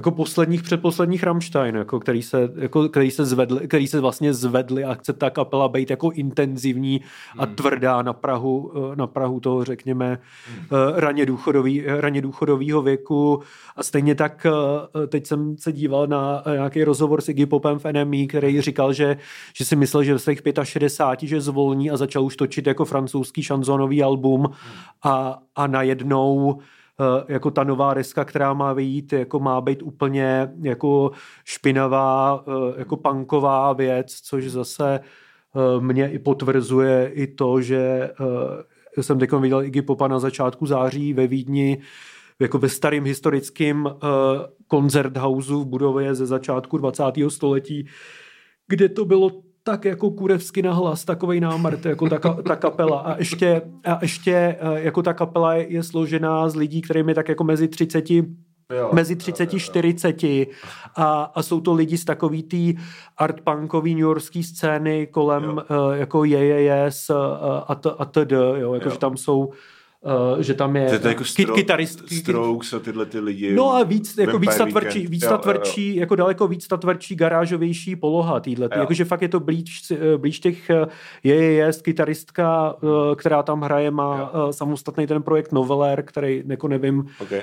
jako 0.00 0.10
posledních, 0.10 0.62
předposledních 0.62 1.22
Rammstein, 1.22 1.74
jako 1.76 2.00
který, 2.00 2.22
se, 2.22 2.48
jako, 2.56 2.88
který, 2.88 3.10
se 3.10 3.24
zvedli, 3.24 3.68
který 3.68 3.86
se 3.86 4.00
vlastně 4.00 4.34
zvedli 4.34 4.84
a 4.84 4.94
chce 4.94 5.12
ta 5.12 5.30
kapela 5.30 5.68
být 5.68 5.90
jako 5.90 6.10
intenzivní 6.10 7.00
a 7.38 7.44
hmm. 7.44 7.54
tvrdá 7.54 8.02
na 8.02 8.12
Prahu, 8.12 8.72
eh, 8.92 8.96
na 8.96 9.06
Prahu 9.06 9.40
toho, 9.40 9.64
řekněme, 9.64 10.18
hmm. 10.48 10.66
Eh, 10.72 11.00
raně, 11.00 11.26
důchodový, 11.26 11.84
raně 11.86 12.22
důchodového 12.22 12.82
věku 12.82 13.42
a 13.76 13.82
stejně 13.82 14.14
tak 14.14 14.46
eh, 14.46 15.06
teď 15.06 15.26
jsem 15.26 15.56
se 15.58 15.72
díval 15.72 16.06
na 16.06 16.42
nějaký 16.52 16.84
rozhovor 16.84 17.20
s 17.20 17.28
Iggy 17.28 17.46
Popem 17.46 17.78
v 17.78 17.84
NME, 17.92 18.26
který 18.26 18.60
říkal, 18.60 18.92
že, 18.92 19.16
že 19.54 19.64
si 19.64 19.76
myslel, 19.76 20.04
že 20.04 20.14
v 20.14 20.18
svých 20.18 20.42
65, 20.62 21.28
že 21.28 21.40
zvolní 21.40 21.90
a 21.90 21.96
začal 21.96 22.24
už 22.24 22.36
točit 22.36 22.66
jako 22.66 22.84
francouzský 22.84 23.42
šanzonový 23.42 24.02
album 24.02 24.40
hmm. 24.40 24.52
a, 25.02 25.38
a 25.56 25.66
najednou 25.66 26.60
Eh, 26.60 26.64
jako 27.28 27.50
ta 27.50 27.64
nová 27.64 27.94
deska, 27.94 28.24
která 28.24 28.54
má 28.54 28.72
vyjít, 28.72 29.12
jako 29.12 29.40
má 29.40 29.60
být 29.60 29.82
úplně 29.82 30.52
jako 30.62 31.10
špinavá, 31.44 32.44
eh, 32.48 32.74
jako 32.78 32.96
punková 32.96 33.72
věc, 33.72 34.20
což 34.22 34.50
zase 34.50 35.00
eh, 35.00 35.80
mě 35.80 36.10
i 36.10 36.18
potvrzuje 36.18 37.10
i 37.14 37.26
to, 37.26 37.60
že 37.60 38.10
jsem 39.00 39.18
teď 39.18 39.32
viděl 39.32 39.62
Iggy 39.62 39.82
Popa 39.82 40.08
na 40.08 40.18
začátku 40.18 40.66
září 40.66 41.12
ve 41.12 41.26
Vídni, 41.26 41.78
jako 42.40 42.58
ve 42.58 42.68
starým 42.68 43.04
historickém 43.04 43.88
koncerthouse 44.66 45.52
v 45.52 45.64
budově 45.64 46.14
ze 46.14 46.26
začátku 46.26 46.78
20. 46.78 47.04
století, 47.28 47.86
kde 48.68 48.88
to 48.88 49.04
bylo 49.04 49.30
tak 49.62 49.84
jako 49.84 50.10
kurevsky 50.10 50.62
na 50.62 50.72
hlas, 50.72 51.04
takovej 51.04 51.40
námrt, 51.40 51.86
jako 51.86 52.08
ta, 52.08 52.18
ta 52.18 52.56
kapela. 52.56 52.98
A 52.98 53.18
ještě, 53.18 53.62
a 53.84 53.98
ještě 54.02 54.32
eh, 54.32 54.80
jako 54.80 55.02
ta 55.02 55.12
kapela 55.12 55.54
je, 55.54 55.72
je 55.72 55.82
složená 55.82 56.48
z 56.48 56.54
lidí, 56.54 56.82
kterým 56.82 57.08
je 57.08 57.14
tak 57.14 57.28
jako 57.28 57.44
mezi 57.44 57.68
30 57.68 58.04
Jo, 58.76 58.90
mezi 58.92 59.16
30 59.16 59.54
a 59.54 59.58
40 59.58 60.22
a, 60.96 61.22
a 61.34 61.42
jsou 61.42 61.60
to 61.60 61.74
lidi 61.74 61.98
z 61.98 62.04
takový 62.04 62.42
tý 62.42 62.74
artpunkový 63.16 63.94
newyorský 63.94 64.42
scény 64.42 65.06
kolem 65.06 65.44
jo. 65.44 65.52
uh, 65.52 65.92
jako 65.92 66.24
JJS 66.24 67.10
uh, 67.10 67.16
a, 67.68 67.74
t, 67.74 67.90
a 67.98 68.04
td, 68.04 68.32
jo, 68.32 68.74
jako 68.74 68.88
jo. 68.88 68.92
že 68.92 68.98
tam 68.98 69.16
jsou 69.16 69.50
Uh, 70.04 70.40
že 70.40 70.54
tam 70.54 70.76
je, 70.76 70.86
to 70.86 70.92
je 70.92 70.98
to 70.98 71.08
jako 71.08 71.24
stro, 71.24 71.54
kytarist, 71.54 72.12
Strokes 72.12 72.72
a 72.72 72.78
tyhle 72.78 73.06
ty 73.06 73.20
lidi. 73.20 73.54
No 73.54 73.74
a 73.74 73.82
víc, 73.82 74.16
jako 74.18 74.38
víc 74.38 74.56
ta 74.56 74.66
tvrdší, 74.66 75.06
víc 75.06 75.26
ta 75.26 75.38
tvrdší, 75.38 75.96
jako 75.96 76.16
daleko 76.16 76.48
víc 76.48 76.66
ta 76.66 76.76
tvrdší 76.76 77.16
garážovější 77.16 77.96
poloha 77.96 78.40
týhle. 78.40 78.68
Jakože 78.76 79.04
fakt 79.04 79.22
je 79.22 79.28
to 79.28 79.40
blíž, 79.40 79.82
eh, 79.90 80.18
blíž 80.18 80.40
těch, 80.40 80.70
eh, 80.70 80.86
je, 81.24 81.34
je, 81.34 81.52
je 81.52 81.72
kytaristka, 81.82 82.76
která 83.16 83.42
tam 83.42 83.60
hraje, 83.60 83.90
má 83.90 84.30
jo. 84.34 84.52
samostatný 84.52 85.06
ten 85.06 85.22
projekt 85.22 85.52
Noveler, 85.52 86.02
který 86.02 86.42
jako 86.46 86.68
nevím, 86.68 87.06
okay. 87.20 87.42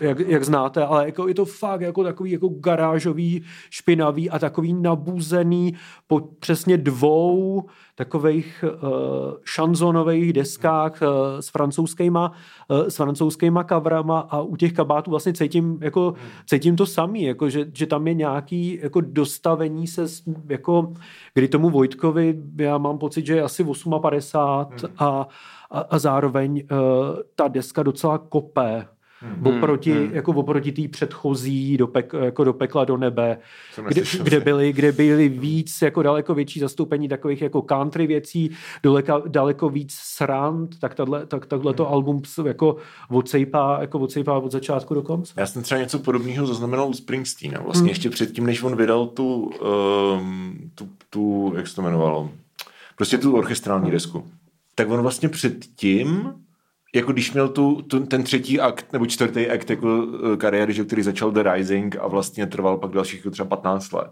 jak, 0.00 0.20
jak, 0.20 0.44
znáte, 0.44 0.84
ale 0.84 1.06
jako 1.06 1.28
je 1.28 1.34
to 1.34 1.44
fakt 1.44 1.80
jako 1.80 2.04
takový 2.04 2.30
jako 2.30 2.48
garážový, 2.48 3.44
špinavý 3.70 4.30
a 4.30 4.38
takový 4.38 4.74
nabuzený 4.74 5.74
po 6.06 6.20
přesně 6.20 6.76
dvou 6.76 7.64
takových 7.94 8.64
uh, 8.64 8.80
šanzonových 9.44 10.32
deskách 10.32 11.02
uh, 11.02 11.08
s 11.40 11.48
francouzskýma, 11.48 12.32
uh, 12.68 12.88
s 12.88 12.96
francouzskýma 12.96 13.64
kavrama 13.64 14.20
a 14.20 14.40
u 14.40 14.56
těch 14.56 14.72
kabátů 14.72 15.10
vlastně 15.10 15.32
cítím, 15.32 15.78
jako, 15.80 16.14
cítím 16.46 16.76
to 16.76 16.86
samý, 16.86 17.22
jako, 17.22 17.50
že, 17.50 17.66
že 17.74 17.86
tam 17.86 18.06
je 18.06 18.14
nějaký 18.14 18.78
jako 18.82 19.00
dostavení 19.00 19.86
se, 19.86 20.06
jako, 20.48 20.92
kdy 21.34 21.48
tomu 21.48 21.70
Vojtkovi, 21.70 22.42
já 22.56 22.78
mám 22.78 22.98
pocit, 22.98 23.26
že 23.26 23.34
je 23.34 23.42
asi 23.42 23.64
58 24.00 24.90
a, 24.98 25.26
a, 25.70 25.80
a 25.80 25.98
zároveň 25.98 26.62
ta 27.34 27.48
deska 27.48 27.82
docela 27.82 28.18
kopé 28.18 28.86
hmm. 29.24 29.46
oproti, 29.46 29.92
hmm. 29.92 30.10
jako 30.14 30.32
oproti 30.32 30.72
té 30.72 30.88
předchozí 30.88 31.76
do, 31.76 31.86
pek, 31.86 32.12
jako 32.12 32.44
do 32.44 32.52
pekla 32.52 32.84
do 32.84 32.96
nebe, 32.96 33.38
kde, 33.88 34.02
kde, 34.22 34.40
byly, 34.40 34.72
kde 34.72 34.92
byly 34.92 35.28
víc, 35.28 35.82
jako 35.82 36.02
daleko 36.02 36.34
větší 36.34 36.60
zastoupení 36.60 37.08
takových 37.08 37.42
jako 37.42 37.62
country 37.62 38.06
věcí, 38.06 38.50
daleko, 38.82 39.22
daleko 39.28 39.68
víc 39.68 39.92
srand, 39.92 40.78
tak, 40.78 40.94
tato, 40.94 41.26
tak 41.26 41.46
tohleto 41.46 41.84
hmm. 41.84 41.94
album 41.94 42.22
jako 42.46 42.76
odsejpá, 43.10 43.78
jako 43.80 43.98
odsejpá 43.98 44.38
od 44.38 44.52
začátku 44.52 44.94
do 44.94 45.02
konce. 45.02 45.34
Já 45.36 45.46
jsem 45.46 45.62
třeba 45.62 45.80
něco 45.80 45.98
podobného 45.98 46.46
zaznamenal 46.46 46.88
u 46.88 46.92
Springsteena. 46.92 47.60
Vlastně 47.60 47.80
hmm. 47.80 47.88
ještě 47.88 48.10
předtím, 48.10 48.46
než 48.46 48.62
on 48.62 48.76
vydal 48.76 49.06
tu, 49.06 49.50
um, 50.14 50.54
tu, 50.74 50.88
tu, 51.10 51.52
jak 51.56 51.68
se 51.68 51.74
to 51.74 51.82
jmenovalo, 51.82 52.30
prostě 52.96 53.18
tu 53.18 53.36
orchestrální 53.36 53.90
desku. 53.90 54.24
Tak 54.74 54.90
on 54.90 55.02
vlastně 55.02 55.28
předtím 55.28 56.34
jako 56.94 57.12
když 57.12 57.32
měl 57.32 57.48
tu, 57.48 57.82
tu, 57.82 58.06
ten 58.06 58.22
třetí 58.22 58.60
akt 58.60 58.92
nebo 58.92 59.06
čtvrtý 59.06 59.48
akt 59.48 59.70
jako 59.70 60.06
eh, 60.32 60.36
kariéry, 60.36 60.72
že, 60.72 60.84
který 60.84 61.02
začal 61.02 61.30
The 61.30 61.42
Rising 61.52 61.96
a 61.96 62.06
vlastně 62.06 62.46
trval 62.46 62.78
pak 62.78 62.90
dalších 62.90 63.20
jako 63.20 63.30
třeba 63.30 63.48
15 63.48 63.92
let, 63.92 64.10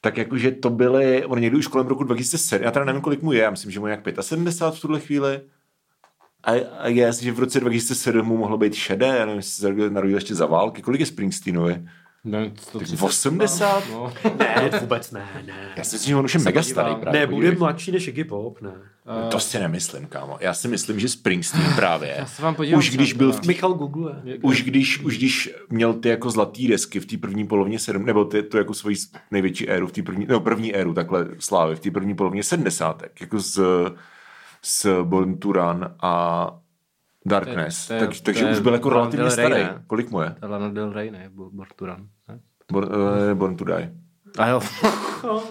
tak 0.00 0.16
jakože 0.16 0.50
to 0.50 0.70
byly, 0.70 1.24
on 1.24 1.40
někdy 1.40 1.56
už 1.56 1.66
kolem 1.66 1.86
roku 1.86 2.04
2007, 2.04 2.64
já 2.64 2.70
teda 2.70 2.84
nevím, 2.84 3.02
kolik 3.02 3.22
mu 3.22 3.32
je, 3.32 3.42
já 3.42 3.50
myslím, 3.50 3.70
že 3.70 3.80
mu 3.80 3.86
je 3.86 3.90
jak 3.90 4.24
75 4.24 4.78
v 4.78 4.82
tuhle 4.82 5.00
chvíli, 5.00 5.40
a, 6.44 6.50
a 6.78 6.88
je, 6.88 7.12
že 7.12 7.32
v 7.32 7.38
roce 7.38 7.60
2007 7.60 8.26
mu 8.26 8.36
mohlo 8.36 8.58
být 8.58 8.74
šedé, 8.74 9.06
já 9.06 9.26
nevím, 9.26 9.36
jestli 9.36 9.52
se 9.52 9.90
narodil 9.90 10.16
ještě 10.16 10.34
za 10.34 10.46
války, 10.46 10.82
kolik 10.82 11.00
je 11.00 11.06
Springsteenovi? 11.06 11.88
Ne, 12.24 12.52
80? 13.00 13.84
No. 13.92 14.12
Ne, 14.38 14.70
vůbec 14.80 15.10
ne, 15.10 15.28
ne. 15.46 15.72
Já 15.76 15.84
si 15.84 15.94
myslím, 15.94 16.08
že 16.08 16.16
on 16.16 16.24
už 16.24 16.34
je 16.34 16.40
mega 16.40 16.62
starý. 16.62 16.94
Právě, 16.94 17.20
ne, 17.20 17.26
bude 17.26 17.50
mladší 17.50 17.92
než 17.92 18.08
Iggy 18.08 18.24
Pop, 18.24 18.60
ne. 18.60 18.72
Uh, 19.24 19.30
to 19.30 19.40
si 19.40 19.58
nemyslím, 19.58 20.06
kámo. 20.06 20.38
Já 20.40 20.54
si 20.54 20.68
myslím, 20.68 21.00
že 21.00 21.08
Springsteen 21.08 21.74
právě. 21.76 22.14
Já 22.18 22.26
se 22.26 22.42
vám 22.42 22.54
podívám, 22.54 22.78
už 22.78 22.90
když 22.90 23.12
byl 23.12 23.32
v 23.32 23.40
tý, 23.40 23.48
Michal 23.48 23.74
Google. 23.74 24.22
Už 24.42 24.62
když, 24.62 24.98
už 25.00 25.16
když 25.18 25.54
měl 25.70 25.94
ty 25.94 26.08
jako 26.08 26.30
zlatý 26.30 26.68
desky 26.68 27.00
v 27.00 27.06
té 27.06 27.16
první 27.16 27.46
polovině 27.46 27.78
sedm, 27.78 28.06
nebo 28.06 28.24
ty, 28.24 28.42
tu 28.42 28.56
jako 28.56 28.74
svoji 28.74 28.96
největší 29.30 29.68
éru 29.68 29.86
v 29.86 29.92
té 29.92 30.02
první, 30.02 30.26
nebo 30.26 30.40
první 30.40 30.74
éru 30.74 30.94
takhle 30.94 31.26
slávy 31.38 31.76
v 31.76 31.80
té 31.80 31.90
první 31.90 32.14
polovině 32.14 32.42
sedmdesátek, 32.42 33.20
jako 33.20 33.40
s, 33.40 33.60
s 34.62 35.02
Born 35.02 35.38
to 35.38 35.52
Run 35.52 35.94
a 36.02 36.50
Darkness. 37.28 37.86
To 37.86 37.94
je, 37.94 37.98
to 37.98 38.04
je, 38.04 38.08
tak, 38.08 38.20
takže 38.20 38.50
už 38.50 38.60
byl 38.60 38.72
jako 38.72 38.88
relativně 38.88 39.30
starý. 39.30 39.62
Kolik 39.86 40.10
mu 40.10 40.20
je? 40.20 40.34
Lana 40.42 40.68
Del 40.68 40.92
Rey, 40.92 41.10
ne? 41.10 41.30
Born 41.34 41.68
to 41.76 41.86
Run. 41.86 42.08
Born, 42.72 42.88
uh, 42.88 43.34
Born 43.34 43.56
to 43.56 43.64
Die. 43.64 43.92
A 44.38 44.48
jo. 44.48 44.60
No, 45.24 45.42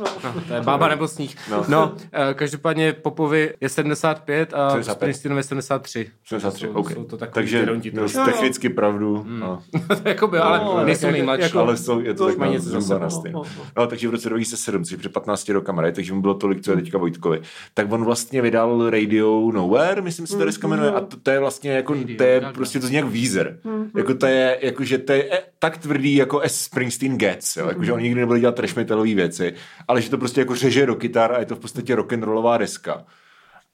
to 0.48 0.54
je 0.54 0.62
bába 0.62 0.88
nebo 0.88 1.08
sníh. 1.08 1.36
No, 1.52 1.66
no 1.68 1.96
eh, 2.12 2.34
každopádně 2.34 2.94
Popovi 2.94 3.54
je 3.62 3.70
75 3.70 4.54
a 4.54 4.84
Springsteenovi 4.84 5.40
je 5.40 5.44
73. 5.44 6.12
73, 6.26 6.66
jsou, 6.66 6.74
OK. 6.74 6.92
Jsou 6.92 7.04
to 7.04 7.18
Takže 7.18 7.64
měl 7.64 7.82
no, 7.94 8.26
technicky 8.26 8.70
pravdu. 8.70 9.18
Hmm. 9.18 9.40
No. 9.40 9.64
jako 10.06 10.28
by, 10.28 10.38
ale 10.38 10.60
no, 10.60 10.86
nejsou 10.86 11.12
nejmladší. 11.12 11.44
Jako, 11.44 11.60
ale 11.60 11.78
jsou, 11.78 12.00
je 12.00 12.14
to 12.14 12.28
tak 12.28 12.38
na, 12.38 12.48
něco 12.48 12.70
zase 12.70 13.00
na 13.00 13.08
no, 13.08 13.22
no, 13.32 13.44
no, 13.78 13.88
takže 13.88 14.08
v 14.08 14.12
roce 14.12 14.30
2007, 14.30 14.84
což 14.84 14.98
před 14.98 15.14
15 15.14 15.50
rokama, 15.50 15.92
takže 15.92 16.14
mu 16.14 16.22
bylo 16.22 16.34
tolik, 16.34 16.62
co 16.62 16.72
je 16.72 16.78
teďka 16.78 16.98
Vojtkovi, 16.98 17.42
tak 17.74 17.92
on 17.92 18.06
vlastně 18.06 18.42
vydal 18.42 18.90
Radio 18.90 19.52
Nowhere, 19.54 20.02
myslím, 20.02 20.28
se 20.28 20.38
to 20.38 20.46
deska 20.46 20.68
jmenuje, 20.68 20.92
a 20.92 21.00
to, 21.00 21.18
to, 21.24 21.32
je 21.32 21.40
vlastně 21.40 21.72
jako, 21.72 21.96
to 22.18 22.24
je 22.24 22.42
prostě 22.54 22.80
to 22.80 22.88
z 22.88 22.92
nějak 22.92 23.06
vízer. 23.06 23.60
Jako 23.98 24.14
to 24.14 24.26
je, 24.26 24.60
jako, 24.62 24.84
že 24.84 24.98
to 24.98 25.14
je 25.14 25.44
tak 25.60 25.78
tvrdý, 25.78 26.16
jako 26.16 26.42
S. 26.42 26.62
Springsteen 26.62 27.18
gets, 27.18 27.58
jo, 27.58 27.68
jako, 27.68 27.84
že 27.84 27.94
on 27.94 28.02
nikdy 28.02 28.20
nebude 28.20 28.40
dělat 28.40 28.56
trash 28.68 28.76
metalové 28.76 29.16
věci, 29.16 29.54
ale 29.88 30.02
že 30.02 30.10
to 30.10 30.18
prostě 30.18 30.42
jako 30.42 30.56
řeže 30.56 30.86
do 30.86 30.96
kytar 30.96 31.32
a 31.32 31.40
je 31.40 31.46
to 31.46 31.56
v 31.56 31.60
podstatě 31.60 31.96
rock'n'rollová 31.96 32.58
deska. 32.58 33.06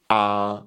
A 0.08 0.62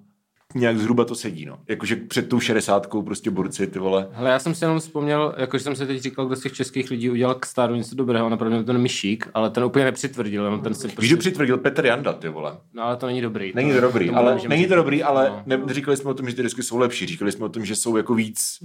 nějak 0.55 0.77
zhruba 0.77 1.05
to 1.05 1.15
sedí, 1.15 1.45
no. 1.45 1.59
Jakože 1.67 1.95
před 1.95 2.29
tou 2.29 2.39
šedesátkou 2.39 3.01
prostě 3.01 3.29
borci, 3.29 3.67
ty 3.67 3.79
vole. 3.79 4.07
Hele, 4.11 4.29
já 4.29 4.39
jsem 4.39 4.55
si 4.55 4.63
jenom 4.63 4.79
vzpomněl, 4.79 5.35
jakože 5.37 5.63
jsem 5.63 5.75
se 5.75 5.87
teď 5.87 6.01
říkal, 6.01 6.25
kdo 6.25 6.35
z 6.35 6.41
těch 6.41 6.53
českých 6.53 6.89
lidí 6.89 7.09
udělal 7.09 7.35
k 7.35 7.45
Staru 7.45 7.75
něco 7.75 7.95
dobrého, 7.95 8.29
napravdu 8.29 8.63
ten 8.63 8.77
Myšík, 8.77 9.29
ale 9.33 9.49
ten 9.49 9.63
úplně 9.63 9.85
nepřitvrdil, 9.85 10.43
jenom 10.43 10.61
ten 10.61 10.73
si 10.73 10.87
prostě... 10.87 11.17
Přitvrdil 11.17 11.57
Petr 11.57 11.85
Janda, 11.85 12.13
ty 12.13 12.29
vole. 12.29 12.57
No 12.73 12.83
ale 12.83 12.97
to 12.97 13.05
není 13.05 13.21
dobrý. 13.21 13.51
Není 13.55 13.73
to 13.73 13.81
dobrý, 13.81 14.09
ale, 14.09 14.39
není 14.47 14.67
to 14.67 14.75
dobrý, 14.75 15.03
ale 15.03 15.43
no. 15.45 15.57
neříkali 15.57 15.97
jsme 15.97 16.09
o 16.09 16.13
tom, 16.13 16.29
že 16.29 16.35
ty 16.35 16.43
disky 16.43 16.63
jsou 16.63 16.77
lepší, 16.77 17.05
říkali 17.05 17.31
jsme 17.31 17.45
o 17.45 17.49
tom, 17.49 17.65
že 17.65 17.75
jsou 17.75 17.97
jako 17.97 18.15
víc 18.15 18.59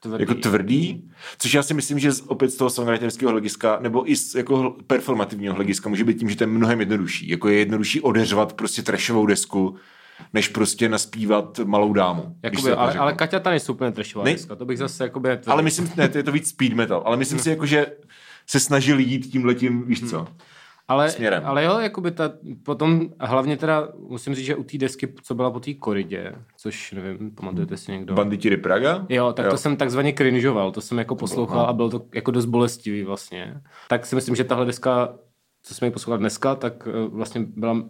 tvrdý. 0.00 0.22
jako 0.22 0.34
tvrdý, 0.34 1.10
což 1.38 1.54
já 1.54 1.62
si 1.62 1.74
myslím, 1.74 1.98
že 1.98 2.10
opět 2.26 2.50
z 2.50 2.56
toho 2.56 2.70
songwriterského 2.70 3.30
hlediska, 3.32 3.78
nebo 3.80 4.10
i 4.10 4.16
z 4.16 4.34
jako 4.34 4.76
performativního 4.86 5.54
hlediska 5.54 5.88
může 5.88 6.04
být 6.04 6.18
tím, 6.18 6.30
že 6.30 6.36
to 6.36 6.42
je 6.42 6.48
mnohem 6.48 6.80
jednodušší. 6.80 7.28
Jako 7.28 7.48
je 7.48 7.58
jednodušší 7.58 8.00
odeřvat 8.00 8.52
prostě 8.52 8.82
trashovou 8.82 9.26
desku, 9.26 9.76
než 10.32 10.48
prostě 10.48 10.88
naspívat 10.88 11.58
malou 11.58 11.92
dámu. 11.92 12.36
Jakoby, 12.42 12.72
ale, 12.72 12.94
ale 12.94 13.12
Kaťa 13.12 13.40
ta 13.40 13.50
nejsou 13.50 13.72
úplně 13.72 13.92
trashová 13.92 14.24
ne? 14.24 14.32
deska, 14.32 14.56
to 14.56 14.64
bych 14.64 14.78
zase 14.78 15.04
jakoby... 15.04 15.28
Tvrdý. 15.28 15.46
Ale 15.46 15.62
myslím, 15.62 15.92
ne, 15.96 16.08
to 16.08 16.18
je 16.18 16.24
to 16.24 16.32
víc 16.32 16.48
speed 16.48 16.72
metal, 16.72 17.02
ale 17.04 17.16
myslím 17.16 17.36
hmm. 17.36 17.42
si 17.42 17.50
jako, 17.50 17.66
že 17.66 17.86
se 18.46 18.60
snažili 18.60 19.02
jít 19.02 19.26
tímhletím, 19.26 19.84
víš 19.86 20.10
co? 20.10 20.18
Hmm 20.18 20.38
ale, 20.88 21.10
směrem. 21.10 21.42
Ale 21.46 21.64
jo, 21.64 21.78
jakoby 21.78 22.10
ta, 22.10 22.32
potom, 22.62 23.08
hlavně 23.20 23.56
teda 23.56 23.88
musím 24.08 24.34
říct, 24.34 24.46
že 24.46 24.56
u 24.56 24.62
té 24.62 24.78
desky, 24.78 25.14
co 25.22 25.34
byla 25.34 25.50
po 25.50 25.60
té 25.60 25.74
koridě, 25.74 26.32
což 26.56 26.92
nevím, 26.92 27.30
pamatujete 27.30 27.76
si 27.76 27.92
někdo? 27.92 28.14
Banditi 28.14 28.56
Praga? 28.56 29.06
Jo, 29.08 29.32
tak 29.32 29.44
jo. 29.44 29.50
to 29.50 29.58
jsem 29.58 29.76
takzvaně 29.76 30.12
cringeoval, 30.12 30.70
to 30.72 30.80
jsem 30.80 30.98
jako 30.98 31.16
poslouchal 31.16 31.60
a 31.60 31.72
bylo 31.72 31.90
to 31.90 32.02
jako 32.14 32.30
dost 32.30 32.46
bolestivý 32.46 33.02
vlastně. 33.02 33.60
Tak 33.88 34.06
si 34.06 34.14
myslím, 34.14 34.36
že 34.36 34.44
tahle 34.44 34.66
deska, 34.66 35.14
co 35.62 35.74
jsme 35.74 35.86
ji 35.86 35.90
poslouchali 35.90 36.20
dneska, 36.20 36.54
tak 36.54 36.88
eh, 36.88 37.08
vlastně 37.08 37.46
byla 37.56 37.82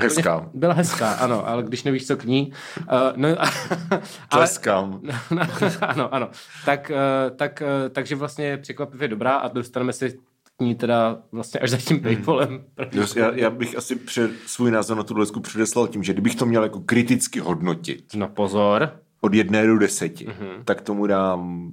Hezká. 0.00 0.50
Byla 0.54 0.74
hezká, 0.74 1.12
ano, 1.12 1.48
ale 1.48 1.62
když 1.62 1.82
nevíš, 1.82 2.06
co 2.06 2.16
k 2.16 2.24
ní. 2.24 2.52
Uh, 2.80 2.86
no, 3.16 3.28
ale, 3.40 4.00
Tleskám. 4.28 5.00
ano, 5.80 6.14
ano. 6.14 6.28
Tak, 6.64 6.90
uh, 6.94 7.36
tak, 7.36 7.62
uh, 7.62 7.88
takže 7.88 8.16
vlastně 8.16 8.56
překvapivě 8.56 9.08
dobrá 9.08 9.36
a 9.36 9.48
dostaneme 9.48 9.92
se 9.92 10.10
k 10.58 10.62
ní 10.62 10.74
teda 10.74 11.18
vlastně 11.32 11.60
až 11.60 11.70
za 11.70 11.76
tím 11.76 12.00
Paypalem. 12.00 12.64
Jo, 12.92 13.06
Já, 13.16 13.30
já 13.34 13.50
bych 13.50 13.76
asi 13.76 13.96
před, 13.96 14.30
svůj 14.46 14.70
názor 14.70 14.96
na 14.96 15.02
tu 15.02 15.16
lesku 15.18 15.40
předeslal 15.40 15.88
tím, 15.88 16.02
že 16.02 16.12
kdybych 16.12 16.34
to 16.36 16.46
měl 16.46 16.62
jako 16.62 16.80
kriticky 16.80 17.40
hodnotit 17.40 18.04
No 18.14 18.28
pozor. 18.28 18.90
od 19.20 19.34
jedné 19.34 19.66
do 19.66 19.78
deseti, 19.78 20.26
mm-hmm. 20.26 20.64
tak 20.64 20.80
tomu 20.80 21.06
dám 21.06 21.72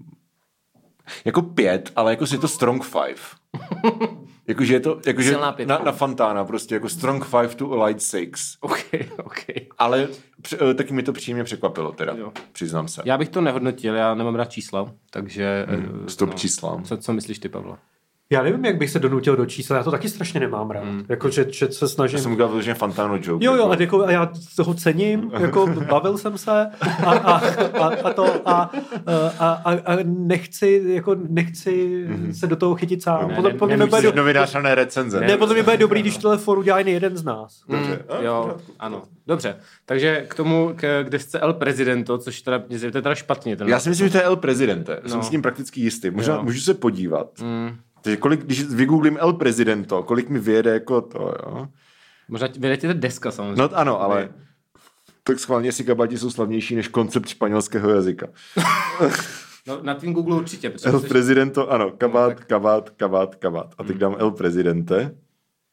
jako 1.25 1.41
pět, 1.41 1.91
ale 1.95 2.11
jako 2.11 2.27
si 2.27 2.35
je 2.35 2.39
to 2.39 2.47
strong 2.47 2.83
five. 2.83 3.21
Jakože 4.47 4.73
je 4.73 4.79
to 4.79 4.99
jakože 5.05 5.37
na, 5.37 5.55
na 5.85 5.91
Fantána 5.91 6.45
prostě, 6.45 6.75
jako 6.75 6.89
strong 6.89 7.25
five 7.25 7.47
to 7.55 7.71
a 7.71 7.85
light 7.85 8.01
six. 8.01 8.57
OK, 8.61 8.79
OK. 9.17 9.39
Ale 9.77 10.07
eh, 10.69 10.73
taky 10.73 10.93
mi 10.93 11.03
to 11.03 11.13
příjemně 11.13 11.43
překvapilo 11.43 11.91
teda, 11.91 12.13
Jo. 12.17 12.31
přiznám 12.51 12.87
se. 12.87 13.01
Já 13.05 13.17
bych 13.17 13.29
to 13.29 13.41
nehodnotil, 13.41 13.95
já 13.95 14.15
nemám 14.15 14.35
rád 14.35 14.51
čísla, 14.51 14.91
takže... 15.09 15.65
eh, 15.69 16.09
Stop 16.09 16.35
číslám. 16.35 16.83
Co, 16.83 16.97
co 16.97 17.13
myslíš 17.13 17.39
ty, 17.39 17.49
Pavlo? 17.49 17.77
Já 18.29 18.43
nevím, 18.43 18.65
jak 18.65 18.77
bych 18.77 18.89
se 18.89 18.99
donutil 18.99 19.35
do 19.35 19.45
čísla, 19.45 19.77
já 19.77 19.83
to 19.83 19.91
taky 19.91 20.09
strašně 20.09 20.39
nemám 20.39 20.71
rád. 20.71 20.83
Mm. 20.83 21.05
Jako, 21.09 21.29
že, 21.29 21.45
že 21.49 21.67
se 21.71 21.87
snažím... 21.87 22.17
Já 22.17 22.23
jsem 22.23 22.31
udělal 22.31 22.49
vyloženě 22.49 22.73
Fantáno 22.73 23.15
joke. 23.21 23.45
Jo, 23.45 23.55
jo, 23.55 23.61
jako. 23.61 23.71
a, 23.71 23.75
jako, 23.81 24.03
a 24.05 24.11
já 24.11 24.31
toho 24.55 24.73
cením, 24.73 25.31
jako 25.39 25.67
bavil 25.67 26.17
jsem 26.17 26.37
se 26.37 26.51
a, 26.51 26.69
a, 27.05 27.37
a, 27.79 27.87
a 28.03 28.13
to 28.13 28.49
a, 28.49 28.71
a, 29.39 29.49
a, 29.49 29.71
a 29.71 29.97
nechci, 30.03 30.83
jako 30.85 31.15
nechci 31.29 32.05
mm-hmm. 32.09 32.31
se 32.31 32.47
do 32.47 32.55
toho 32.55 32.75
chytit 32.75 33.03
sám. 33.03 33.27
Ne, 33.27 33.35
podle, 33.35 33.51
ne, 33.51 33.77
ne, 33.77 33.85
mě 33.85 33.85
bude 33.85 34.11
novinář 34.11 34.55
a 34.55 34.61
ne 34.61 34.75
recenze. 34.75 35.19
ne, 35.19 35.37
podle 35.37 35.53
mě 35.53 35.63
bude 35.63 35.77
dobrý, 35.77 36.01
když 36.01 36.17
tohle 36.17 36.37
foru 36.37 36.61
dělá 36.63 36.77
jen 36.77 36.87
jeden 36.87 37.17
z 37.17 37.23
nás. 37.23 37.61
Dobře. 37.69 37.99
A, 38.09 38.21
Jo, 38.21 38.57
ano. 38.79 39.03
Dobře, 39.27 39.55
takže 39.85 40.25
k 40.27 40.35
tomu, 40.35 40.71
k, 40.75 41.03
k 41.03 41.09
desce 41.09 41.39
El 41.39 41.53
Presidento, 41.53 42.17
což 42.17 42.41
teda, 42.41 42.63
mě 42.69 42.77
je 42.81 42.91
teda 42.91 43.15
špatně. 43.15 43.55
Ten 43.55 43.67
Já 43.67 43.79
si 43.79 43.89
myslím, 43.89 44.07
že 44.07 44.11
to 44.11 44.17
je 44.17 44.23
El 44.23 44.35
Prezidente. 44.35 44.91
Já 44.91 44.99
No. 45.03 45.09
jsem 45.09 45.23
s 45.23 45.29
tím 45.29 45.41
prakticky 45.41 45.81
jistý. 45.81 46.09
Možná, 46.09 46.35
Jo. 46.35 46.43
můžu 46.43 46.59
se 46.59 46.73
podívat. 46.73 47.27
Mm, 47.41 47.75
Takže 48.05 48.17
kolik, 48.17 48.43
když 48.43 48.63
vygooglím 48.63 49.17
El 49.21 49.33
Prezidento, 49.33 50.03
kolik 50.03 50.29
mi 50.29 50.39
vyjede 50.39 50.73
jako 50.73 51.01
to, 51.01 51.19
jo? 51.45 51.67
možná 52.29 52.47
vyjde 52.47 52.77
ti 52.77 52.87
ta 52.87 52.93
deska 52.93 53.31
samozřejmě. 53.31 53.61
No 53.61 53.69
ano, 53.77 54.01
ale 54.01 54.29
tak 55.23 55.39
schválně 55.39 55.71
si 55.71 55.83
kabáti 55.83 56.17
jsou 56.17 56.29
slavnější 56.31 56.75
než 56.75 56.87
koncept 56.87 57.27
španělského 57.27 57.89
jazyka. 57.89 58.27
No, 59.67 59.79
na 59.81 59.93
tvým 59.95 60.13
Google 60.13 60.35
určitě, 60.35 60.69
protože 60.69 60.89
El 60.89 60.99
jsi- 60.99 61.07
Prezidento, 61.07 61.71
ano, 61.71 61.91
kabát, 61.91 62.29
No, 62.29 62.35
tak- 62.35 62.45
kabát, 62.47 62.89
kabát, 62.89 63.35
kabát. 63.35 63.75
A 63.77 63.83
teď 63.83 63.97
dám 63.97 64.15
El 64.19 64.31
Prezidente. 64.31 65.15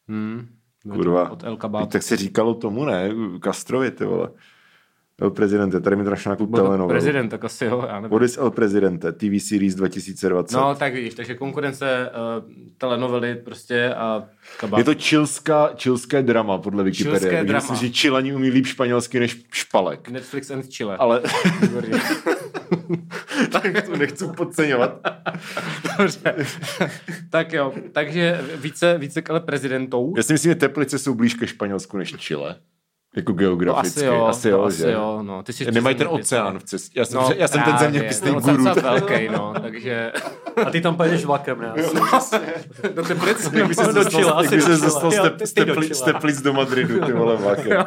Hmm, 0.09 0.49
Kurva. 0.93 1.31
Od 1.31 1.45
El 1.45 1.53
Teď 1.53 1.61
Kabát. 1.61 1.93
tak 1.93 2.03
se 2.03 2.17
říkalo 2.17 2.55
tomu, 2.55 2.85
ne? 2.85 3.11
Castrovi, 3.45 3.91
ty 3.91 4.05
vole. 4.05 4.29
El 5.23 5.31
Prezidente, 5.31 5.81
tady 5.81 5.97
mi 5.97 6.05
našel 6.05 6.31
nějakou 6.31 6.47
telenovelu. 6.47 6.89
Prezident, 6.89 7.29
tak 7.29 7.45
asi 7.45 7.65
jo, 7.65 7.85
já 7.89 8.01
nevím. 8.01 8.11
What 8.11 8.23
is 8.23 8.39
El 8.39 8.51
Prezidente? 8.51 9.13
TV 9.13 9.39
series 9.39 9.75
2020. 9.75 10.57
No, 10.57 10.75
tak 10.75 10.95
vidíš, 10.95 11.15
takže 11.15 11.35
konkurence 11.35 12.11
uh, 12.11 12.51
telenovely 12.79 13.35
prostě 13.35 13.95
a 13.95 14.25
kabát. 14.57 14.79
Je 14.79 14.85
to 14.85 14.95
čilská, 14.95 15.71
čilské 15.75 16.23
drama 16.23 16.59
podle 16.59 16.85
Wikipedie. 16.85 17.21
Čilské 17.21 17.45
drama. 17.45 17.67
Myslím, 17.71 17.89
že 17.89 17.95
čilani 17.95 18.35
umí 18.35 18.51
líp 18.51 18.67
španělsky 18.67 19.21
než 19.21 19.45
špalek. 19.53 20.09
Netflix 20.09 20.51
and 20.51 20.69
Chile. 20.69 20.97
Ale 20.97 21.23
tak 23.51 23.87
to 23.87 23.97
nechci 23.97 24.27
podceňovat. 24.27 25.01
Dobře. 25.99 26.37
tak 27.31 27.53
jo, 27.53 27.73
takže 27.93 28.41
více, 28.57 28.99
více 28.99 29.23
k 29.23 29.31
ale 29.31 29.41
prezidentou. 29.41 30.15
Já 30.17 30.23
si 30.23 30.33
myslím, 30.33 30.51
že 30.51 30.55
Teplice 30.55 30.99
jsou 30.99 31.15
blíž 31.15 31.35
ke 31.35 31.47
Španělsku 31.47 31.97
než 31.97 32.17
Chile. 32.17 32.57
Jako 33.17 33.33
geograficky. 33.33 34.01
asi 34.01 34.07
jo, 34.07 34.25
asi 34.27 34.43
to 34.43 34.49
jo, 34.49 34.63
asi 34.65 34.79
že? 34.79 34.93
jo, 34.93 35.19
no. 35.23 35.43
Ty 35.43 35.53
jsi 35.53 35.71
Nemají 35.71 35.97
ten 35.97 36.07
zeměpisný. 36.07 36.37
oceán 36.39 36.59
v 36.59 36.63
cestě. 36.65 37.01
Já 37.01 37.05
jsem, 37.05 37.21
No, 37.21 37.31
já 37.37 37.49
jsem 37.49 37.63
ten 37.63 37.73
právě, 37.73 37.91
zeměpisný 37.93 38.25
ten 38.29 38.37
oceán 38.37 38.57
guru. 38.57 38.75
docela 38.75 38.93
velký, 38.95 39.29
no, 39.29 39.55
takže 39.63 40.13
A 40.67 40.71
ty 40.71 40.81
tam 40.81 40.97
pojedeš 40.97 41.25
vlakem, 41.25 41.61
ne? 41.61 41.73
do 42.95 43.03
Teplice. 43.05 43.59
Jak 43.59 43.69
by 43.69 43.75
se 43.75 43.87
do 43.87 43.93
dostal, 43.93 44.11
Chile, 44.21 44.27
jak 44.27 44.37
asi 44.47 44.49
by 44.57 44.57
do 44.57 44.77
se 44.77 44.85
dostal 44.85 45.13
Jo, 45.13 45.31
ty- 45.31 45.37
ty 45.39 45.47
step, 45.95 46.23
do 46.45 46.53
Madridu, 46.53 47.01
ty 47.07 47.13
vole 47.13 47.37
vlakem. 47.37 47.85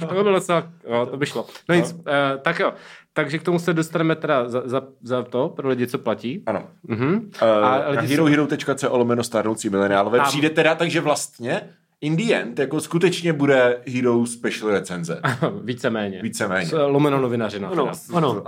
to 0.00 0.06
by 0.14 0.22
bylo 0.22 0.32
docela, 0.32 0.62
no, 0.90 1.06
to 1.06 1.16
by 1.16 1.26
šlo. 1.26 1.46
No 1.68 1.74
nic, 1.74 1.92
uh, 1.92 2.00
tak 2.42 2.58
jo. 2.58 2.72
Takže 3.12 3.38
k 3.38 3.42
tomu 3.42 3.58
se 3.58 3.74
dostaneme 3.74 4.16
teda 4.16 4.48
za, 4.48 4.62
za, 4.64 4.82
za 5.02 5.22
to, 5.22 5.48
pro 5.48 5.68
lidi, 5.68 5.86
co 5.86 5.98
platí. 5.98 6.42
Ano. 6.46 6.62
Mhm. 6.88 7.14
Uh, 7.14 7.48
A 7.48 7.78
na 7.78 7.88
lidi 8.00 8.16
jsou- 8.16 8.24
herohero.co 8.24 8.96
lomeno 8.98 9.22
stárnoucí 9.24 9.70
mileniálové 9.70 10.18
A- 10.18 10.24
přijde 10.24 10.50
teda, 10.50 10.74
takže 10.74 11.00
vlastně 11.00 11.60
in 12.00 12.16
the 12.16 12.34
end, 12.34 12.58
jako 12.58 12.80
skutečně 12.80 13.32
bude 13.32 13.80
Hero 13.86 14.26
special 14.26 14.70
recenze. 14.70 15.20
Víceméně. 15.64 16.22
Víceméně. 16.22 16.66
S, 16.66 16.72
lomeno 16.86 17.20
novinařina. 17.20 17.68
Ano, 17.68 17.92
ano. 18.14 18.32
Uh, 18.32 18.40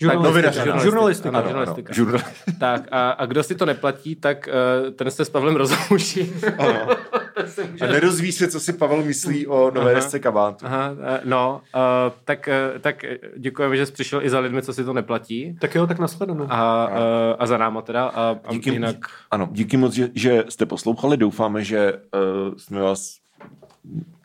Žurnalistika. 0.00 0.28
novinařina. 0.30 0.78
Žurnalistika. 0.82 1.28
Ano, 1.28 1.38
Ano, 1.38 1.48
ano. 1.48 1.48
žurnalistika. 1.64 1.92
Žurnal... 1.92 2.20
Tak 2.60 2.88
a, 2.90 3.10
a 3.10 3.26
kdo 3.26 3.42
si 3.42 3.54
to 3.54 3.66
neplatí, 3.66 4.16
tak 4.16 4.48
uh, 4.84 4.90
ten 4.90 5.10
se 5.10 5.24
s 5.24 5.30
Pavlem 5.30 5.56
rozloučí. 5.56 6.32
A 7.80 7.86
nedozví 7.86 8.32
se, 8.32 8.48
co 8.48 8.60
si 8.60 8.72
Pavel 8.72 9.04
myslí 9.04 9.46
o 9.46 9.70
nové 9.74 9.94
desce 9.94 10.18
kabátu. 10.18 10.66
Aha, 10.66 10.90
eh, 11.02 11.20
no, 11.24 11.60
uh, 11.74 11.80
tak, 12.24 12.48
eh, 12.48 12.78
tak 12.80 13.04
děkujeme, 13.36 13.76
že 13.76 13.86
jsi 13.86 13.92
přišel 13.92 14.24
i 14.24 14.30
za 14.30 14.38
lidmi, 14.38 14.62
co 14.62 14.72
si 14.72 14.84
to 14.84 14.92
neplatí. 14.92 15.56
Tak 15.60 15.74
jo, 15.74 15.86
tak 15.86 15.98
nashledanou. 15.98 16.46
A, 16.48 16.88
uh, 16.88 16.96
a 17.38 17.46
za 17.46 17.58
náma 17.58 17.82
teda. 17.82 18.06
A, 18.06 18.36
a 18.44 18.52
Díky, 18.52 18.70
jinak... 18.70 18.96
Ano, 19.30 19.48
díky 19.52 19.76
moc, 19.76 19.94
že, 19.94 20.08
že 20.14 20.44
jste 20.48 20.66
poslouchali. 20.66 21.16
Doufáme, 21.16 21.64
že 21.64 21.92
uh, 21.92 22.54
jsme 22.56 22.80
vás 22.80 23.16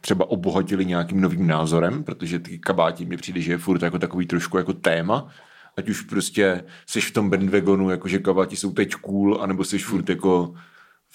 třeba 0.02 0.30
obohatili 0.30 0.86
nějakým 0.86 1.22
novým 1.22 1.48
názorem, 1.48 2.04
protože 2.04 2.40
ty 2.40 2.60
kabáti 2.60 3.06
mi 3.06 3.18
přijde, 3.18 3.42
že 3.42 3.52
je 3.52 3.58
furt 3.58 3.82
jako 3.82 4.00
takový 4.00 4.26
trošku 4.26 4.58
jako 4.58 4.74
téma. 4.74 5.28
Ať 5.78 5.90
už 5.90 6.02
prostě 6.02 6.64
seš 6.86 7.10
v 7.10 7.14
tom 7.14 7.30
bandwagonu, 7.30 7.90
jako 7.90 8.08
že 8.08 8.20
kabáti 8.20 8.56
jsou 8.56 8.72
teď 8.72 8.96
cool, 8.96 9.42
anebo 9.42 9.64
seš 9.64 9.86
furt 9.86 10.10
jako 10.10 10.54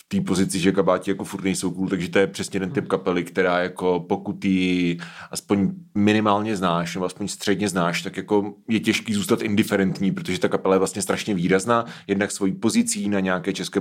v 0.01 0.09
té 0.09 0.21
pozici, 0.21 0.59
že 0.59 0.73
kabáti 0.73 1.11
jako 1.11 1.25
furt 1.25 1.45
nejsou 1.45 1.71
cool, 1.71 1.89
takže 1.89 2.09
to 2.09 2.19
je 2.19 2.27
přesně 2.27 2.61
ten 2.61 2.71
typ 2.71 2.89
kapely, 2.89 3.25
která 3.25 3.59
jako 3.59 4.05
pokud 4.09 4.45
ji 4.45 4.99
aspoň 5.31 5.71
minimálně 5.95 6.57
znáš, 6.57 6.95
nebo 6.95 7.07
aspoň 7.07 7.29
středně 7.29 7.69
znáš, 7.69 8.03
tak 8.03 8.17
jako 8.17 8.55
je 8.69 8.81
těžký 8.81 9.15
zůstat 9.15 9.43
indiferentní, 9.43 10.13
protože 10.13 10.39
ta 10.39 10.49
kapela 10.49 10.75
je 10.75 10.79
vlastně 10.79 11.03
strašně 11.03 11.35
výrazná, 11.35 11.85
jednak 12.07 12.31
svojí 12.31 12.53
pozicí 12.53 13.09
na 13.09 13.21
nějaké 13.21 13.53
české 13.53 13.81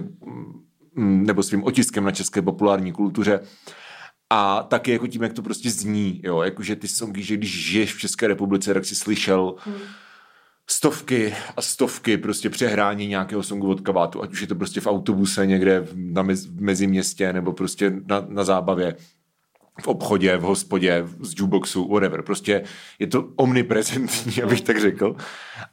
mm, 0.95 1.25
nebo 1.25 1.43
svým 1.43 1.63
otiskem 1.63 2.03
na 2.03 2.11
české 2.11 2.41
populární 2.41 2.91
kultuře. 2.91 3.39
A 4.29 4.63
taky 4.63 4.91
jako 4.91 5.07
tím, 5.07 5.23
jak 5.23 5.33
to 5.33 5.41
prostě 5.41 5.71
zní, 5.71 6.21
jo, 6.23 6.41
jakože 6.41 6.75
ty 6.75 6.87
songy, 6.87 7.23
že 7.23 7.37
když 7.37 7.65
žiješ 7.65 7.93
v 7.93 7.99
České 7.99 8.27
republice, 8.27 8.73
tak 8.73 8.85
si 8.85 8.95
slyšel 8.95 9.55
stovky 10.71 11.33
a 11.57 11.61
stovky 11.61 12.17
prostě 12.17 12.49
přehrání 12.49 13.07
nějakého 13.07 13.43
songu 13.43 13.69
od 13.69 13.81
kabátu, 13.81 14.23
ať 14.23 14.31
už 14.31 14.41
je 14.41 14.47
to 14.47 14.55
prostě 14.55 14.81
v 14.81 14.87
autobuse 14.87 15.45
někde 15.45 15.79
v- 15.79 15.93
na 15.95 16.21
mez, 16.21 16.45
v 16.45 16.61
meziměstě 16.61 17.33
nebo 17.33 17.53
prostě 17.53 17.93
na, 18.05 18.25
na 18.27 18.43
zábavě 18.43 18.95
v 19.81 19.87
obchodě, 19.87 20.37
v 20.37 20.41
hospodě, 20.41 21.07
z 21.19 21.39
jukeboxu, 21.39 21.87
whatever. 21.87 22.21
Prostě 22.21 22.63
je 22.99 23.07
to 23.07 23.29
omniprezentní, 23.35 24.43
abych 24.43 24.61
tak 24.61 24.81
řekl. 24.81 25.15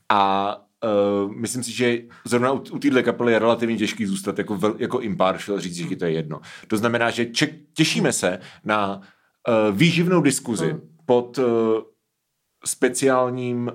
A 0.09 0.55
uh, 0.85 1.33
myslím 1.33 1.63
si, 1.63 1.73
že 1.73 1.99
zrovna 2.27 2.53
u, 2.53 2.59
u 2.59 2.79
téhle 2.79 3.03
kapely 3.03 3.33
je 3.33 3.39
relativně 3.39 3.77
těžký 3.77 4.07
zůstat 4.07 4.39
jako, 4.39 4.57
vel, 4.57 4.75
jako 4.79 5.01
impartial, 5.01 5.61
říct, 5.61 5.77
že 5.77 5.97
to 5.97 6.05
je 6.05 6.11
jedno. 6.11 6.41
To 6.69 6.77
znamená, 6.77 7.11
že 7.11 7.27
ček, 7.27 7.55
těšíme 7.75 8.13
se 8.13 8.39
na 8.65 8.97
uh, 8.97 9.77
výživnou 9.77 10.21
diskuzi 10.21 10.77
pod 11.07 11.39
uh, 11.39 11.45
speciálním 12.67 13.73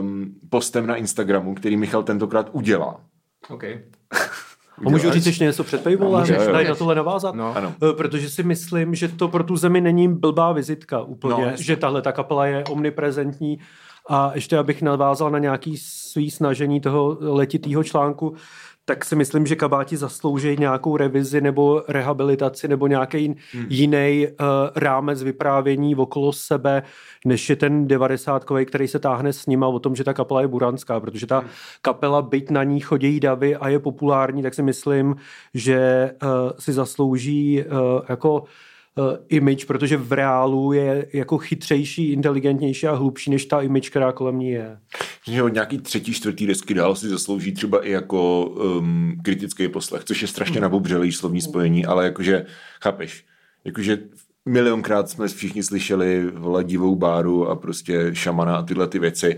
um, 0.00 0.34
postem 0.50 0.86
na 0.86 0.96
Instagramu, 0.96 1.54
který 1.54 1.76
Michal 1.76 2.02
tentokrát 2.02 2.48
udělá. 2.52 3.00
Okay. 3.48 3.80
A 4.86 4.90
můžu 4.90 5.10
říct 5.10 5.26
ještě 5.26 5.44
něco 5.44 5.64
před 5.64 5.82
paywallem, 5.82 6.20
Můžeš, 6.20 6.38
než 6.38 6.46
tady 6.46 6.68
na 6.68 6.74
tohle 6.74 6.94
navázat? 6.94 7.34
No. 7.34 7.56
Ano. 7.56 7.74
Eh, 7.90 7.92
Protože 7.92 8.30
si 8.30 8.42
myslím, 8.42 8.94
že 8.94 9.08
to 9.08 9.28
pro 9.28 9.44
tu 9.44 9.56
zemi 9.56 9.80
není 9.80 10.08
blbá 10.08 10.52
vizitka 10.52 11.02
úplně, 11.02 11.46
No, 11.46 11.52
že 11.56 11.76
tahle 11.76 12.02
ta 12.02 12.12
kapela 12.12 12.46
je 12.46 12.64
omniprezentní 12.64 13.58
a 14.08 14.30
ještě 14.34 14.58
abych 14.58 14.82
navázal 14.82 15.30
na 15.30 15.38
nějaký 15.38 15.76
svý 15.76 16.30
snažení 16.30 16.80
toho 16.80 17.18
letitýho 17.20 17.84
článku, 17.84 18.34
tak 18.90 19.04
si 19.04 19.16
myslím, 19.16 19.46
že 19.46 19.56
kabáti 19.56 19.96
zaslouží 19.96 20.56
nějakou 20.58 20.96
revizi 20.96 21.40
nebo 21.40 21.82
rehabilitaci 21.88 22.68
nebo 22.68 22.86
nějaký 22.86 23.26
hmm. 23.26 23.66
jiný 23.68 24.26
uh, 24.26 24.46
rámec 24.76 25.22
vyprávění 25.22 25.94
okolo 25.94 26.32
sebe, 26.32 26.82
než 27.24 27.50
je 27.50 27.56
ten 27.56 27.86
90 27.86 28.44
který 28.64 28.88
se 28.88 28.98
táhne 28.98 29.32
s 29.32 29.46
nima 29.46 29.66
o 29.66 29.78
tom, 29.78 29.96
že 29.96 30.04
ta 30.04 30.14
kapela 30.14 30.40
je 30.40 30.48
buranská, 30.48 31.00
protože 31.00 31.26
ta 31.26 31.44
kapela, 31.82 32.22
byť 32.22 32.50
na 32.50 32.64
ní 32.64 32.80
chodí 32.80 33.20
davy 33.20 33.56
a 33.56 33.68
je 33.68 33.78
populární, 33.78 34.42
tak 34.42 34.54
si 34.54 34.62
myslím, 34.62 35.16
že 35.54 36.10
uh, 36.22 36.28
si 36.58 36.72
zaslouží 36.72 37.62
uh, 37.62 38.02
jako 38.08 38.40
uh, 38.40 38.46
image, 39.28 39.64
protože 39.64 39.96
v 39.96 40.12
reálu 40.12 40.72
je 40.72 41.06
jako 41.12 41.38
chytřejší, 41.38 42.12
inteligentnější 42.12 42.86
a 42.86 42.94
hlubší 42.94 43.30
než 43.30 43.44
ta 43.46 43.60
image, 43.60 43.90
která 43.90 44.12
kolem 44.12 44.38
ní 44.38 44.50
je. 44.50 44.78
že 45.28 45.42
od 45.42 45.48
nějaký 45.48 45.78
třetí, 45.78 46.12
čtvrtý 46.12 46.46
desky 46.46 46.74
dál 46.74 46.96
si 46.96 47.08
zaslouží 47.08 47.52
třeba 47.52 47.86
i 47.86 47.90
jako 47.90 48.46
um, 48.46 49.16
kritický 49.22 49.68
poslech, 49.68 50.04
což 50.04 50.22
je 50.22 50.28
strašně 50.28 50.60
nabubřelý 50.60 51.12
slovní 51.12 51.40
spojení, 51.40 51.86
ale 51.86 52.04
jakože, 52.04 52.46
chápeš, 52.82 53.24
jakože 53.64 53.98
milionkrát 54.48 55.10
jsme 55.10 55.28
všichni 55.28 55.62
slyšeli 55.62 56.30
vole 56.30 56.64
divou 56.64 56.96
báru 56.96 57.48
a 57.48 57.56
prostě 57.56 58.10
šamana 58.12 58.56
a 58.56 58.62
tyhle 58.62 58.88
ty 58.88 58.98
věci, 58.98 59.36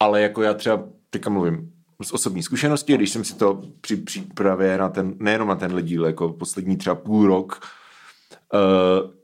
ale 0.00 0.22
jako 0.22 0.42
já 0.42 0.54
třeba, 0.54 0.84
teďka 1.10 1.30
mluvím 1.30 1.70
z 2.02 2.12
osobní 2.12 2.42
zkušenosti, 2.42 2.94
když 2.94 3.10
jsem 3.10 3.24
si 3.24 3.34
to 3.34 3.62
při 3.80 3.96
přípravě 3.96 4.78
na 4.78 4.88
ten, 4.88 5.14
nejenom 5.18 5.48
na 5.48 5.54
tenhle 5.54 5.82
díl, 5.82 6.06
jako 6.06 6.32
poslední 6.32 6.76
třeba 6.76 6.96
půl 6.96 7.26
rok, 7.26 7.60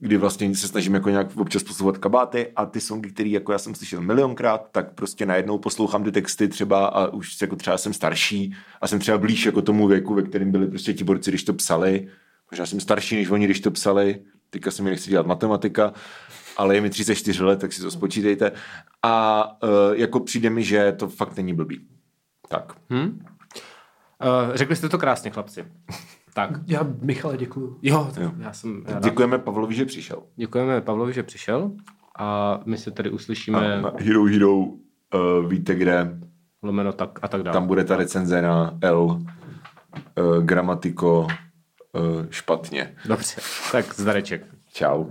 kdy 0.00 0.16
vlastně 0.16 0.54
se 0.54 0.68
snažím 0.68 0.94
jako 0.94 1.10
nějak 1.10 1.36
občas 1.36 1.62
poslouchat 1.62 1.98
kabáty 1.98 2.52
a 2.56 2.66
ty 2.66 2.80
songy, 2.80 3.10
které 3.10 3.28
jako 3.28 3.52
já 3.52 3.58
jsem 3.58 3.74
slyšel 3.74 4.00
milionkrát, 4.00 4.68
tak 4.72 4.94
prostě 4.94 5.26
najednou 5.26 5.58
poslouchám 5.58 6.04
ty 6.04 6.12
texty 6.12 6.48
třeba 6.48 6.86
a 6.86 7.06
už 7.06 7.40
jako 7.40 7.56
třeba 7.56 7.78
jsem 7.78 7.92
starší 7.92 8.56
a 8.80 8.86
jsem 8.86 8.98
třeba 8.98 9.18
blíž 9.18 9.46
jako 9.46 9.62
tomu 9.62 9.86
věku, 9.86 10.14
ve 10.14 10.22
kterém 10.22 10.50
byli 10.50 10.66
prostě 10.66 10.94
ti 10.94 11.04
borci, 11.04 11.30
když 11.30 11.44
to 11.44 11.52
psali. 11.52 12.08
Možná 12.50 12.66
jsem 12.66 12.80
starší 12.80 13.16
než 13.16 13.30
oni, 13.30 13.44
když 13.44 13.60
to 13.60 13.70
psali. 13.70 14.22
Teďka 14.50 14.70
se 14.70 14.82
mi 14.82 14.90
nechci 14.90 15.10
dělat 15.10 15.26
matematika, 15.26 15.92
ale 16.56 16.74
je 16.74 16.80
mi 16.80 16.90
34 16.90 17.42
let, 17.44 17.60
tak 17.60 17.72
si 17.72 17.82
to 17.82 17.90
spočítejte. 17.90 18.52
A 19.02 19.44
uh, 19.62 19.68
jako 19.92 20.20
přijde 20.20 20.50
mi, 20.50 20.64
že 20.64 20.92
to 20.92 21.08
fakt 21.08 21.36
není 21.36 21.54
blbý. 21.54 21.80
Tak. 22.48 22.72
Hmm? 22.90 23.08
Uh, 23.08 24.54
řekli 24.54 24.76
jste 24.76 24.88
to 24.88 24.98
krásně, 24.98 25.30
chlapci. 25.30 25.64
Tak. 26.34 26.50
Já, 26.66 26.86
Michale, 27.02 27.36
děkuju. 27.36 27.78
Jo, 27.82 28.10
jo. 28.20 28.32
já 28.38 28.52
jsem... 28.52 28.84
Já 28.88 29.00
Děkujeme 29.00 29.38
Pavlovi, 29.38 29.74
že 29.74 29.84
přišel. 29.84 30.22
Děkujeme 30.36 30.80
Pavlovi, 30.80 31.12
že 31.12 31.22
přišel 31.22 31.72
a 32.18 32.60
my 32.64 32.78
se 32.78 32.90
tady 32.90 33.10
uslyšíme... 33.10 33.74
A 33.74 33.80
na 33.80 33.92
Hero 33.98 34.24
Hero 34.24 34.56
uh, 34.56 34.76
víte 35.48 35.74
kde. 35.74 36.18
Lomeno 36.62 36.92
tak 36.92 37.18
a 37.22 37.28
tak 37.28 37.42
dále. 37.42 37.52
Tam 37.52 37.66
bude 37.66 37.84
ta 37.84 37.96
recenze 37.96 38.42
na 38.42 38.78
L. 38.80 39.02
Uh, 39.02 40.44
gramatiko 40.44 41.20
uh, 41.20 42.26
špatně. 42.30 42.94
Dobře, 43.06 43.40
tak 43.72 43.94
zdareček. 43.94 44.46
Čau. 44.72 45.04